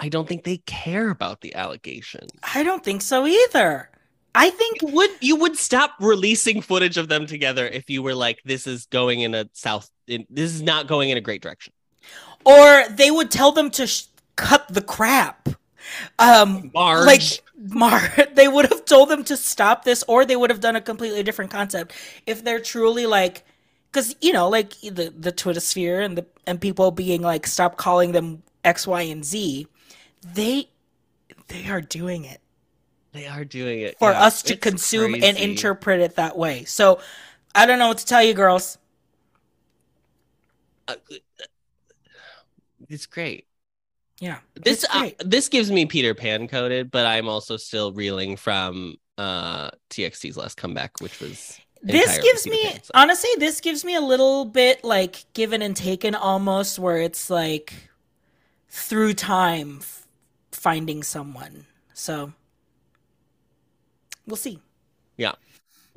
[0.00, 2.30] I don't think they care about the allegations.
[2.54, 3.90] I don't think so either."
[4.34, 8.14] I think You would you would stop releasing footage of them together if you were
[8.14, 11.42] like, this is going in a south, in, this is not going in a great
[11.42, 11.72] direction.
[12.44, 14.04] or they would tell them to sh-
[14.36, 15.48] cut the crap.
[16.18, 17.06] Um, Marge.
[17.06, 17.22] like
[17.58, 18.00] Mar,
[18.34, 21.22] they would have told them to stop this, or they would have done a completely
[21.22, 21.92] different concept
[22.26, 23.44] if they're truly like,
[23.90, 27.76] because you know, like the the Twitter sphere and the and people being like, stop
[27.76, 29.66] calling them X, Y, and Z.
[30.34, 30.68] They
[31.48, 32.40] they are doing it
[33.12, 36.64] they are doing it for Yeah, us to consume and interpret it that way.
[36.64, 37.00] So
[37.54, 38.78] I don't know what to tell you, girls.
[40.88, 40.94] uh,
[42.88, 43.47] it's great.
[44.20, 44.38] Yeah.
[44.54, 49.70] This uh, this gives me Peter Pan coded, but I'm also still reeling from uh
[49.90, 52.90] TXT's last comeback, which was this gives Peter me Pan, so.
[52.94, 57.72] honestly this gives me a little bit like given and taken almost where it's like
[58.68, 60.06] through time f-
[60.52, 62.32] finding someone so
[64.26, 64.58] we'll see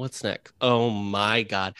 [0.02, 0.52] What's next?
[0.62, 1.76] Oh my god.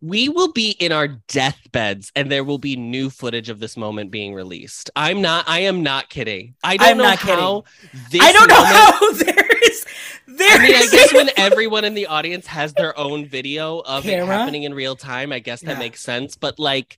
[0.00, 4.10] We will be in our deathbeds and there will be new footage of this moment
[4.10, 4.88] being released.
[4.96, 6.54] I'm not I am not kidding.
[6.64, 7.64] I don't I'm know not how
[8.10, 9.84] this i don't know moment- how there is
[10.26, 14.06] there I mean, I guess when everyone in the audience has their own video of
[14.06, 15.78] it happening in real time, I guess that Yeah.
[15.78, 16.34] makes sense.
[16.34, 16.96] But like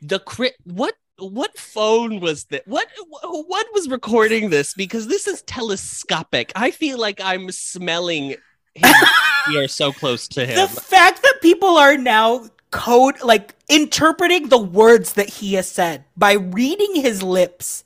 [0.00, 2.62] the crit, what what phone was that?
[2.68, 2.86] What
[3.20, 4.74] what was recording this?
[4.74, 6.52] Because this is telescopic.
[6.54, 8.36] I feel like I'm smelling.
[8.74, 8.92] His,
[9.48, 10.56] we are so close to him.
[10.56, 16.04] the fact that people are now code like interpreting the words that he has said
[16.16, 17.84] by reading his lips.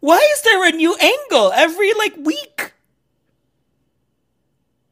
[0.00, 2.72] Why is there a new angle every like week?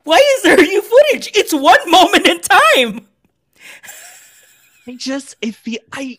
[0.05, 1.31] Why is there new footage?
[1.35, 3.07] It's one moment in time.
[4.87, 6.19] I just if the I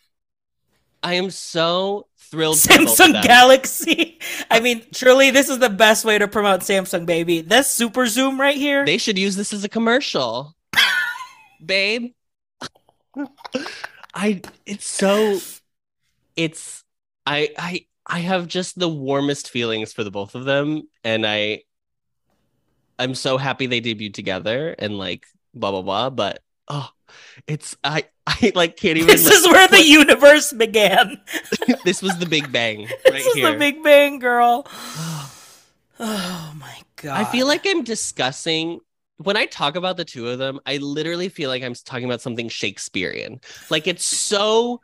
[1.01, 2.59] I am so thrilled.
[2.59, 4.06] for both of samsung galaxy
[4.51, 8.39] i mean truly this is the best way to promote samsung baby this super zoom
[8.39, 10.55] right here They should use this as a commercial.
[11.65, 12.13] Babe.
[14.13, 15.39] I it's so
[16.35, 16.83] it's
[17.25, 21.63] I I I have just the warmest feelings for the both of them and I
[22.97, 26.89] I'm so happy they debuted together and like blah blah blah but oh
[27.47, 31.21] it's I I like can't even this like, is where the universe began
[31.85, 33.51] this was the big bang right this is here.
[33.51, 34.67] the big bang girl
[35.99, 37.19] Oh my god.
[37.19, 38.81] I feel like I'm discussing
[39.17, 42.21] when I talk about the two of them, I literally feel like I'm talking about
[42.21, 43.41] something Shakespearean.
[43.71, 44.81] Like it's so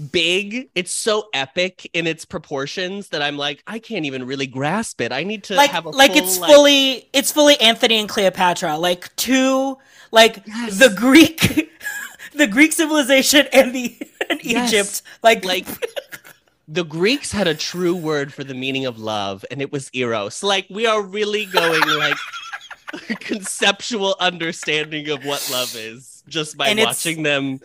[0.00, 5.00] big, it's so epic in its proportions that I'm like, I can't even really grasp
[5.00, 5.12] it.
[5.12, 8.08] I need to like have a like full, it's like- fully it's fully Anthony and
[8.08, 8.78] Cleopatra.
[8.78, 9.76] Like two
[10.10, 10.78] like Yes.
[10.78, 11.70] the Greek
[12.34, 13.96] the Greek civilization and the
[14.28, 14.72] and Yes.
[14.72, 15.02] Egypt.
[15.22, 15.66] Like like
[16.68, 20.42] the Greeks had a true word for the meaning of love, and it was eros.
[20.42, 22.16] Like we are really going like
[23.20, 27.60] conceptual understanding of what love is just by And watching them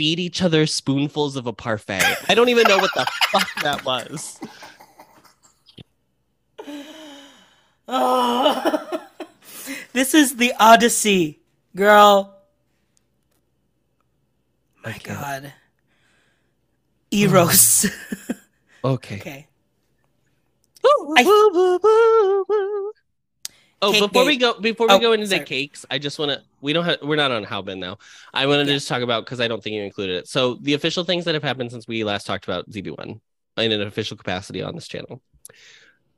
[0.00, 2.00] feed each other spoonfuls of a parfait.
[2.26, 4.40] I don't even know what the fuck that was.
[7.86, 9.02] Oh.
[9.92, 11.40] this is the Odyssey,
[11.76, 12.34] girl.
[14.82, 15.20] My can't.
[15.20, 15.52] god.
[17.10, 17.82] Eros.
[17.84, 18.32] Hmm.
[18.82, 19.20] Okay.
[19.20, 19.46] okay.
[21.18, 22.92] I-
[23.82, 25.38] Oh, Cake before we go, before we Oh, go into sorry.
[25.40, 26.42] the cakes, I just want to.
[26.60, 26.98] We don't have.
[27.02, 27.98] We're not on Haobin now.
[28.34, 30.28] I wanted to just talk about because I don't think you included it.
[30.28, 33.20] So the official things that have happened since we last talked about ZB1
[33.56, 35.22] in an official capacity on this channel.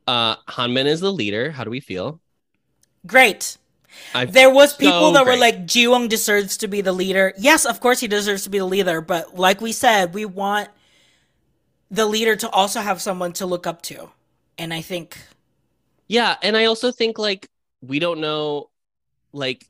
[0.07, 1.51] Uh, Hanbin is the leader.
[1.51, 2.19] How do we feel?
[3.05, 3.57] Great.
[4.13, 7.33] I There was so people that were like, Jiwoong deserves to be the leader.
[7.37, 10.69] Yes, of course he deserves to be the leader, but like we said, we want
[11.91, 14.09] the leader to also have someone to look up to.
[14.57, 15.17] And I think
[16.07, 17.47] Yeah, and I also think like
[17.85, 18.69] we don't know,
[19.33, 19.65] like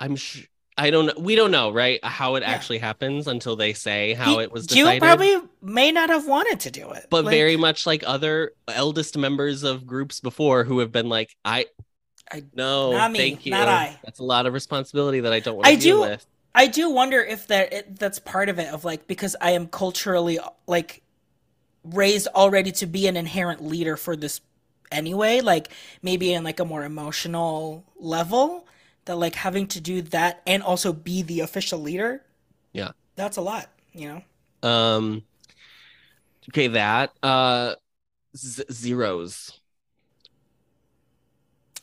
[0.00, 0.44] I'm sure
[0.78, 1.12] I don't know.
[1.18, 2.02] We don't know, right?
[2.02, 2.50] How it Yeah.
[2.50, 5.02] actually happens until they say how he- it was decided.
[5.02, 7.06] probably may not have wanted to do it.
[7.10, 11.36] but Like, very much like other eldest members of groups before who have been like,
[11.44, 11.66] I,
[12.32, 13.50] I- no, not me, thank you.
[13.52, 13.98] not I.
[14.02, 16.26] That's a lot of responsibility that I don't want I to deal do- with.
[16.54, 19.66] I do wonder if that it, that's part of it of like because I am
[19.68, 21.02] culturally like
[21.84, 24.40] raised already to be an inherent leader for this
[24.92, 25.68] anyway, like
[26.02, 28.66] maybe in like a more emotional level
[29.06, 32.22] that like having to do that and also be the official leader.
[32.72, 32.92] Yeah.
[33.16, 34.08] That's a lot, you
[34.62, 34.68] know.
[34.68, 35.22] Um,
[36.50, 37.74] okay, that uh,
[38.36, 39.58] z- zeros.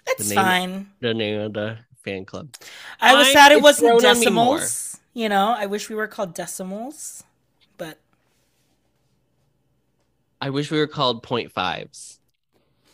[0.08, 0.90] It's name- fine.
[1.02, 2.56] The name of the fan club.
[3.00, 4.58] I was I- sad it wasn't grown on me more.
[4.58, 5.00] decimals.
[5.14, 7.24] You know, I wish we were called decimals,
[7.78, 8.00] but
[10.40, 12.19] I wish we were called point fives.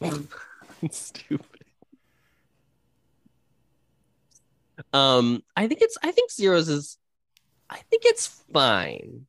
[0.91, 1.65] Stupid.
[4.93, 6.97] Um, I think it's I think zeros is
[7.69, 9.26] I think it's fine.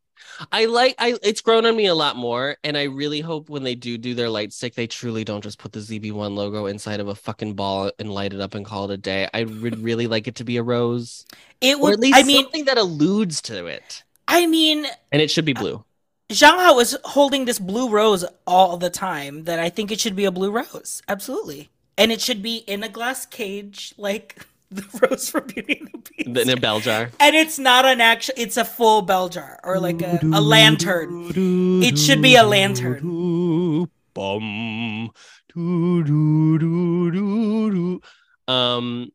[0.52, 3.62] I like I it's grown on me a lot more, and I really hope when
[3.62, 7.00] they do do their light stick, they truly don't just put the ZB1 logo inside
[7.00, 9.28] of a fucking ball and light it up and call it a day.
[9.32, 11.24] I would really like it to be a rose,
[11.60, 15.22] it or would at least I mean something that alludes to it, I mean and
[15.22, 15.84] it should be blue.
[16.28, 20.16] Zhang Hao is holding this blue rose all the time that I think it should
[20.16, 21.00] be a blue rose.
[21.08, 21.70] Absolutely.
[21.96, 26.10] And it should be in a glass cage like the rose from Beauty and the
[26.24, 26.48] Beast.
[26.48, 27.10] in a bell jar.
[27.20, 31.30] and it's not an actual it's a full bell jar or like a, a lantern
[31.82, 33.88] It should be a lantern.
[38.48, 39.10] Um,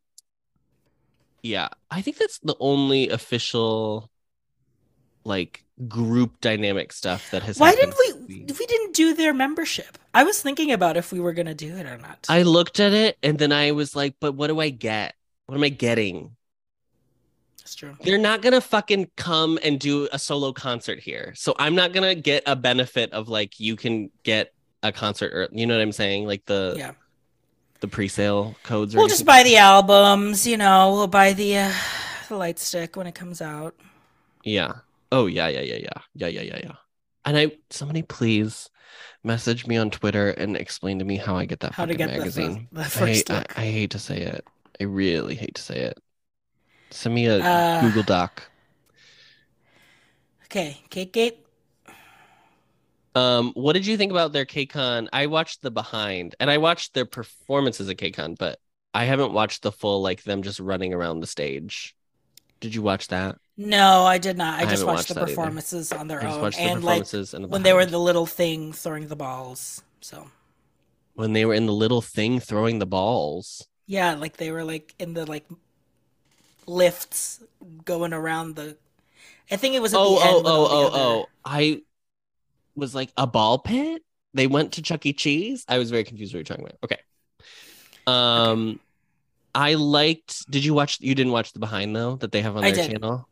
[1.44, 4.10] yeah, I think that's the only official
[5.24, 7.58] like group dynamic stuff that has.
[7.58, 11.34] why didn't we we didn't do their membership i was thinking about if we were
[11.34, 14.34] gonna do it or not I looked at it and then I was like, but
[14.34, 15.16] what do I get?
[15.48, 16.36] What am I getting?
[17.60, 21.34] that's true They're not gonna fucking come and do a solo concert here.
[21.36, 24.54] So I'm not gonna get a benefit of like you can get
[24.84, 26.28] a concert or you know what I'm saying?
[26.28, 26.92] Like the yeah
[27.82, 31.74] the pre-sale codes or we'll just buy the albums you know we'll buy the uh
[32.30, 33.74] the light stick when it comes out
[34.44, 34.74] Yeah.
[35.12, 36.02] Oh yeah, yeah, yeah, yeah.
[36.14, 36.76] Yeah, yeah, yeah, yeah.
[37.26, 38.70] And I somebody please
[39.24, 42.08] message me on Twitter and explain to me how I get that how to get
[42.08, 42.70] magazine.
[42.72, 44.46] the, the, the I, hate, I, I hate to say it.
[44.80, 46.00] I really hate to say it.
[46.92, 47.48] Send me a Uh,
[47.80, 48.52] Google Doc.
[50.46, 51.38] okay cake gate
[53.14, 55.10] Um, what did you think about their KCON?
[55.12, 58.60] I watched the behind and I watched their performances at KCON, but
[58.94, 61.96] I haven't watched the full like them just running around the stage.
[62.62, 63.38] Did you watch that?
[63.68, 65.28] No i did not i, I just watched, watched the that either.
[65.36, 67.74] performances on their I just own watched the and like performances and the when they
[67.74, 70.28] were the little thing throwing the balls so
[71.14, 73.68] when they were in the little thing throwing the balls.
[73.86, 75.46] Yeah, like they were like in the like
[76.66, 77.44] lifts
[77.84, 78.78] going around the.
[79.52, 81.26] I think it was at Oh, oh, oh, oh, other- oh.
[81.44, 81.82] I
[82.76, 84.04] was like a ball pit.
[84.34, 85.12] They went to Chuck E.
[85.12, 85.66] Cheese.
[85.68, 86.78] I was very confused what you're talking about.
[86.84, 86.98] Okay.
[88.08, 88.80] Um
[89.54, 92.64] I liked did you watch you didn't watch the behind though that they have on
[92.64, 92.94] I their did.
[92.94, 93.28] channel?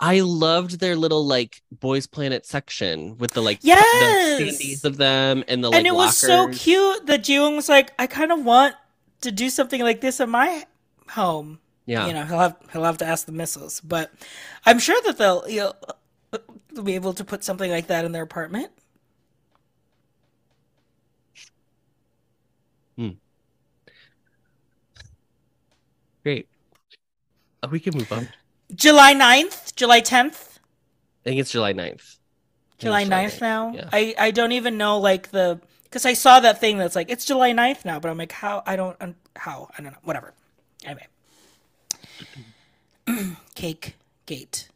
[0.00, 4.38] I loved their little like Boys Planet section with the like Yes!
[4.38, 7.68] the standees of them and the like and it was so cute that Jiwoong was
[7.68, 8.74] like, I kind of want
[9.22, 10.64] to do something like this in my
[11.10, 11.58] home.
[11.86, 12.06] Yeah.
[12.06, 14.12] You know, he'll have he'll have to ask the missiles, but
[14.66, 15.76] I'm sure that they'll you'll,
[16.72, 18.70] they'll be able to put something like that in their apartment.
[26.28, 26.46] Great.
[27.62, 28.28] Uh, we can move on.
[28.74, 30.58] July 9th, July 10th,
[31.24, 32.16] I think it's July 9th.
[32.78, 33.72] July it's 9th now.
[33.74, 33.88] Yeah.
[33.92, 37.24] I I don't even know like the because I saw that thing that's like it's
[37.24, 40.32] July 9th now, but I'm like how I don't un- how I don't know whatever.
[40.84, 41.06] Anyway,
[43.54, 43.96] cake
[44.26, 44.68] gate.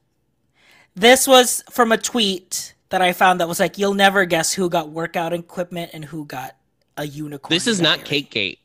[0.95, 4.69] This was from a tweet that I found that was like you'll never guess who
[4.69, 6.57] got workout equipment and who got
[6.97, 7.55] a unicorn.
[7.55, 8.05] This is not.
[8.05, 8.59] Cake Gate.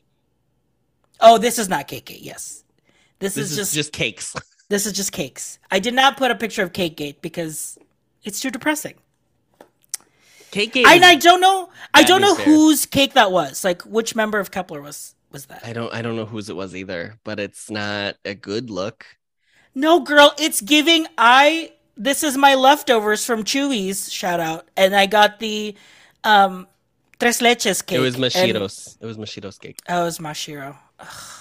[1.20, 2.22] Oh, this is not cake gate.
[2.22, 2.62] Yes,
[3.18, 4.34] this, This is, is just, just cakes.
[4.68, 5.58] this is just cakes.
[5.70, 7.78] I did not put a picture of cake gate because
[8.24, 8.94] it's too depressing.
[10.50, 10.86] Cake Gate.
[10.86, 11.68] And I don't know.
[11.92, 13.64] I don't know whose cake that was.
[13.64, 15.62] Like which member of Kep1er was was that?
[15.64, 19.04] I don't I don't know whose it was either, but it's not a good look.
[19.74, 21.06] No, girl, it's giving.
[21.18, 24.10] I this is my leftovers from Chuy's.
[24.10, 25.74] Shout out, and I got the
[26.24, 26.66] um
[27.18, 27.98] tres leches cake.
[27.98, 28.60] it was and- It
[29.06, 29.80] was Mashiro's cake.
[29.88, 30.76] Oh, it was Mashiro.
[30.98, 31.37] Ugh.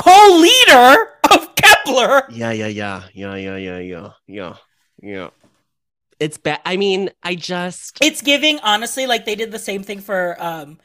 [0.00, 2.22] Co-leader of Kep1er.
[2.26, 4.56] Yeah, yeah, yeah, yeah, yeah, yeah, yeah, yeah,
[5.02, 5.30] yeah.
[6.18, 6.60] It's bad.
[6.64, 10.78] I mean, I just It's giving honestly like they did the same thing for um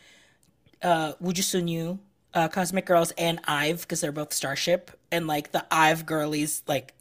[0.83, 1.99] uh Wujusonyeo,
[2.33, 6.93] uh Cosmic Girls and Ive because they're both Starship and like the Ive girlies like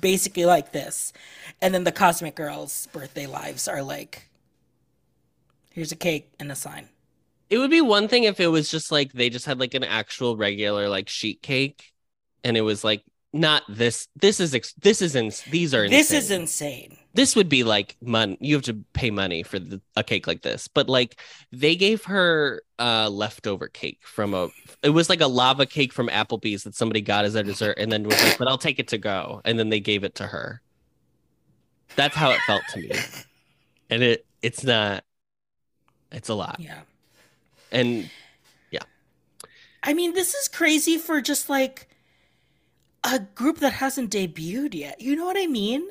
[0.00, 1.12] basically like this.
[1.60, 4.28] And then the Cosmic Girls birthday lives are like
[5.70, 6.88] here's a cake and a sign.
[7.52, 9.84] It would be one thing if it was just like they just had like an
[9.84, 11.92] actual regular like sheet cake,
[12.42, 14.08] and it was like not this.
[14.16, 16.96] This is ex- this is in these are This is insane.
[17.14, 20.40] this would be like money you have to pay money for the, a cake like
[20.40, 21.20] this but like
[21.52, 24.48] they gave her uh leftover cake from a
[24.82, 27.92] it was like a lava cake from applebee's that somebody got as a dessert and
[27.92, 30.26] then was like but i'll take it to go and then they gave it to
[30.26, 30.62] her
[31.96, 32.90] that's how it felt to me
[33.90, 35.04] and it it's not
[36.10, 36.80] it's a lot Yeah.
[37.72, 38.08] And
[38.70, 38.82] yeah.
[39.82, 41.88] I mean, this is crazy for just like
[43.02, 45.00] a group that hasn't debuted yet.
[45.00, 45.88] You know what I mean?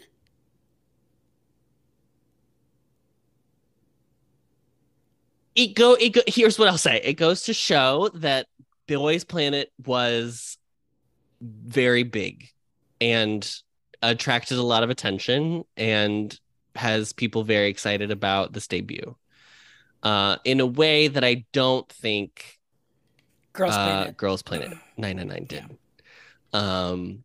[5.55, 8.47] it go it go here's what i'll say it goes to show that
[8.87, 10.57] boys planet was
[11.41, 12.49] very big
[12.99, 13.55] and
[14.01, 16.39] attracted a lot of attention and
[16.75, 19.15] has people very excited about this debut
[20.03, 22.59] uh in a way that i don't think
[23.53, 24.17] Girls uh, Planet.
[24.17, 25.77] girls planet 999 did
[26.57, 27.23] um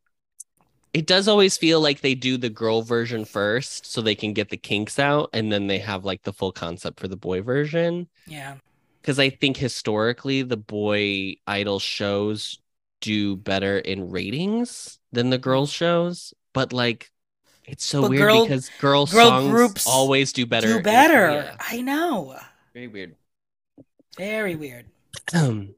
[0.92, 4.48] it does always feel like they do the girl version first so they can get
[4.48, 8.08] the kinks out and then they have like the full concept for the boy version
[8.26, 8.56] Yeah.
[9.02, 12.58] because I think historically the boy idol shows
[13.02, 17.10] do better in ratings than the girls shows, but like
[17.66, 20.78] it's so But weird girl- because girl, girl songs groups always do better.
[20.78, 21.54] Do better.
[21.60, 22.38] I know.
[22.76, 23.16] Very weird.
[24.18, 24.84] Very weird.
[25.32, 25.74] Um,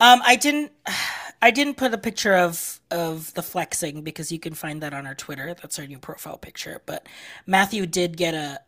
[0.00, 0.72] Um, I didn't,
[1.42, 5.06] I didn't put a picture of of the flexing because you can find that on
[5.06, 5.54] our Twitter.
[5.54, 6.82] That's our new profile picture.
[6.86, 7.06] But
[7.46, 8.60] Matthew did get a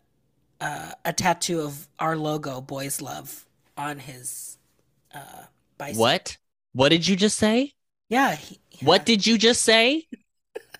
[0.60, 4.58] uh, a tattoo of our logo, "Boys Love," on his
[5.12, 5.98] uh, bicep.
[5.98, 6.36] what?
[6.72, 7.72] What did you just say?
[8.08, 8.36] Yeah.
[8.36, 10.06] He, What did you just say?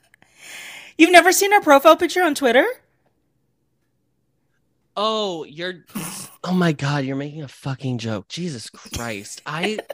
[0.98, 2.66] You've never seen our profile picture on Twitter?
[4.96, 5.84] Oh, you're.
[6.48, 8.28] Oh my god, you're making a fucking joke.
[8.28, 9.42] Jesus Christ.
[9.44, 9.80] I.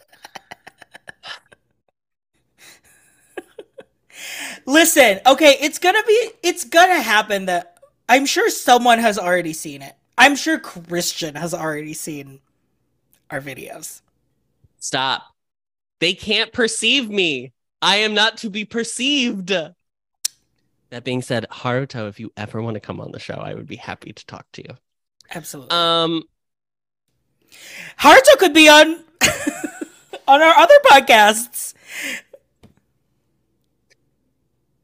[4.66, 9.80] Listen, okay, it's gonna be, it's gonna happen that I'm sure someone has already seen
[9.80, 9.94] it.
[10.18, 12.40] I'm sure Christian has already seen
[13.30, 14.02] our videos.
[14.78, 15.22] Stop.
[16.00, 17.54] They can't perceive me.
[17.80, 19.50] I am not to be perceived.
[20.90, 23.66] That being said, Haruto, if you ever want to come on the show, I would
[23.66, 24.76] be happy to talk to you.
[25.34, 25.70] Absolutely.
[25.70, 26.24] Um,
[27.98, 29.04] Haruto could be on
[30.28, 31.74] on our other podcasts.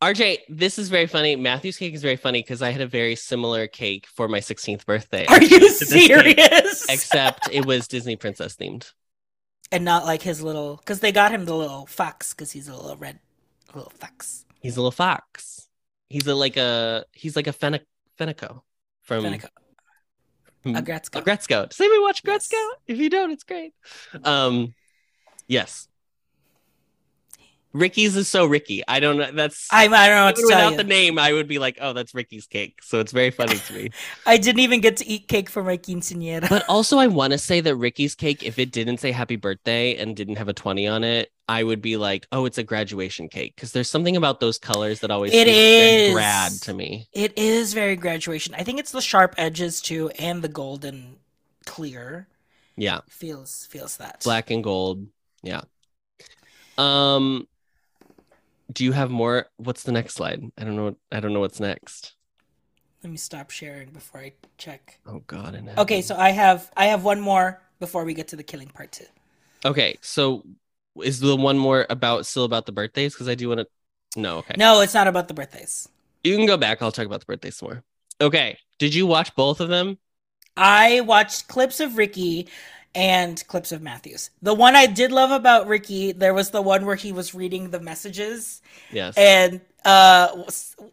[0.00, 1.34] RJ, this is very funny.
[1.34, 4.86] Matthew's cake is very funny because I had a very similar cake for my 16th
[4.86, 5.26] birthday.
[5.26, 6.06] Are you this cake.
[6.06, 6.86] serious?
[6.88, 8.92] Except it was Disney princess themed.
[9.72, 12.76] and not like his little, because they got him the little fox, because he's a
[12.76, 13.18] little red,
[13.74, 14.44] little fox.
[14.60, 15.68] He's a little fox.
[16.08, 18.62] He's a like a he's like a Fenico
[19.02, 19.48] from Fenico.
[20.74, 21.22] From A Gretzko.
[21.22, 21.68] Gretzko.
[21.68, 22.48] Does anybody watch Yes.
[22.48, 22.68] Gretzko?
[22.86, 23.72] If you don't, it's great.
[24.24, 24.74] Um,
[25.46, 25.87] yes.
[27.72, 28.82] Ricky's is so Ricky.
[28.88, 29.30] I don't know.
[29.30, 31.78] That's I, I don't know what to tell without the name, I would be like,
[31.80, 32.80] oh, that's Ricky's cake.
[32.82, 33.90] So it's very funny to me.
[34.26, 36.48] I didn't even get to eat cake for my quinceañera.
[36.48, 39.96] But also, I want to say that Ricky's cake, if it didn't say happy birthday
[39.96, 43.28] and didn't have a 20 on it, I would be like, oh, it's a graduation
[43.28, 43.54] cake.
[43.54, 47.08] Because there's something about those colors that always it is grad to me.
[47.12, 48.54] It is very graduation.
[48.54, 51.16] I think it's the sharp edges too, and the golden
[51.66, 52.28] clear
[52.76, 53.00] Yeah.
[53.08, 54.22] feels feels that.
[54.24, 55.06] Black and gold.
[55.42, 55.62] Yeah.
[56.78, 57.46] Um,
[58.72, 59.46] do you have more?
[59.56, 60.42] What's the next slide?
[60.56, 60.96] I don't know.
[61.10, 62.14] I don't know what's next.
[63.02, 64.98] Let me stop sharing before I check.
[65.06, 65.54] Oh God.
[65.54, 68.68] in Okay, so I have I have one more before we get to the killing
[68.68, 69.06] part two.
[69.64, 70.44] Okay, so
[71.02, 73.14] is the one more about still about the birthdays?
[73.14, 73.66] Because I do want to.
[74.20, 74.54] No, okay.
[74.56, 75.88] No, it's not about the birthdays.
[76.24, 76.82] You can go back.
[76.82, 77.84] I'll talk about the birthdays some more.
[78.20, 78.58] Okay.
[78.78, 79.98] Did you watch both of them?
[80.56, 82.48] I watched clips of Ricky
[82.94, 84.30] and clips of Matthews.
[84.42, 87.70] The one I did love about Ricky, there was the one where he was reading
[87.70, 88.62] the messages
[88.92, 89.14] Yes.
[89.16, 90.28] and uh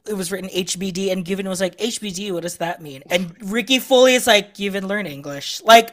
[0.08, 3.02] it was written HBD and Gyuvin was like HBD what does that mean?
[3.10, 5.62] And Ricky fully is like Gyuvin learn English.
[5.64, 5.92] Like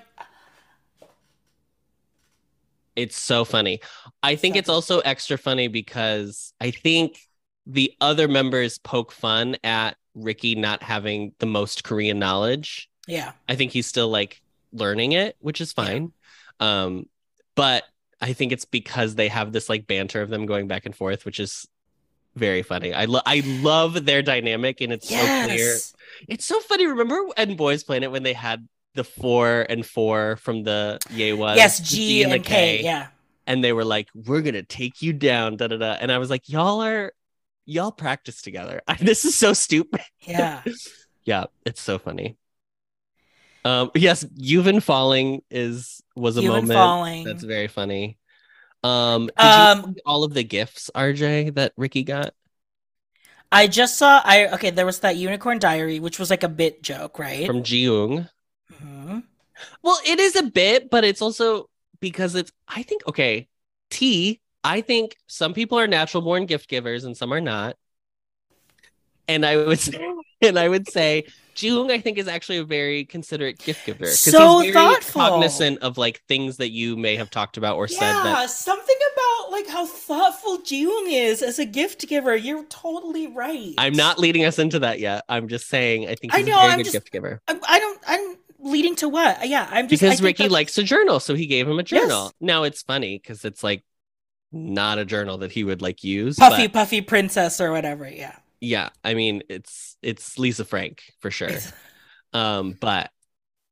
[2.95, 3.81] It's so funny.
[4.23, 7.19] I think it's also extra funny because I think
[7.67, 12.91] the other members poke fun at Ricky not having the most Korean knowledge.
[13.07, 13.33] yeah.
[13.49, 14.42] I think he's still like
[14.73, 16.13] learning it, which is fine.
[16.61, 17.07] Um,
[17.55, 17.85] but
[18.21, 21.25] I think it's because they have this like banter of them going back and forth,
[21.25, 21.67] which is
[22.35, 22.95] very funny.
[22.95, 25.77] I love I love their dynamic and it's so clear.
[26.29, 26.87] It's so funny.
[26.87, 31.57] Remember in Boys Planet when they had the four and four from the Yuehua?
[31.57, 32.83] Yes, the G and the K.
[32.83, 33.09] Yeah.
[33.47, 35.93] and they were like, "We're gonna take you down," da da da.
[36.01, 37.13] And I was like, "Y'all are,
[37.67, 40.01] y'all practice together." this is so stupid.
[40.21, 40.63] Yeah.
[41.25, 42.37] yeah, it's so funny.
[43.65, 47.25] Um, yes, Yuvan falling is was a moment falling.
[47.25, 48.19] that's very funny.
[48.85, 52.35] Um, did Um, you see all of the gifts, RJ, that Ricky got
[53.51, 56.83] I just saw I okay, there was that unicorn diary, which was like a bit
[56.83, 57.45] joke, right?
[57.45, 58.29] from Jiwoong?
[58.73, 59.25] Mhm.
[59.83, 61.69] Well, it is a bit, but it's also
[62.01, 62.53] because it's.
[62.69, 63.49] I think okay,
[63.91, 64.41] T.
[64.65, 67.77] I think some people are natural born gift givers and some are not.
[69.29, 69.99] And I would say,
[70.43, 71.25] and I would say,
[71.57, 75.21] Jung, I think, is actually a very considerate gift giver So he's very thoughtful.
[75.21, 78.97] cognizant of like things that you may have talked about or said Yeah, that something
[79.15, 82.35] about like how thoughtful Jung is as a gift giver.
[82.37, 83.75] You're totally right.
[83.79, 85.25] I'm not leading us into that yet.
[85.29, 87.41] I'm just saying I think I he's know, a very I'm good just- gift giver.
[87.49, 88.01] I, I don't.
[88.07, 89.49] I'm leading to what?
[89.49, 92.25] Yeah, I'm just because Ricky that's- likes to journal, so he gave him a journal.
[92.27, 92.33] Yes.
[92.41, 93.85] Now it's funny because it's like
[94.53, 96.37] not a journal that he would like use.
[96.39, 98.09] puffy but puffy princess or whatever.
[98.09, 98.37] Yeah.
[98.63, 101.51] Yeah, I mean it's it's Lisa Frank for sure.
[102.33, 103.11] Um, but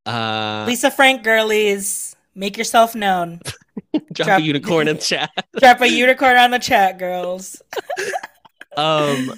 [0.05, 3.41] uh, Lisa Frank girlies, make yourself known.
[3.93, 5.31] drop, drop- a unicorn in chat.
[5.61, 7.63] Drop a unicorn on the chat, girls.
[8.77, 9.33] um,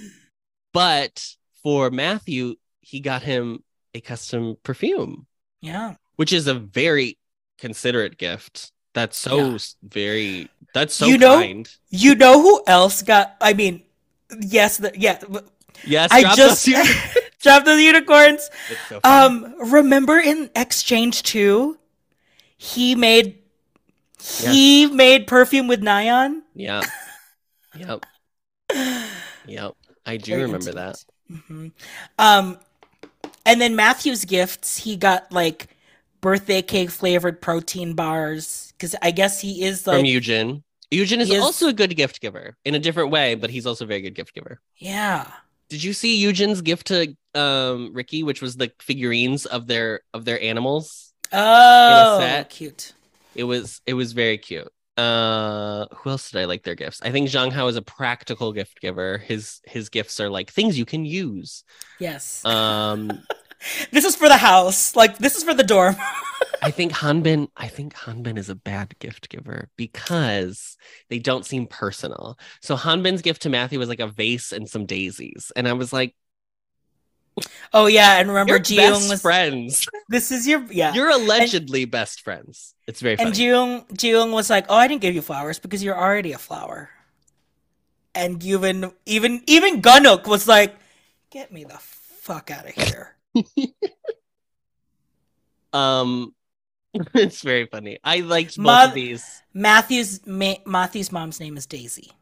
[0.72, 1.24] but
[1.62, 3.62] for Matthew, he got him
[3.94, 5.26] a custom perfume,
[5.60, 5.94] Yeah.
[6.16, 7.18] which is a very
[7.58, 8.72] considerate gift.
[8.94, 9.58] That's so Yeah.
[9.82, 10.48] very.
[10.74, 11.68] That's so You know- kind.
[11.90, 13.36] You know who else got?
[13.40, 13.82] I mean,
[14.40, 15.20] yes, the, yeah.
[15.84, 16.66] Yes, I drop just
[17.40, 18.48] dropped those unicorns.
[18.88, 19.00] So.
[19.04, 21.78] Um, remember in Exchange Two,
[22.56, 23.38] he made
[24.20, 26.42] he made perfume with Nyan.
[26.54, 26.84] Yep.
[27.76, 28.06] Yep.
[29.46, 29.74] Yep.
[30.06, 31.04] I do Very remember that.
[31.30, 31.72] Mhm.
[32.16, 32.58] Um,
[33.44, 35.76] and then Matthew's gifts, he got like
[36.20, 40.62] birthday cake flavored protein bars because I guess he is like From Eugen.
[40.92, 43.84] Yujin is, is- also a good gift giver in a different way, but he's also
[43.84, 44.60] a very good gift giver.
[44.76, 45.26] yeah.
[45.68, 50.26] Did you see Yujin's gift to um Ricky, which was the figurines of their of
[50.26, 51.14] their animals?
[51.32, 52.92] Oh, cute.
[53.34, 54.70] It was it was very cute.
[54.98, 57.00] Uh who else did I like their gifts?
[57.02, 59.16] I think Zhang Hao is a practical gift giver.
[59.16, 61.64] His his gifts are like things you can use.
[61.98, 62.44] Yes.
[62.44, 63.10] Um
[63.90, 64.96] this is for the house.
[64.96, 65.96] Like this is for the dorm.
[66.62, 70.76] I think Hanbin I think Hanbin is a bad gift giver because
[71.08, 72.38] they don't seem personal.
[72.60, 75.50] So Hanbin's gift to Matthew was like a vase and some daisies.
[75.56, 76.14] And I was like,
[77.72, 79.88] oh yeah, and remember Jiwoong best was friends.
[80.08, 80.94] this is your yeah.
[80.94, 82.74] You're allegedly best friends.
[82.86, 83.28] It's very funny.
[83.28, 86.38] and Jiwoong Jiwoong was like, "Oh, I didn't give you flowers because you're already a
[86.38, 86.90] flower."
[88.14, 90.76] And even even even Gunwook was like,
[91.30, 93.16] "Get me the fuck out of here."
[95.72, 96.34] um,
[97.14, 97.98] it's very funny.
[98.04, 99.42] I liked both of these.
[99.54, 102.12] Matthew's ma- Matthew's mom's name is Daisy.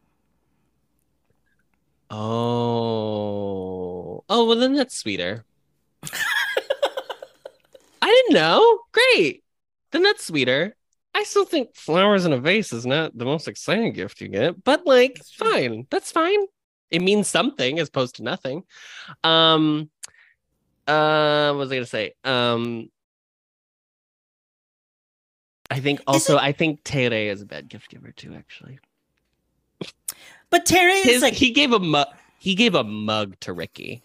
[2.09, 3.03] Oh,
[4.27, 5.45] oh, well then that's sweeter.
[6.03, 6.09] I
[8.01, 8.79] didn't know.
[8.91, 9.43] Great.
[9.91, 10.75] Then that's sweeter.
[11.13, 14.63] I still think flowers in a vase is not the most exciting gift you get,
[14.63, 15.87] but like, That's fine.
[15.89, 16.45] That's fine.
[16.89, 18.63] It means something as opposed to nothing.
[19.23, 19.89] Um,
[20.87, 22.13] uh, what was I gonna say?
[22.23, 22.89] Um,
[25.69, 28.33] I think also I think Taerae is a bad gift giver too.
[28.33, 28.79] Actually,
[30.49, 32.07] But Taerae is His, like, he gave a mug.
[32.39, 34.01] He gave a mug to Ricky.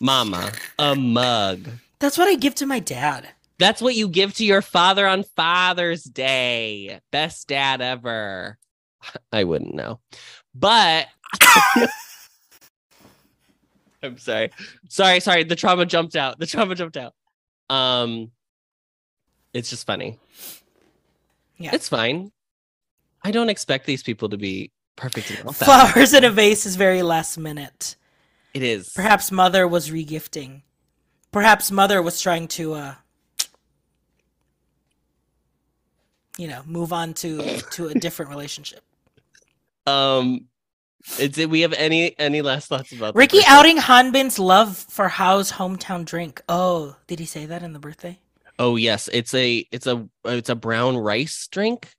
[0.00, 1.68] Mama, a mug.
[2.00, 3.28] that's what I give to my dad.
[3.58, 7.00] That's what you give to your father on Father's Day.
[7.10, 8.58] Best dad ever.
[9.32, 10.00] I wouldn't know.
[10.54, 11.06] But
[14.06, 14.50] I'm sorry.
[14.88, 15.44] Sorry, sorry.
[15.44, 16.38] The trauma jumped out.
[16.38, 17.14] The trauma jumped out.
[17.68, 18.30] Um
[19.52, 20.18] it's just funny.
[21.56, 21.70] Yeah.
[21.72, 22.30] It's fine.
[23.22, 25.36] I don't expect these people to be perfect in.
[25.52, 27.96] Flowers in a vase is very last minute.
[28.54, 28.90] It is.
[28.94, 30.62] Perhaps mother was regifting.
[31.32, 32.94] Perhaps mother was trying to uh
[36.38, 38.82] you know, move on to to a different relationship.
[39.86, 40.48] Um
[41.18, 46.04] it's we have any any last thoughts about Ricky outing Hanbin's love for Hao's hometown
[46.04, 46.42] drink.
[46.48, 48.18] Oh, did he say that in the birthday?
[48.58, 51.90] Oh yes, it's a it's a it's a brown rice drink.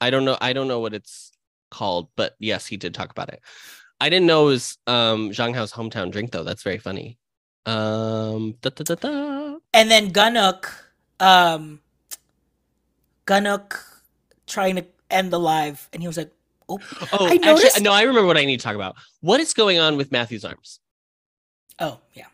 [0.00, 1.32] I don't know I don't know what it's
[1.70, 3.40] called, but yes, he did talk about it.
[4.00, 6.44] I didn't know it was um Zhang Hao's hometown drink though.
[6.44, 7.18] That's very funny.
[7.64, 9.56] Um da, da, da.
[9.72, 10.70] And then Gunwook,
[11.20, 11.80] um
[13.26, 13.82] Gunwook
[14.46, 16.32] trying to end the live, and he was like,
[16.68, 16.78] Oh,
[17.12, 18.96] Oh, I actually noticed- no, I remember what I need to talk about.
[19.20, 20.80] What is going on with Matthew's arms?
[21.78, 22.26] oh yeah.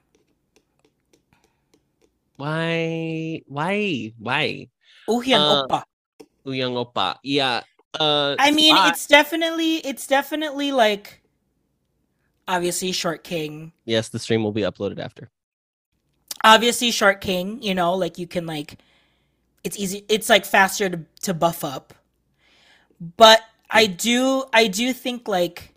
[2.36, 4.68] Why why why?
[5.08, 5.82] Uhyun Uh, Oppa.
[6.46, 7.16] Uyang Oppa.
[7.22, 7.62] Yeah.
[7.98, 11.22] Uh I mean, I- it's definitely it's definitely like
[12.48, 13.72] obviously Short King.
[13.84, 15.30] yes, the stream will be uploaded after.
[16.44, 18.78] Obviously Short King, you know, like you can like
[19.62, 21.94] it's easy it's like faster to to buff up.
[23.16, 23.42] But
[23.72, 25.74] I do I do think like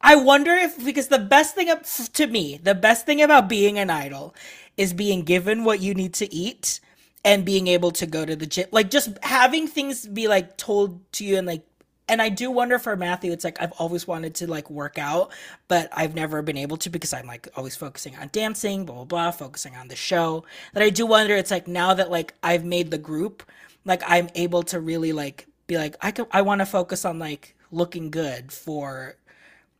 [0.00, 3.78] I wonder if because the best thing up to me, the best thing about being
[3.78, 4.34] an idol
[4.76, 6.80] is being given what you need to eat
[7.24, 8.66] and being able to go to the gym.
[8.72, 11.62] Like just having things be like told to you and like
[12.08, 15.32] and I do wonder for Matthew, it's like I've always wanted to like work out,
[15.68, 19.04] but I've never been able to because I'm like always focusing on dancing, blah blah
[19.04, 20.44] blah, focusing on the show.
[20.74, 23.44] That I do wonder it's like now that like I've made the group,
[23.84, 27.18] like I'm able to really like be like I could I want to focus on
[27.18, 29.16] like looking good for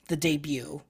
[0.08, 0.82] the debut.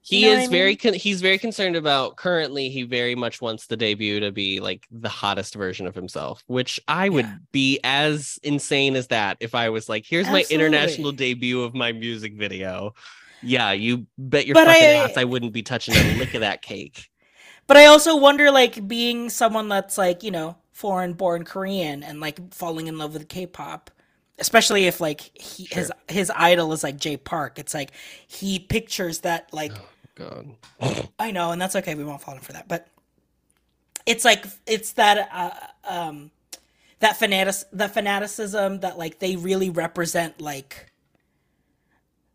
[0.00, 3.66] He You know is very con- he's very concerned about currently he very much wants
[3.66, 7.36] the debut to be like the hottest version of himself, which I would Yeah.
[7.50, 11.90] be as insane as that if I was like, here's my international debut of my
[11.90, 12.94] music video.
[13.42, 16.40] Yeah, you bet your But fucking I- ass I wouldn't be touching a lick of
[16.40, 17.08] that cake.
[17.66, 22.20] But I also wonder, like, being someone that's like, you know, foreign born Korean and
[22.20, 23.90] like falling in love with K-pop,
[24.38, 27.58] especially if like he, his his idol is like Jay Park.
[27.58, 27.92] It's like
[28.26, 29.72] he pictures that like
[30.16, 30.54] God.
[31.18, 31.94] I know, and that's okay.
[31.94, 32.88] We won't fall in for that, but
[34.04, 36.30] it's like it's that uh, um
[37.00, 40.92] that fanatic the fanaticism that like they really represent like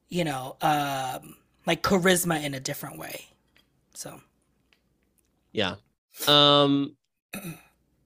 [0.09, 1.35] you know um
[1.67, 3.25] like charisma in a different way
[3.93, 4.19] so
[5.51, 5.75] Yeah.
[6.27, 6.95] Um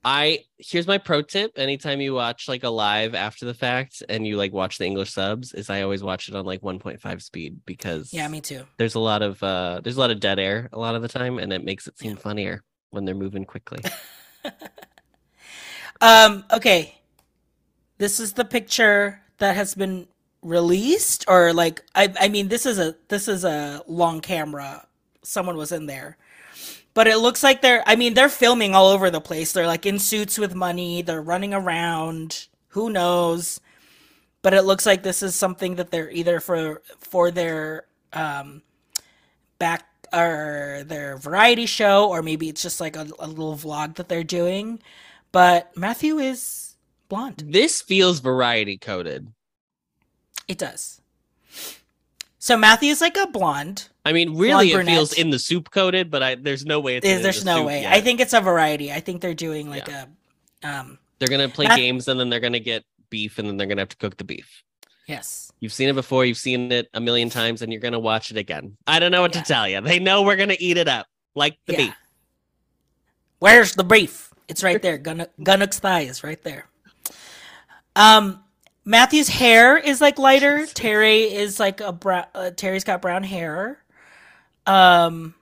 [0.07, 1.53] I here's my pro tip.
[1.57, 5.11] Anytime you watch like a live after the fact and you like watch the English
[5.11, 8.65] subs, is I always watch it on like 1.5 speed because yeah me too.
[8.77, 11.07] there's a lot of uh there's a lot of dead air a lot of the
[11.07, 12.61] time and it makes it seem funnier
[12.91, 13.79] when they're moving quickly.
[16.01, 16.95] um okay.
[17.97, 20.07] This is the picture that has been
[20.43, 24.85] released or like i i mean this is a this is a long camera.
[25.23, 26.17] Someone was in there
[26.95, 29.51] but it looks like they're i mean they're filming all over the place.
[29.51, 31.03] They're like in suits with money.
[31.03, 32.47] They're running around.
[32.69, 33.59] Who knows?
[34.41, 38.63] But it looks like this is something that they're either for for their um
[39.59, 44.07] back or their variety show or maybe it's just like a, a little vlog that
[44.09, 44.79] they're doing.
[45.31, 46.75] But matthew is
[47.09, 47.43] blonde.
[47.47, 49.33] This feels variety coded.
[50.47, 51.01] it does.
[52.39, 56.11] So matthew is like a blonde I mean, really, it feels in the soup coated,
[56.11, 57.81] but I there's no way it's There's, the no way.
[57.81, 57.91] yet.
[57.93, 58.91] I think it's a variety.
[58.91, 60.07] I think they're doing like a
[60.63, 63.81] um they're gonna play games and then they're gonna get beef and then they're gonna
[63.81, 64.63] have to cook the beef.
[65.07, 65.51] yes.
[65.61, 68.37] You've seen it before, you've seen it a million times, and you're gonna watch it
[68.37, 68.77] again.
[68.85, 69.41] I don't know what Yeah.
[69.41, 69.81] to tell you.
[69.81, 71.77] They know we're gonna eat it up like the Yeah.
[71.77, 71.93] beef.
[73.39, 74.31] Where's the beef?
[74.47, 74.97] It's right there.
[74.99, 76.67] Gun- Gunwook's thigh is right there.
[77.95, 78.43] Um
[78.87, 80.59] Matthew's hair is like lighter.
[80.67, 83.79] Taerae is like a brown uh, Taerae's got brown hair.
[84.65, 85.33] Um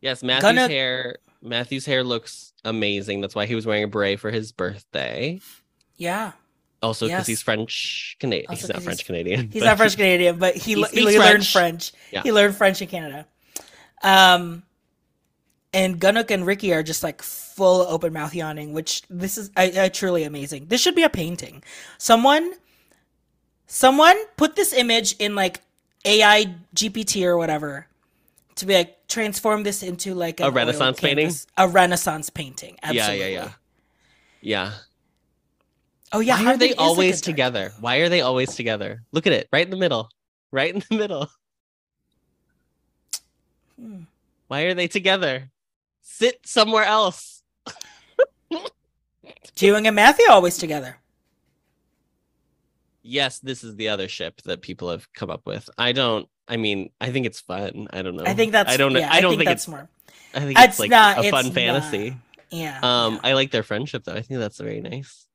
[0.00, 1.16] Yes, Matthew's Gonna- hair.
[1.42, 3.20] Matthew's hair looks amazing.
[3.20, 5.40] That's why he was wearing a beret for his birthday.
[5.96, 6.32] yeah.
[6.82, 7.26] Also, because Yes.
[7.26, 8.50] he's French Canadian.
[8.54, 9.48] He's not French Canadian.
[9.50, 11.52] He's not French Canadian, but he, he he, speaks learned French.
[11.52, 11.92] French.
[12.12, 12.22] Yeah.
[12.22, 13.26] He learned French in Canada.
[14.02, 14.64] Um,
[15.72, 19.72] and Gunwook and Ricky are just like full open mouth yawning, which this is I,
[19.84, 20.66] I, truly amazing.
[20.66, 21.64] This should be a painting.
[21.96, 22.52] Someone,
[23.66, 25.62] someone put this image in like
[26.04, 27.86] AI GPT or whatever
[28.56, 31.32] to be like transform this into like A Renaissance painting?
[31.56, 32.78] a Renaissance painting.
[32.82, 33.18] Yeah, Absolutely.
[33.18, 33.50] yeah, yeah.
[34.40, 34.72] Yeah.
[36.12, 36.42] Oh yeah.
[36.42, 37.72] Why are they is, like, a always together?
[37.80, 39.02] Why are they always together?
[39.12, 40.10] Look at it, right in the middle.
[40.52, 41.28] Right in the middle.
[43.80, 44.02] Hmm.
[44.48, 45.50] Why are they together?
[46.02, 47.42] Sit somewhere else.
[49.56, 50.98] Jiwoong and Matthew always together.
[53.06, 55.68] Yes, this is the other ship that people have come up with.
[55.76, 56.26] I don't.
[56.48, 57.86] I mean, I think it's fun.
[57.92, 58.24] I don't know.
[58.26, 58.72] I think that's.
[58.72, 58.94] I don't.
[58.94, 59.00] know.
[59.00, 59.68] Yeah, I don't think, think, that's it's.
[59.68, 59.88] more.
[60.34, 61.54] I think it's, It's like not- a it's fun not.
[61.54, 62.16] fantasy.
[62.50, 62.78] Yeah.
[62.82, 63.20] Um, yeah.
[63.24, 64.14] I like their friendship though.
[64.14, 65.26] I think that's very nice.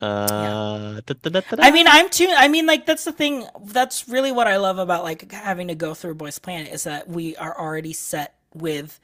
[0.00, 1.56] Uh, da- da- da- da.
[1.62, 2.32] I mean, I'm too.
[2.36, 3.46] I mean, like that's the thing.
[3.64, 7.08] That's really what I love about like having to go through Boys Planet is that
[7.08, 8.98] we are already set with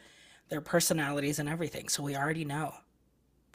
[0.48, 2.74] their personalities and everything, so we already know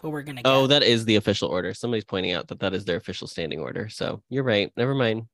[0.03, 0.49] what we're gonna get.
[0.49, 1.73] Oh, that is the official order.
[1.73, 3.89] Somebody's pointing out that that is their official standing order.
[3.89, 4.71] So you're right.
[4.77, 5.27] Never mind.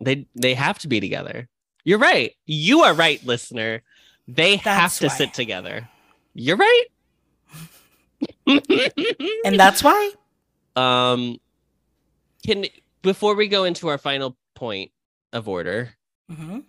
[0.00, 1.48] They they have to be together.
[1.84, 2.32] You're right.
[2.46, 3.82] You are right, listener.
[4.26, 5.14] They have to why.
[5.14, 5.88] sit together.
[6.34, 6.84] You're right.
[8.46, 10.12] and that's why.
[10.76, 11.38] um,
[12.44, 12.64] can
[13.02, 14.90] before we go into our final point
[15.32, 15.94] of order,
[16.34, 16.60] hmm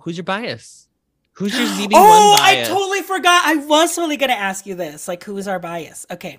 [0.00, 0.88] who's your bias?
[1.34, 3.42] Who's your ZB1 Oh, I totally forgot.
[3.44, 5.08] I was totally gonna ask you this.
[5.08, 6.06] Like, who is our bias?
[6.10, 6.38] Okay.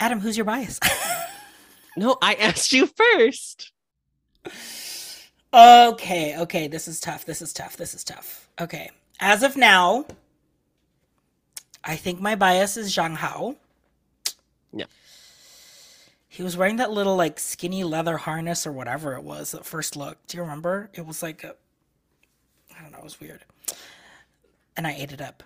[0.00, 0.80] Adam, who's your bias?
[1.96, 3.72] No, I asked you first.
[5.52, 7.24] Okay, okay, this is tough.
[7.24, 7.76] This is tough.
[7.76, 8.48] This is tough.
[8.60, 8.90] Okay.
[9.20, 10.04] As of now,
[11.84, 13.56] I think my bias is Zhang Hao.
[14.72, 14.86] Yeah.
[16.26, 19.94] He was wearing that little like skinny leather harness or whatever it was at first
[19.94, 20.18] look.
[20.26, 20.90] Do you remember?
[20.94, 21.54] It was like a
[22.76, 23.44] I don't know, it was weird.
[24.76, 25.42] And I ate it up.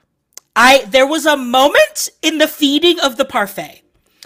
[0.56, 3.82] I there was a moment in the feeding of the parfait.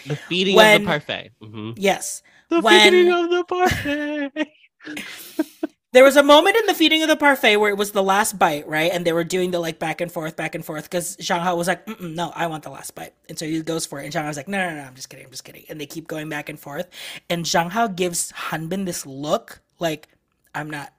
[0.06, 1.30] The feeding When- of the parfait.
[1.42, 1.74] Mhm.
[1.76, 2.22] Yes.
[2.48, 4.48] The When- feeding of the parfait.
[5.92, 8.38] There was a moment in the feeding of the parfait where it was the last
[8.38, 8.90] bite, right?
[8.90, 11.54] And they were doing the like back and forth, back and forth because Zhang Hao
[11.54, 14.04] was like, "No, I want the last bite," and so he goes for it.
[14.06, 15.84] And Zhang Hao's like, "No, no, no, I'm just kidding, I'm just kidding." And they
[15.84, 16.88] keep going back and forth.
[17.28, 20.08] And Zhang Hao gives Hanbin this look, like,
[20.54, 20.94] "I'm not,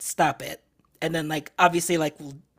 [0.00, 0.60] stop it."
[1.02, 2.16] And then like obviously like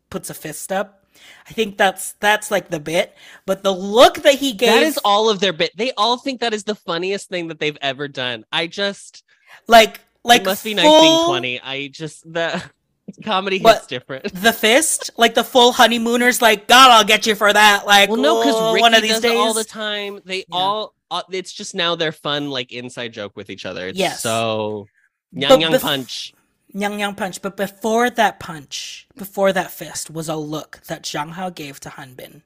[0.09, 1.05] puts a fist up.
[1.49, 3.15] I think that's that's like the bit,
[3.45, 5.75] but the look that he gave, That is all of their bit.
[5.75, 8.45] They all think that is the funniest thing that they've ever done.
[8.51, 9.23] I just
[9.67, 11.61] like like it must be full- 1920.
[11.61, 12.63] I just the
[13.23, 13.77] comedy What?
[13.77, 14.31] hits different.
[14.33, 17.87] the fist, like the full honeymooners, like God, I'll get you for that.
[17.87, 20.19] Like, Well, no, because oh, Ricky one of these does days, it all the time.
[20.25, 20.43] They Yeah.
[20.51, 20.93] all.
[21.09, 23.87] Uh, it's just now their fun like inside joke with each other.
[23.87, 24.21] It's Yes.
[24.21, 24.87] so
[25.33, 26.33] But young young punch.
[26.73, 27.41] Yang Yang punch.
[27.41, 31.89] But before that punch, before that fist, was a look that Zhang Hao gave to
[31.89, 32.41] Hanbin,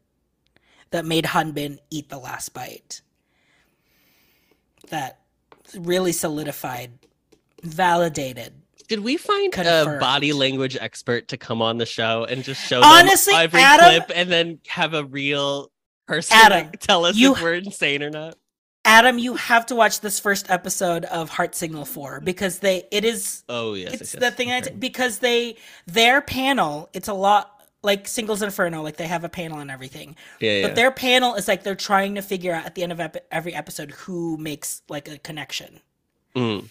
[0.91, 3.01] that made Hanbin eat the last bite.
[4.89, 5.19] That
[5.77, 6.91] really solidified,
[7.63, 8.53] validated.
[8.87, 12.81] Did we find a body language expert to come on the show and just show
[12.83, 15.71] Honestly, them every Adam- clip and then have a real
[16.07, 18.35] person Adam, tell us you- if we're insane or not?
[18.83, 23.05] Adam, you have to watch this first episode of Heart Signal 4 because they it
[23.05, 24.75] is Oh yes, it's yes, the yes, thing I okay.
[24.77, 29.59] because they their panel it's a lot like singles inferno like they have a panel
[29.59, 30.67] and everything yeah, yeah.
[30.67, 33.25] but their panel is like they're trying to figure out at the end of ep-
[33.31, 35.79] every episode who makes like a connection
[36.35, 36.69] Mm.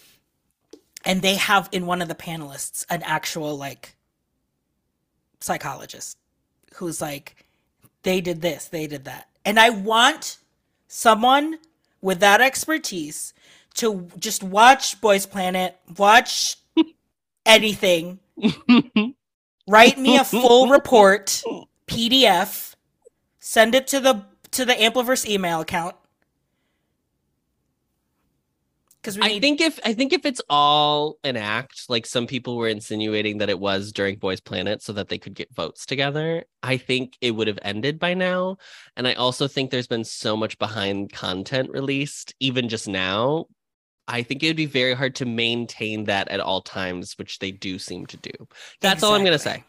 [1.05, 3.95] and they have in one of the panelists an actual like
[5.39, 6.17] psychologist
[6.75, 7.45] who's like
[8.03, 10.37] they did this they did that and i want
[10.87, 11.57] someone
[12.01, 13.33] with that expertise
[13.75, 16.57] to just watch boys planet watch
[17.45, 18.19] anything
[19.67, 21.41] write me a full report
[21.87, 22.75] pdf
[23.39, 25.95] send it to the to the ampliverse email account
[29.01, 32.57] because I need think if I think if it's all an act, like some people
[32.57, 36.43] were insinuating that it was during Boys Planet so that they could get votes together,
[36.61, 38.57] I think it would have ended by now.
[38.95, 43.47] And I also think there's been so much behind content released, even just now.
[44.07, 47.51] I think it would be very hard to maintain that at all times, which they
[47.51, 48.31] do seem to do.
[48.81, 49.63] That's all I'm gonna say.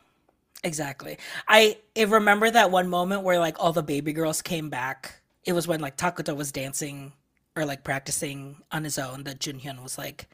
[0.64, 1.18] Exactly.
[1.48, 5.20] I, I remember that one moment where like all the baby girls came back.
[5.44, 7.12] It was when like Takuto was dancing
[7.56, 9.24] or like practicing on his own.
[9.24, 10.28] That Junhyun was like,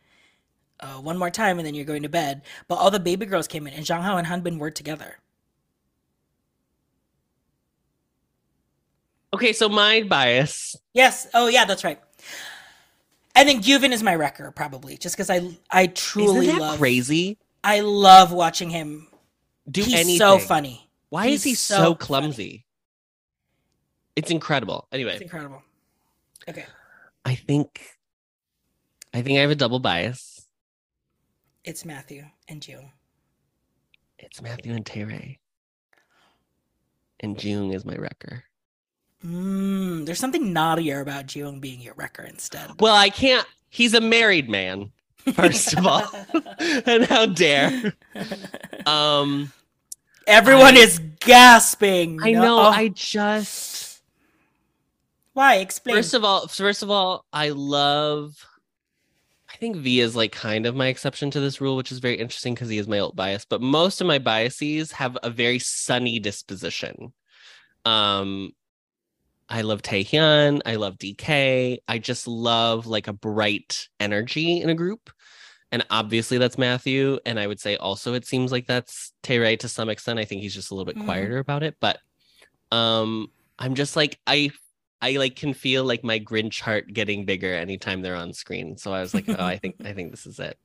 [0.80, 3.48] uh, "One more time, and then you're going to bed." But all the baby girls
[3.48, 5.18] came in, and Zhang Hao and Hanbin were together.
[9.34, 10.74] Okay, so my bias.
[10.94, 11.26] Yes.
[11.34, 12.00] Oh yeah, that's right.
[13.34, 17.38] And then Gyuvin is my wrecker probably, just because I I truly love crazy?
[17.62, 19.06] I love watching him.
[19.70, 20.18] Do He's anything.
[20.18, 20.88] so funny.
[21.10, 21.96] Why is he He's so, so funny.
[21.96, 22.66] clumsy?
[24.16, 24.88] It's incredible.
[24.92, 25.62] Anyway, It's incredible.
[26.48, 26.64] Okay,
[27.24, 27.82] I think
[29.14, 30.46] I think I have a double bias.
[31.64, 32.90] it's Matthew and June.
[34.18, 35.38] It's Matthew and Taerae.
[37.20, 38.44] And June is my wrecker.
[39.24, 42.80] Mm, there's something naughtier about June being your wrecker instead.
[42.80, 44.92] Well, I can't he's a married man,
[45.34, 46.04] first of all.
[46.60, 47.94] and how dare.
[48.86, 49.52] Um
[50.26, 52.20] Everyone I- is gasping.
[52.22, 53.87] I know, oh, I just
[55.38, 55.96] why explain?
[55.96, 58.34] First of all, first of all, I love.
[59.48, 62.16] I think V is like kind of my exception to this rule, which is very
[62.16, 63.46] interesting because he is my alt bias.
[63.48, 67.12] But most of my biases have a very sunny disposition.
[67.84, 68.52] Um,
[69.48, 70.60] I love Taehyun.
[70.66, 71.78] I love DK.
[71.88, 75.10] I just love like a bright energy in a group.
[75.72, 77.18] And obviously that's Matthew.
[77.24, 80.18] And I would say also it seems like that's Tae to some extent.
[80.18, 81.04] I think he's just a little bit Mhm.
[81.04, 81.76] quieter about it.
[81.80, 81.98] But
[82.70, 84.50] um I'm just like I
[85.00, 88.76] I like can feel like my Grinch heart getting bigger anytime they're on screen.
[88.76, 90.58] So I was like, oh, I think I think this is it.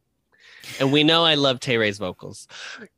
[0.80, 2.48] And we know I love Taerae's vocals.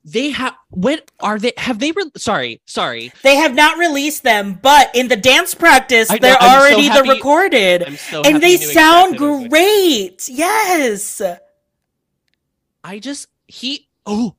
[0.04, 3.12] They have what are they have they re- sorry, sorry.
[3.24, 7.08] they have not released them, but in the dance practice, know, they're I'm already happy-
[7.10, 10.30] the recorded, I'm so and they sound exactly what I was gonna- great.
[10.30, 11.22] Yes.
[12.84, 14.36] I just he oh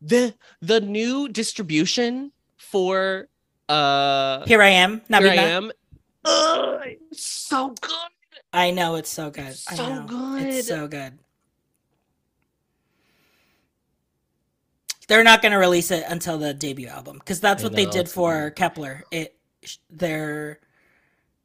[0.00, 3.28] the the new distribution for
[3.68, 5.02] uh Here I am.
[5.08, 5.70] here I am.
[6.28, 6.80] Ugh,
[7.10, 7.92] it's so good.
[8.52, 9.46] I know it's so good.
[9.46, 10.06] I So know.
[10.06, 10.42] good.
[10.42, 11.18] It's so good.
[15.08, 17.86] They're not going to release it until the debut album because that's I what they
[17.86, 18.56] did for weird.
[18.56, 19.02] Kep1er.
[19.10, 19.34] It
[19.90, 20.60] they're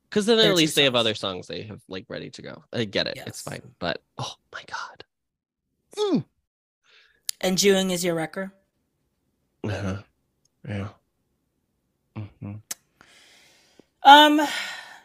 [0.10, 2.30] Because then There at are two least they have other songs they have like ready
[2.31, 2.64] to go.
[2.73, 3.19] I get it.
[3.26, 3.61] It's fine.
[3.80, 5.03] But oh my god.
[5.97, 6.26] Mm.
[7.39, 8.51] and Jung is your wrecker.
[9.64, 9.97] Uh-huh.
[10.68, 10.88] Yeah.
[12.18, 12.61] Mhm.
[14.05, 14.41] Um,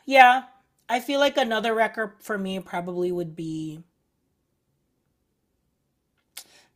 [0.06, 0.44] yeah,
[0.88, 3.82] I feel like another record for me probably would be,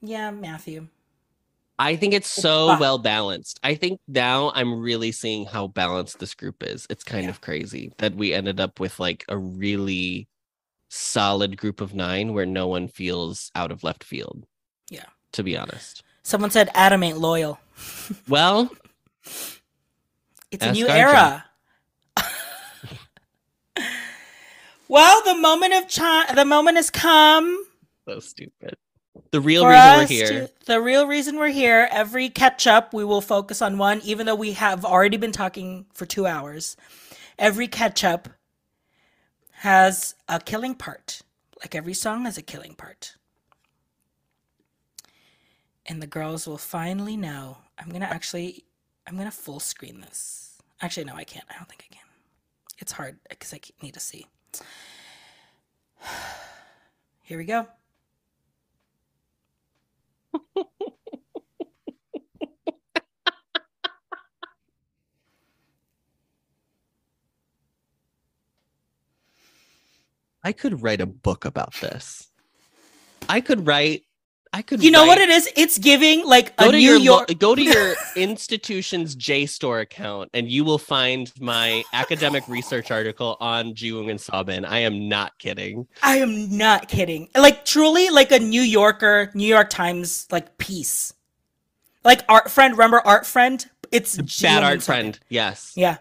[0.00, 0.88] yeah, Matthew.
[1.78, 3.60] I think it's so well balanced.
[3.62, 6.86] I think now I'm really seeing how balanced this group is.
[6.90, 7.30] It's kind Yeah.
[7.30, 10.28] of crazy that we ended up with like a really
[10.90, 14.46] solid group of nine where no one feels out of left field.
[14.90, 15.06] Yeah.
[15.34, 16.02] To be honest.
[16.22, 17.58] Someone said Adam ain't loyal.
[18.28, 18.70] Well,
[20.50, 21.44] It's a new era.
[24.92, 27.64] Well, the moment of chi- the moment has come
[28.04, 28.76] so stupid.
[29.30, 30.46] The real for reason we're here.
[30.46, 31.88] To, the real reason we're here.
[31.90, 35.86] Every catch up, we will focus on one, even though we have already been talking
[35.94, 36.76] for two hours.
[37.38, 38.28] Every catch up
[39.52, 41.22] has a killing part.
[41.60, 43.16] Like every song has a killing part.
[45.86, 47.58] And the girls will finally know.
[47.78, 48.64] I'm gonna actually,
[49.06, 50.58] I'm gonna full screen this.
[50.80, 51.46] Actually, no, I can't.
[51.48, 52.04] I don't think I can.
[52.78, 54.26] It's hard because I need to see.
[57.22, 57.66] Here we go.
[70.44, 72.28] I could write a book about this.
[73.28, 74.02] I could write.
[74.54, 74.82] I could.
[74.84, 75.48] You know what it is?
[75.56, 77.38] It's giving like Go a to New your lo- York.
[77.38, 83.72] go to your institution's JSTOR account, and you will find my academic research article on
[83.74, 84.66] Jiwoong and Seobin.
[84.68, 85.86] I am not kidding.
[86.02, 87.28] I am not kidding.
[87.34, 91.14] Like truly, like a New Yorker, New York Times like piece.
[92.04, 93.64] Like art friend, remember art friend?
[93.90, 95.18] It's Bad art friend.
[95.30, 95.72] Yes.
[95.76, 95.96] Yeah.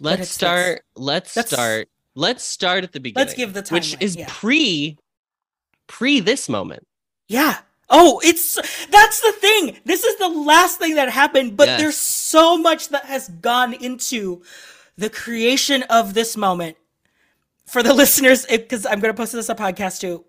[0.00, 0.82] Let's start.
[0.96, 1.88] Let's that's- start.
[2.14, 3.26] Let's start at the beginning.
[3.26, 3.76] Let's give the time.
[3.76, 4.26] which is yeah.
[4.28, 4.98] pre
[5.92, 6.86] pre this moment.
[7.28, 7.58] Yeah.
[7.90, 8.54] Oh, it's
[8.88, 9.76] that's the thing.
[9.84, 11.80] This is the last thing that happened, but Yes.
[11.80, 14.42] there's so much that has gone into
[14.96, 16.76] the creation of this moment.
[17.66, 20.24] For the listeners, because I'm going to post this on a podcast too.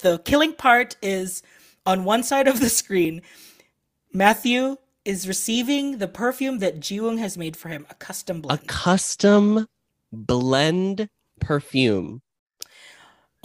[0.00, 1.42] The killing part is
[1.84, 3.20] on one side of the screen.
[4.12, 9.66] Matthew is receiving the perfume that Jiwoong has made for him, a custom A custom
[10.12, 11.08] blend
[11.40, 12.22] perfume.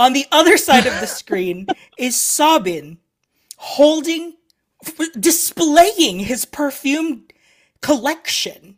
[0.01, 2.97] On the other side of the screen is Seobin
[3.57, 4.33] holding,
[5.19, 7.27] displaying his perfume
[7.81, 8.77] collection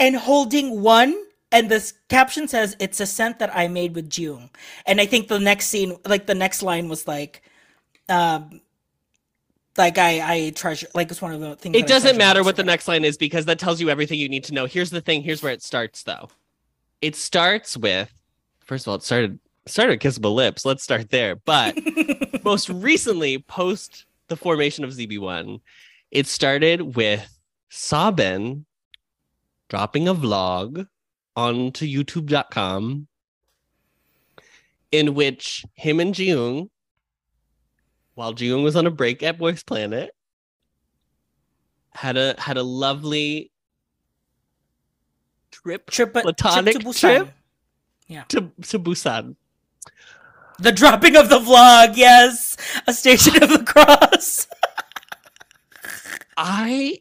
[0.00, 1.22] and holding one.
[1.52, 4.48] And the caption says, It's a scent that I made with Jung.
[4.86, 7.42] And I think the next scene, like the next line was like,
[8.08, 8.62] um,
[9.76, 11.76] like I, I treasure, like it's one of the things.
[11.76, 14.44] It doesn't matter what the next line is because that tells you everything you need
[14.44, 14.64] to know.
[14.64, 15.24] Here's the thing.
[15.24, 16.30] Here's where it starts, though.
[17.02, 18.10] It starts with,
[18.64, 20.64] first of all, it started started with Kissable Lips.
[20.64, 21.36] Let's start there.
[21.36, 21.76] But
[22.44, 25.60] most recently, post the formation of ZB1,
[26.10, 27.28] it started with
[27.70, 28.64] Seobin
[29.68, 30.86] dropping a vlog
[31.36, 33.08] onto YouTube.com
[34.92, 36.68] in which him and Jiwoong,
[38.14, 40.10] while Jiwoong was on a break at Boys Planet,
[41.92, 43.50] had a had a lovely
[45.50, 47.16] trip Trip, Platonic trip to Busan.
[47.16, 47.34] trip?
[48.28, 49.36] to, to Busan.
[50.58, 52.56] The dropping of the vlog, yes.
[52.86, 54.46] A station of the cross.
[56.36, 57.00] I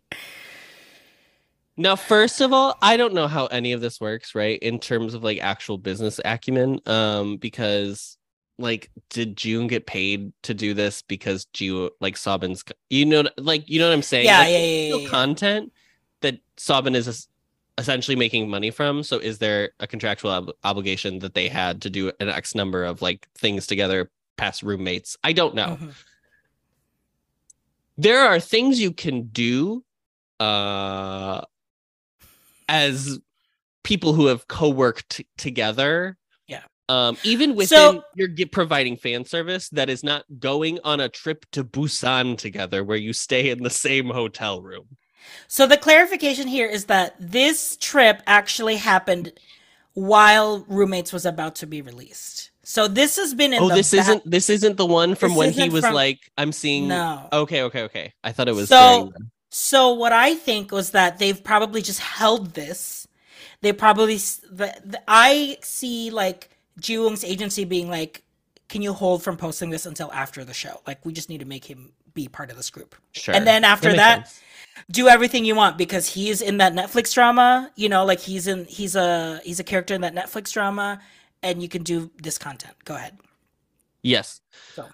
[1.76, 4.60] now, first of all, I don't know how any of this works, right?
[4.60, 8.18] In terms of like actual business acumen, um, because
[8.60, 13.68] like, did June get paid to do this because Ju like Seobin's, you know, like
[13.70, 14.26] you know what I'm saying?
[14.26, 15.10] Yeah, Like, yeah, yeah, yeah, yeah.
[15.10, 15.74] Content
[16.22, 17.28] that Seobin is
[17.78, 19.04] essentially making money from.
[19.04, 22.84] So, is there a contractual ob- obligation that they had to do an X number
[22.84, 25.18] of like things together, past roommates?
[25.24, 25.94] I don't know Mhm.
[27.98, 29.84] there are things you can do
[30.40, 31.42] uh
[32.68, 33.20] as
[33.84, 36.18] people who have co-worked t- together
[36.48, 36.64] Yeah.
[36.90, 41.46] um even within So- you're providing fan service that is not going on a trip
[41.52, 44.98] to busan together where you stay in the same hotel room
[45.48, 49.34] So the clarification here is that this trip actually happened
[49.94, 52.52] while Roommates was about to be released.
[52.64, 55.32] So this has been in oh the this back- isn't this isn't the one from
[55.32, 57.28] This when he was from- like i'm seeing No.
[57.34, 61.20] okay okay okay i thought it was So- during So what I think was that
[61.20, 63.08] they've probably just held this.
[63.62, 66.50] They probably s- the, the, I see like
[66.82, 68.24] Jiwoong's agency being like,
[68.68, 70.82] "Can you hold from posting this until after the show?
[70.88, 72.96] Like we just need to make him be part of this group.
[73.12, 74.42] sure And then after makes that, sense.
[74.92, 77.72] Do everything you want because he's in that Netflix drama.
[77.76, 81.00] You know, like he's in he's a he's a character in that Netflix drama,
[81.42, 82.76] and you can do this content.
[82.86, 83.18] Go ahead.
[84.02, 84.42] Yes.
[84.74, 84.88] So.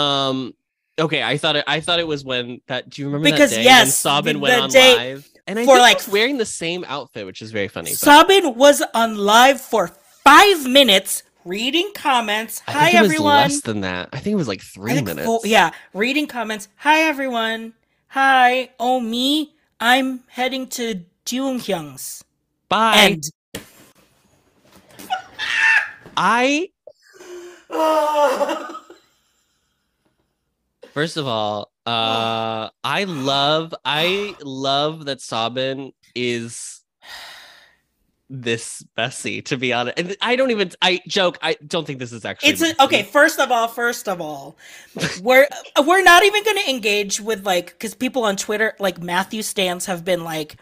[0.00, 0.54] Um.
[0.98, 1.64] Okay, I thought it.
[1.66, 2.88] I thought it was when that.
[2.88, 5.28] Do you remember Because, that day yes, when Seobin went on day live?
[5.46, 7.90] And I for, think like, wearing the same outfit, which is very funny.
[7.90, 7.98] But
[8.28, 9.88] Seobin was on live for
[10.24, 12.62] five minutes reading comments.
[12.66, 13.36] I Hi think it was everyone.
[13.36, 14.08] less than that.
[14.12, 15.24] I think it was like three minutes.
[15.24, 16.68] full- yeah, reading comments.
[16.76, 17.74] Hi everyone.
[18.08, 18.70] Hi.
[18.78, 19.54] Oh me.
[19.80, 22.24] I'm heading to Junghyung's.
[22.68, 22.94] Bye.
[22.96, 23.22] And
[26.16, 26.70] I
[30.92, 33.74] first of all, uh, I love.
[33.84, 36.82] I love that Seobin is
[38.28, 39.42] this messy.
[39.42, 40.70] To be honest, and I don't even.
[40.82, 41.38] I joke.
[41.42, 42.50] I don't think this is actually.
[42.50, 43.02] it's a, okay.
[43.02, 44.56] First of all, first of all,
[45.22, 45.48] we're
[45.84, 49.86] we're not even going to engage with like because people on Twitter like Matthew Stans
[49.86, 50.56] have been like,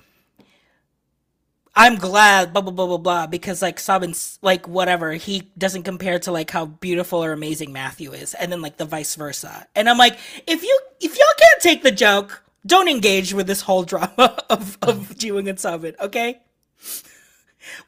[1.74, 6.19] I'm glad blah blah blah blah blah because like Seobin's like whatever he doesn't compare
[6.20, 9.66] to like how beautiful or amazing Matthew is, and then like the vice versa.
[9.74, 13.62] And I'm like, if you if y'all can't take the joke, don't engage with this
[13.62, 14.12] whole drama
[14.51, 16.41] of of Jiwoong and Seobin, okay?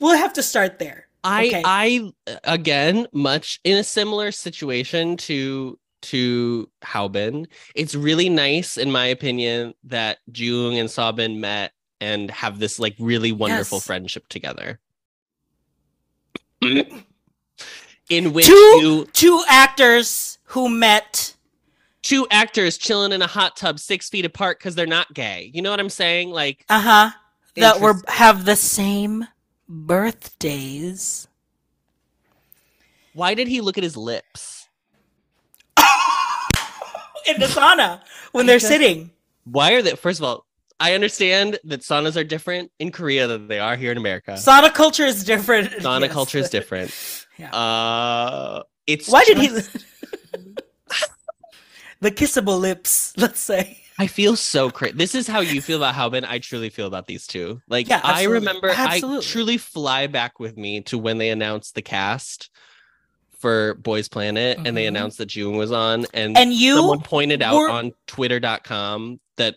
[0.01, 1.09] We'll have to start there.
[1.25, 1.63] I Okay.
[1.65, 2.13] I
[2.45, 7.47] again much in a similar situation to to Haobin.
[7.75, 12.95] It's really nice in my opinion that Jung and Seobin met and have this like
[13.01, 13.87] really wonderful Yes.
[13.87, 14.79] friendship together.
[16.63, 21.35] in which Two- you Two actors who met.
[22.03, 25.51] two actors chilling in a hot tub six feet apart because they're not gay.
[25.53, 26.31] You know what I'm saying?
[26.31, 27.11] Like Uh huh.
[27.57, 29.27] That were have the same
[29.69, 31.29] birthdays.
[33.15, 34.69] why did he look at his lips?
[37.29, 38.01] In the sauna
[38.33, 39.11] when I they're just- sitting.
[39.45, 40.45] Why are they first of all,
[40.81, 44.33] I understand that saunas are different in Korea than they are here in America.
[44.33, 45.71] Sauna culture is different.
[45.71, 46.13] Sauna Yes.
[46.13, 46.91] culture is different.
[47.39, 47.55] Yeah.
[47.55, 49.49] Uh, it's Why did he?
[52.01, 53.13] the kissable lips.
[53.19, 53.83] Let's say.
[53.99, 54.95] I feel so crazy.
[54.97, 56.25] This is how you feel about Haobin.
[56.25, 57.61] I truly feel about these two.
[57.69, 59.19] Like Yeah, I remember, Absolutely.
[59.27, 62.51] I truly fly back with me to when they announced the cast
[63.39, 64.89] for Boys Planet, and they Mhm.
[64.89, 69.57] announced that June was on, and, And you someone pointed out were- on Twitter.com that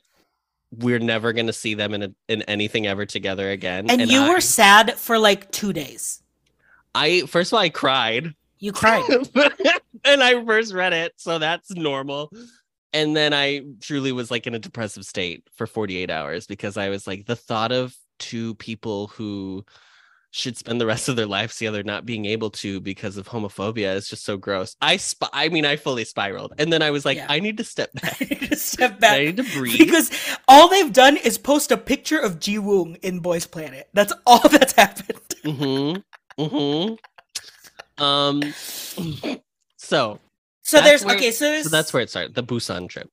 [0.71, 3.89] we're never going to see them in a, in anything ever together again.
[3.89, 6.21] and, you I, were sad for like two days.
[6.93, 8.33] I first of all, I cried.
[8.59, 9.03] You cried.
[10.05, 12.31] and I first read it, so that's normal.
[12.93, 16.89] And then I truly was like in a depressive state for 48 hours because I
[16.89, 19.63] was like, the thought of two people who
[20.31, 23.95] should spend the rest of their lives together not being able to because of homophobia
[23.95, 24.75] is just so gross.
[24.81, 26.53] I sp- I mean, I fully spiraled.
[26.59, 27.25] And then I was like, Yeah.
[27.29, 28.17] I need to step back.
[28.21, 29.77] I need to step I back need to breathe.
[29.79, 30.11] because
[30.47, 33.89] all they've done is post a picture of Ji Woong in Boys Planet.
[33.93, 35.19] That's all that's happened.
[35.43, 36.41] mm-hmm.
[36.43, 38.03] Mm-hmm.
[38.03, 38.41] Um
[39.77, 40.19] so
[40.69, 41.31] So That's there's where- okay.
[41.31, 43.09] So there's so that's where it started, the Busan trip.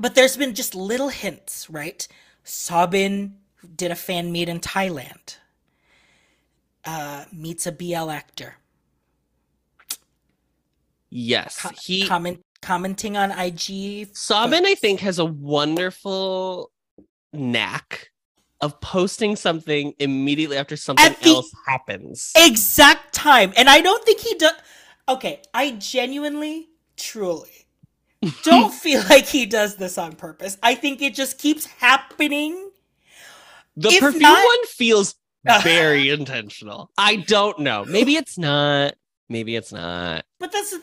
[0.00, 2.08] but there's been just little hints, right?
[2.44, 3.34] Seobin
[3.76, 5.36] did a fan meet in Thailand.
[6.84, 8.56] Uh, meets a BL actor.
[11.10, 11.60] Yes.
[11.60, 14.12] Co- he comment commenting on IG.
[14.12, 16.72] Seobin, I think, has a wonderful
[17.32, 18.10] knack
[18.60, 22.32] of posting something immediately after something else happens.
[22.36, 24.52] exact time, and I don't think he does.
[25.10, 27.66] Okay, I genuinely, truly
[28.44, 30.56] don't feel like he does this on purpose.
[30.62, 32.70] I think it just keeps happening.
[33.76, 35.16] the if perfume not- one feels
[35.62, 36.90] very intentional.
[36.96, 37.84] I don't know.
[37.84, 38.94] Maybe it's not.
[39.28, 40.24] Maybe it's not.
[40.38, 40.74] But that's.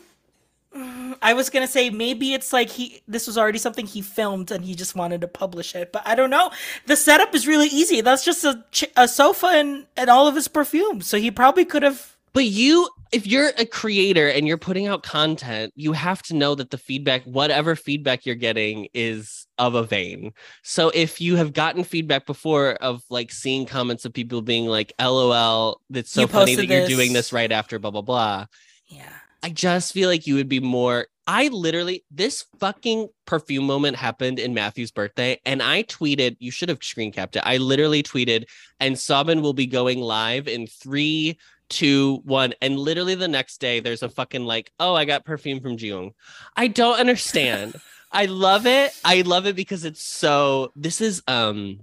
[1.22, 4.62] I was gonna say maybe it's like he this was already something he filmed and
[4.64, 6.50] he just wanted to publish it, but I don't know.
[6.86, 8.02] The setup is really easy.
[8.02, 8.62] That's just a
[8.96, 11.00] a sofa and and all of his perfume.
[11.00, 12.16] So he probably could have.
[12.34, 16.54] But you, if you're a creator and you're putting out content, you have to know
[16.54, 20.32] that the feedback, whatever feedback you're getting, is of a vein.
[20.62, 24.92] So if you have gotten feedback before of like seeing comments of people being like,
[25.00, 28.46] LOL, that's so You funny that posted you're doing this right after blah, blah, blah.
[28.86, 29.12] Yeah.
[29.42, 31.06] I just feel like you would be more.
[31.26, 36.70] I literally, this fucking perfume moment happened in Matthew's birthday, and I tweeted, you should
[36.70, 37.42] have screen capped it.
[37.44, 38.46] I literally tweeted,
[38.80, 41.38] and Seobin will be going live in three,
[41.68, 42.54] two, one.
[42.60, 46.12] And literally the next day, there's a fucking like, oh, I got perfume from Jung.
[46.56, 47.76] I don't understand.
[48.12, 48.92] I love it.
[49.04, 51.80] I love it because it's so, this is, um,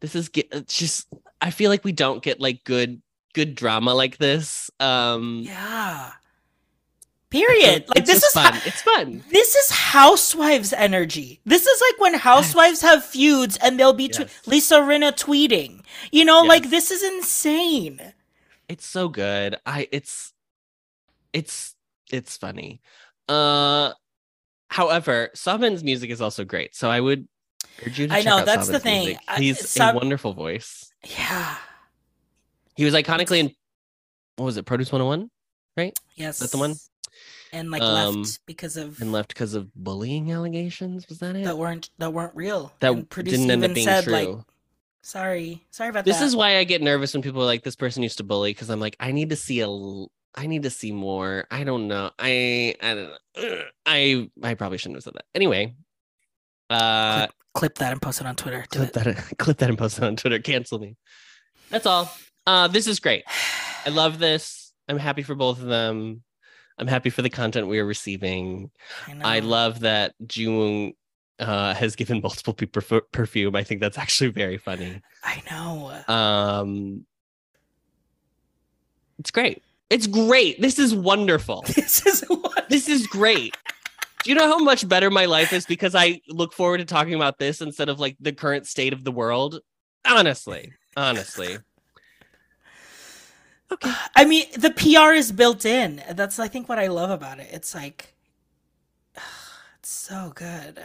[0.00, 1.08] this is it's just,
[1.40, 3.00] I feel like we don't get like good,
[3.32, 4.70] good drama like this.
[4.80, 6.10] Um, Yeah.
[7.30, 7.88] Period.
[7.88, 8.54] Like it's this is fun.
[8.64, 9.24] it's fun.
[9.32, 11.40] this is housewives energy.
[11.44, 15.80] This is like when housewives have feuds and they'll be tw- Lisa Rinna tweeting.
[16.12, 18.13] You know, like this is insane.
[18.68, 19.56] It's so good.
[19.66, 20.32] I it's
[21.32, 21.74] it's
[22.10, 22.80] it's funny.
[23.28, 23.92] Uh
[24.68, 26.74] however, Seobin's music is also great.
[26.74, 27.28] So I would
[27.86, 29.04] urge you to I check know, out that's the thing.
[29.06, 29.20] music.
[29.28, 30.90] I- He's Sab- a wonderful voice.
[31.04, 31.56] Yeah.
[32.76, 33.54] He was iconically in
[34.36, 35.30] what was it, Produce 101?
[35.76, 35.96] Right?
[36.16, 36.38] Yes.
[36.40, 36.74] that the one?
[37.52, 41.08] And like Um, left because of And left because of bullying allegations.
[41.08, 41.44] Was that it?
[41.44, 42.72] that weren't that weren't real.
[42.80, 44.12] that and producer didn't end up being said true.
[44.12, 44.28] like,
[45.04, 46.10] sorry, sorry about that.
[46.10, 48.50] this is why I get nervous when people are like, this person used to bully,
[48.50, 51.46] because I'm like, I need to see a l- I need to see more.
[51.50, 52.10] I don't know.
[52.18, 53.62] I I don't know.
[53.86, 55.26] I I probably shouldn't have said that.
[55.34, 55.76] Anyway.
[56.70, 58.64] Uh clip that and post it on Twitter.
[58.70, 59.04] Do clip it.
[59.04, 60.40] that clip that and post it on Twitter.
[60.40, 60.96] Cancel me.
[61.70, 62.10] That's all.
[62.46, 63.22] Uh this is great.
[63.86, 64.72] I love this.
[64.88, 66.24] I'm happy for both of them.
[66.78, 68.72] I'm happy for the content we are receiving.
[69.06, 69.46] I know.
[69.46, 70.94] love that Jung
[71.38, 73.56] uh, has given multiple people perf- perfume.
[73.56, 75.00] I think that's actually very funny.
[75.22, 75.92] I know.
[76.12, 77.06] Um,
[79.18, 79.62] it's great.
[79.90, 80.60] It's great.
[80.60, 81.62] This is wonderful.
[81.74, 83.56] this is what This is great.
[84.22, 87.14] Do you know how much better my life is because I look forward to talking
[87.14, 89.60] about this instead of like the current state of the world?
[90.06, 91.58] Honestly, honestly.
[93.70, 93.92] Okay.
[94.16, 96.02] I mean, the PR is built in.
[96.12, 97.48] That's I think what I love about it.
[97.52, 98.14] It's like
[99.78, 100.80] it's so good.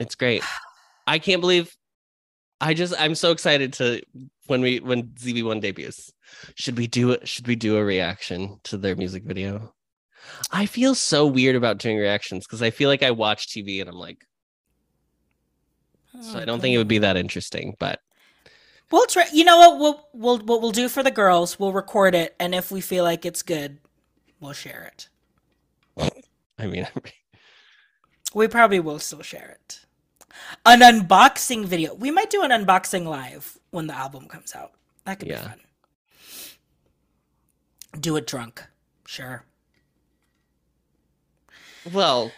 [0.00, 0.42] It's great.
[1.06, 1.72] I can't believe
[2.60, 4.02] I just I'm so excited to
[4.46, 6.12] when we when ZB1 debuts.
[6.56, 7.28] Should we do it?
[7.28, 9.74] Should we do a reaction to their music video?
[10.50, 13.88] I feel so weird about doing reactions because I feel like I watch TV and
[13.88, 14.26] I'm like,
[16.20, 18.00] so I don't think it would be that interesting, but
[18.90, 19.26] We'll try.
[19.32, 19.78] You know what?
[19.78, 21.58] We'll we'll what we'll do for the girls.
[21.58, 23.78] We'll record it, and if we feel like it's good,
[24.40, 25.08] we'll share it.
[26.58, 26.86] I mean,
[28.34, 29.80] We probably will still share it.
[30.66, 31.94] An unboxing video.
[31.94, 34.72] We might do an unboxing live when the album comes out.
[35.04, 35.42] That could Yeah.
[35.42, 35.60] be fun.
[38.00, 38.62] Do it drunk.
[39.06, 39.44] Sure.
[41.92, 42.30] well,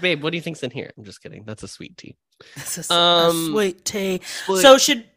[0.00, 0.92] babe, what do you think's in here?
[0.98, 1.44] I'm just kidding.
[1.44, 2.16] That's a sweet tea.
[2.56, 4.20] This is a Um, sweet tea.
[4.46, 5.08] But- So should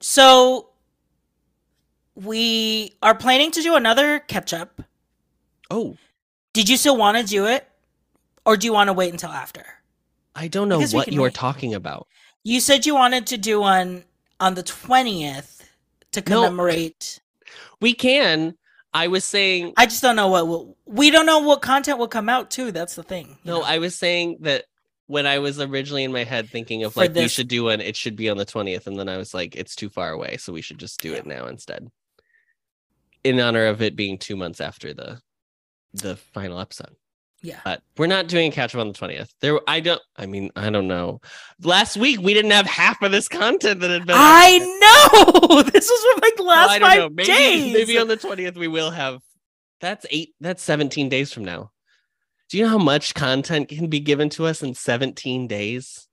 [0.00, 0.70] so
[2.14, 4.82] we are planning to do another catch up.
[5.70, 5.96] oh,
[6.54, 7.68] Did you still want to do it?
[8.46, 9.75] Or do you want to wait until after?
[10.36, 11.34] I don't know Because what you are wait.
[11.34, 12.06] talking about.
[12.44, 14.04] You said you wanted to do one
[14.38, 15.62] on the 20th
[16.12, 17.20] to commemorate.
[17.20, 17.52] No.
[17.80, 18.54] We can.
[18.92, 22.08] I was saying I just don't know what will, we don't know what content will
[22.08, 22.70] come out too.
[22.72, 23.38] That's the thing.
[23.44, 23.64] no, know?
[23.64, 24.64] I was saying that
[25.06, 27.80] when I was originally in my head thinking of For like we should do one,
[27.80, 30.36] it should be on the 20th, and then I was like, it's too far away,
[30.38, 31.88] so we should just do it now instead.
[33.22, 35.20] In honor of it being two months after the
[35.92, 36.94] the final episode.
[37.46, 37.60] Yeah.
[37.64, 39.28] But we're not doing a catch up on the 20th.
[39.40, 41.20] There I don't I mean, I don't know.
[41.62, 45.62] Last week we didn't have half of this content that had been I know.
[45.72, 47.08] This was like the Well, last I don't five know.
[47.10, 47.72] Maybe days.
[47.72, 49.20] maybe on the 20th we will have
[49.80, 51.70] that's eight that's 17 days from now.
[52.48, 56.08] Do you know how much content can be given to us in 17 days?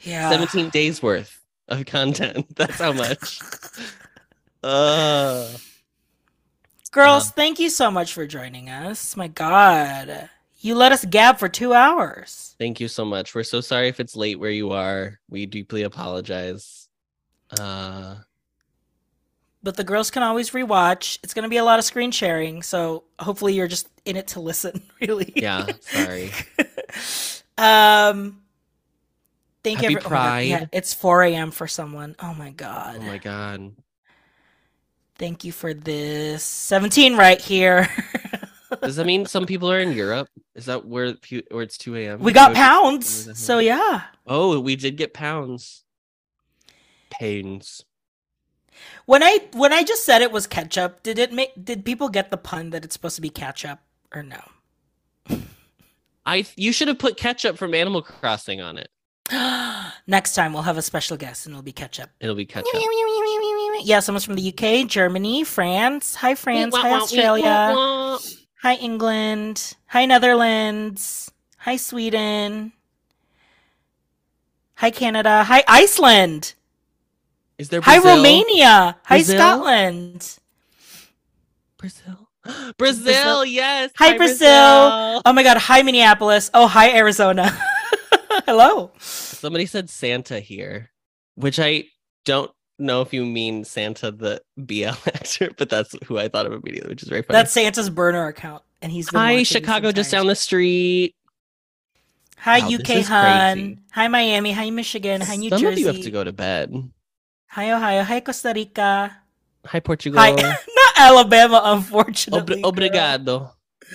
[0.00, 0.30] yeah.
[0.30, 2.46] 17 days worth of content.
[2.56, 3.38] That's how much.
[4.62, 5.48] Uh
[6.92, 9.16] Girls, Um, thank you so much for joining us.
[9.16, 10.28] My God.
[10.62, 12.54] You let us gab for two hours.
[12.58, 13.34] thank you so much.
[13.34, 15.18] We're so sorry if it's late where you are.
[15.30, 16.88] We deeply apologize.
[17.58, 18.16] Uh
[19.62, 21.18] But the girls can always rewatch.
[21.22, 22.62] It's going to be a lot of screen sharing.
[22.62, 25.32] So hopefully you're just in it to listen, really.
[25.36, 26.32] yeah, sorry.
[27.58, 28.42] um,
[29.64, 29.88] thank you.
[29.90, 30.68] every- oh God, Yeah, Pride.
[30.72, 31.50] it's 4 a.m.
[31.52, 32.16] for someone.
[32.20, 32.96] Oh my God.
[33.00, 33.72] Oh my god.
[35.20, 36.42] Thank you for this.
[36.42, 37.90] 17 right here.
[38.82, 40.28] Does that mean some people are in Europe?
[40.54, 41.14] Is that where
[41.50, 42.20] where it's 2 a.m.?
[42.20, 43.28] we got pounds.
[43.38, 44.04] So yeah.
[44.26, 45.84] Oh, we did get pounds.
[47.10, 47.84] Pains.
[49.04, 52.30] When I when I just said it was ketchup, did it make did people get
[52.30, 53.80] the pun that it's supposed to be ketchup
[54.14, 54.40] or no?
[56.24, 58.88] I you should have put ketchup from Animal Crossing on it.
[60.06, 62.08] Next time we'll have a special guest and it'll be ketchup.
[62.20, 62.72] It'll be ketchup.
[63.84, 66.14] Yeah, someone's from the UK, Germany, France.
[66.16, 66.74] Hi France.
[66.76, 68.18] Hi Australia.
[68.62, 69.76] Hi England.
[69.86, 71.30] Hi Netherlands.
[71.58, 72.72] Hi Sweden.
[74.76, 75.44] Hi Canada.
[75.44, 76.54] Hi Iceland.
[77.58, 78.16] Is there Hi Brazil?
[78.16, 78.96] Romania.
[79.04, 80.38] Hi Scotland.
[81.76, 82.28] Brazil.
[82.78, 83.90] Brazil, yes.
[83.96, 85.20] Hi, Brazil.
[85.24, 86.50] Oh my god, hi Minneapolis.
[86.54, 87.50] Oh, hi Arizona.
[88.46, 88.92] Hello.
[88.98, 90.90] Somebody said Santa here,
[91.34, 91.84] which I
[92.24, 92.50] don't
[92.80, 96.90] know if you mean Santa the BL actor, but that's who I thought of immediately,
[96.90, 97.36] which is very funny.
[97.38, 98.62] That's Santa's burner account.
[98.82, 101.14] And he's Hi, Chicago, just down the street.
[102.38, 103.54] Hi, Wow, UK Han.
[103.56, 103.78] crazy.
[103.92, 104.52] Hi, Miami.
[104.52, 105.20] Hi, Michigan.
[105.20, 105.72] Hi, New Some Jersey.
[105.72, 106.72] of you have to go to bed.
[107.48, 108.02] Hi, Ohio.
[108.02, 109.14] Hi, Costa Rica.
[109.66, 110.18] Hi, Portugal.
[110.18, 112.64] Hi, not Alabama, unfortunately.
[112.64, 113.52] Ob- obrigado.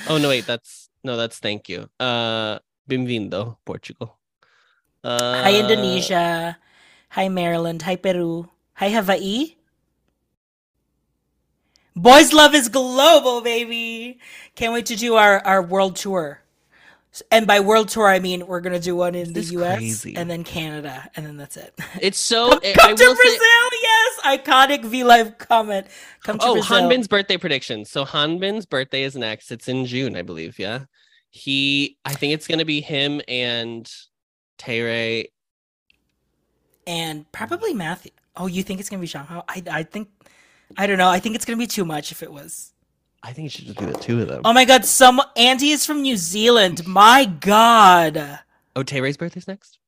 [0.10, 1.90] Oh no, wait, that's no, that's thank you.
[2.00, 4.18] Uh, bem-vindo, Portugal.
[5.04, 6.58] Uh, Hi, Indonesia.
[7.10, 7.82] Hi, Maryland.
[7.84, 8.50] Hi, Peru.
[8.76, 9.56] Hi, Hawaii.
[11.96, 14.20] Boys Love is global, baby.
[14.56, 16.42] Can't wait to do our, our world tour.
[17.32, 19.78] And by world tour, I mean we're gonna do one in the This is U.S.
[19.78, 20.18] crazy.
[20.18, 21.74] and then Canada, and then that's it.
[22.02, 22.50] It's so.
[22.50, 24.40] Come, I- come I to will Brazil, say- yes!
[24.40, 25.88] Iconic V Live comment.
[26.26, 26.76] Come to oh, Brazil.
[26.76, 27.86] Hanbin's birthday prediction.
[27.86, 29.50] So Hanbin's birthday is next.
[29.54, 30.60] It's in June, I believe.
[30.60, 30.86] Yeah,
[31.30, 31.98] he.
[32.04, 33.90] I think it's gonna be him and
[34.58, 35.30] Tay
[36.86, 38.12] and probably Matthew.
[38.38, 39.44] Oh, you think it's gonna be Zhang Hao?
[39.48, 40.10] I I think
[40.78, 41.10] I don't know.
[41.10, 42.74] I think it's gonna be too much if it was.
[43.24, 44.42] I think you should just do the two of them.
[44.46, 44.86] Oh my God!
[44.86, 46.86] Some Andy is from New Zealand.
[46.86, 48.40] My God.
[48.76, 49.80] oh, Tay birthday's next.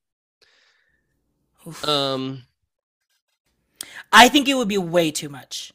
[1.67, 1.87] Oof.
[1.87, 2.43] Um,
[4.11, 5.73] I think it would be way too much.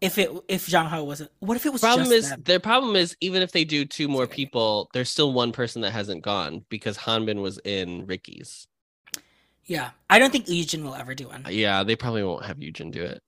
[0.00, 2.42] If it if Zhang Hao wasn't, what if it was problem just is them?
[2.44, 5.92] their problem is even if they do two more people, there's still one person that
[5.92, 8.66] hasn't gone because Hanbin was in Ricky's.
[9.70, 11.46] Yeah, I don't think Yujin will ever do one.
[11.48, 13.22] Yeah, they probably won't have Yujin do it.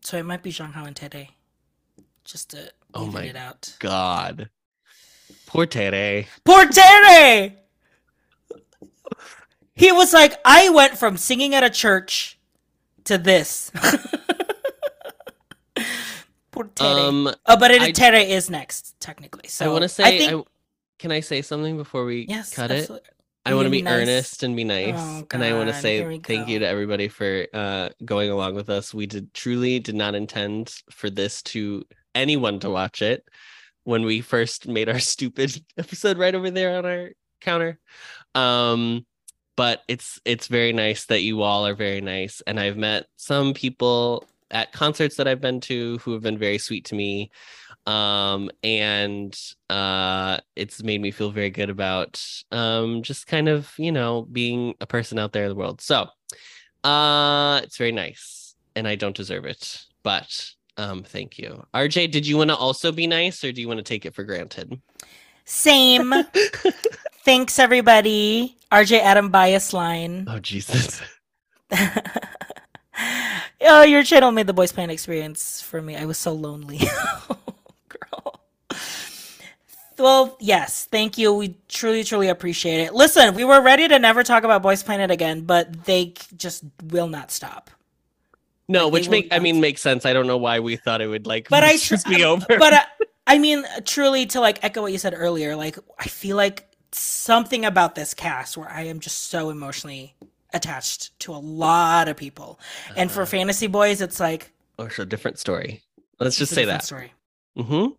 [0.00, 1.28] So it might be Zhang Hao and Taerae.
[2.24, 3.76] Just to Oh even my it out.
[3.78, 4.50] God.
[5.46, 6.26] Poor Taerae.
[6.44, 7.54] Poor Taerae!
[9.76, 12.36] He was like, I went from singing at a church
[13.04, 13.70] to this.
[16.50, 17.08] Poor Taerae.
[17.08, 19.48] Um, oh, but it, I- Taerae is next, technically.
[19.48, 20.50] So I want to I say, think, I-
[20.98, 22.90] can I say something before we yes, cut it?
[23.46, 24.02] I want to be nice.
[24.02, 27.46] earnest and be nice, Oh, and I want to say thank you to everybody for
[27.54, 28.92] uh, going along with us.
[28.92, 31.84] We did truly did not intend for this to
[32.14, 33.24] anyone to watch it
[33.84, 37.10] when we first made our stupid episode right over there on our
[37.40, 37.78] counter.
[38.34, 39.06] Um,
[39.56, 43.54] but it's it's very nice that you all are very nice, and I've met some
[43.54, 47.30] people at concerts that I've been to who have been very sweet to me
[47.86, 49.38] um and
[49.70, 54.74] uh it's made me feel very good about um just kind of you know being
[54.80, 56.06] a person out there in the world so
[56.84, 62.26] uh it's very nice and i don't deserve it but um thank you rj did
[62.26, 64.80] you want to also be nice or do you want to take it for granted
[65.46, 66.14] Same.
[67.24, 68.56] Thanks, everybody.
[68.70, 70.26] RJ Adam bias line.
[70.28, 71.02] oh jesus
[73.62, 75.96] oh, your channel made the Boys Planet experience for me.
[75.96, 76.80] I was so lonely.
[79.98, 81.32] Well, yes, thank you.
[81.34, 82.94] We truly, truly appreciate it.
[82.94, 87.08] Listen, we were ready to never talk about Boys Planet again, but they just will
[87.08, 87.70] not stop.
[88.68, 91.06] no Like, which make i mean makes sense i don't know why we thought it
[91.08, 92.82] would like But I just tr- be over But uh,
[93.26, 97.64] I mean, truly, to like echo what you said earlier, like I feel like something
[97.64, 100.16] about this cast where I am just so emotionally
[100.52, 102.58] attached to a lot of people,
[102.96, 103.26] and for Uh-huh.
[103.26, 105.82] Fantasy Boys, it's like or it's a different story
[106.18, 107.12] let's just it's a say different that story.
[107.58, 107.92] mm-hmm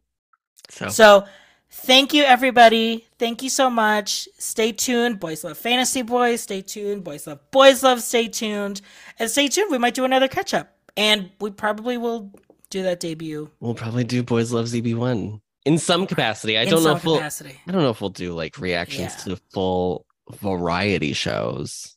[0.72, 1.26] so So,
[1.70, 3.06] thank you, everybody.
[3.20, 4.28] Thank you so much.
[4.38, 5.20] Stay tuned.
[5.20, 6.42] Boys love Fantasy Boys.
[6.42, 7.04] Stay tuned.
[7.04, 8.02] Boys love Boys love.
[8.02, 8.82] Stay tuned.
[9.20, 9.72] And stay tuned.
[9.72, 10.76] We might do another catch up.
[10.98, 12.32] And we probably will
[12.70, 16.58] do that debut We'll probably do Boys Love ZB1 in some capacity.
[16.58, 17.60] I in don't know if we'll capacity.
[17.68, 19.36] I don't know if we'll do like reactions Yeah.
[19.36, 21.96] to full variety shows.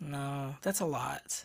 [0.00, 1.44] No, that's a lot.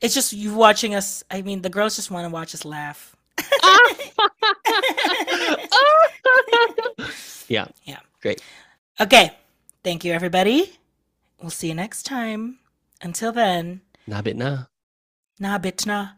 [0.00, 1.22] It's just you watching us.
[1.30, 3.14] I mean, the girls just want to watch us laugh.
[3.62, 3.94] Ah!
[7.48, 7.66] yeah.
[7.84, 8.00] Yeah.
[8.20, 8.42] Great.
[9.00, 9.32] Okay.
[9.82, 10.78] Thank you, everybody.
[11.40, 12.58] We'll see you next time.
[13.02, 14.70] Until then, Nah bit nah.
[15.38, 16.16] na bitna.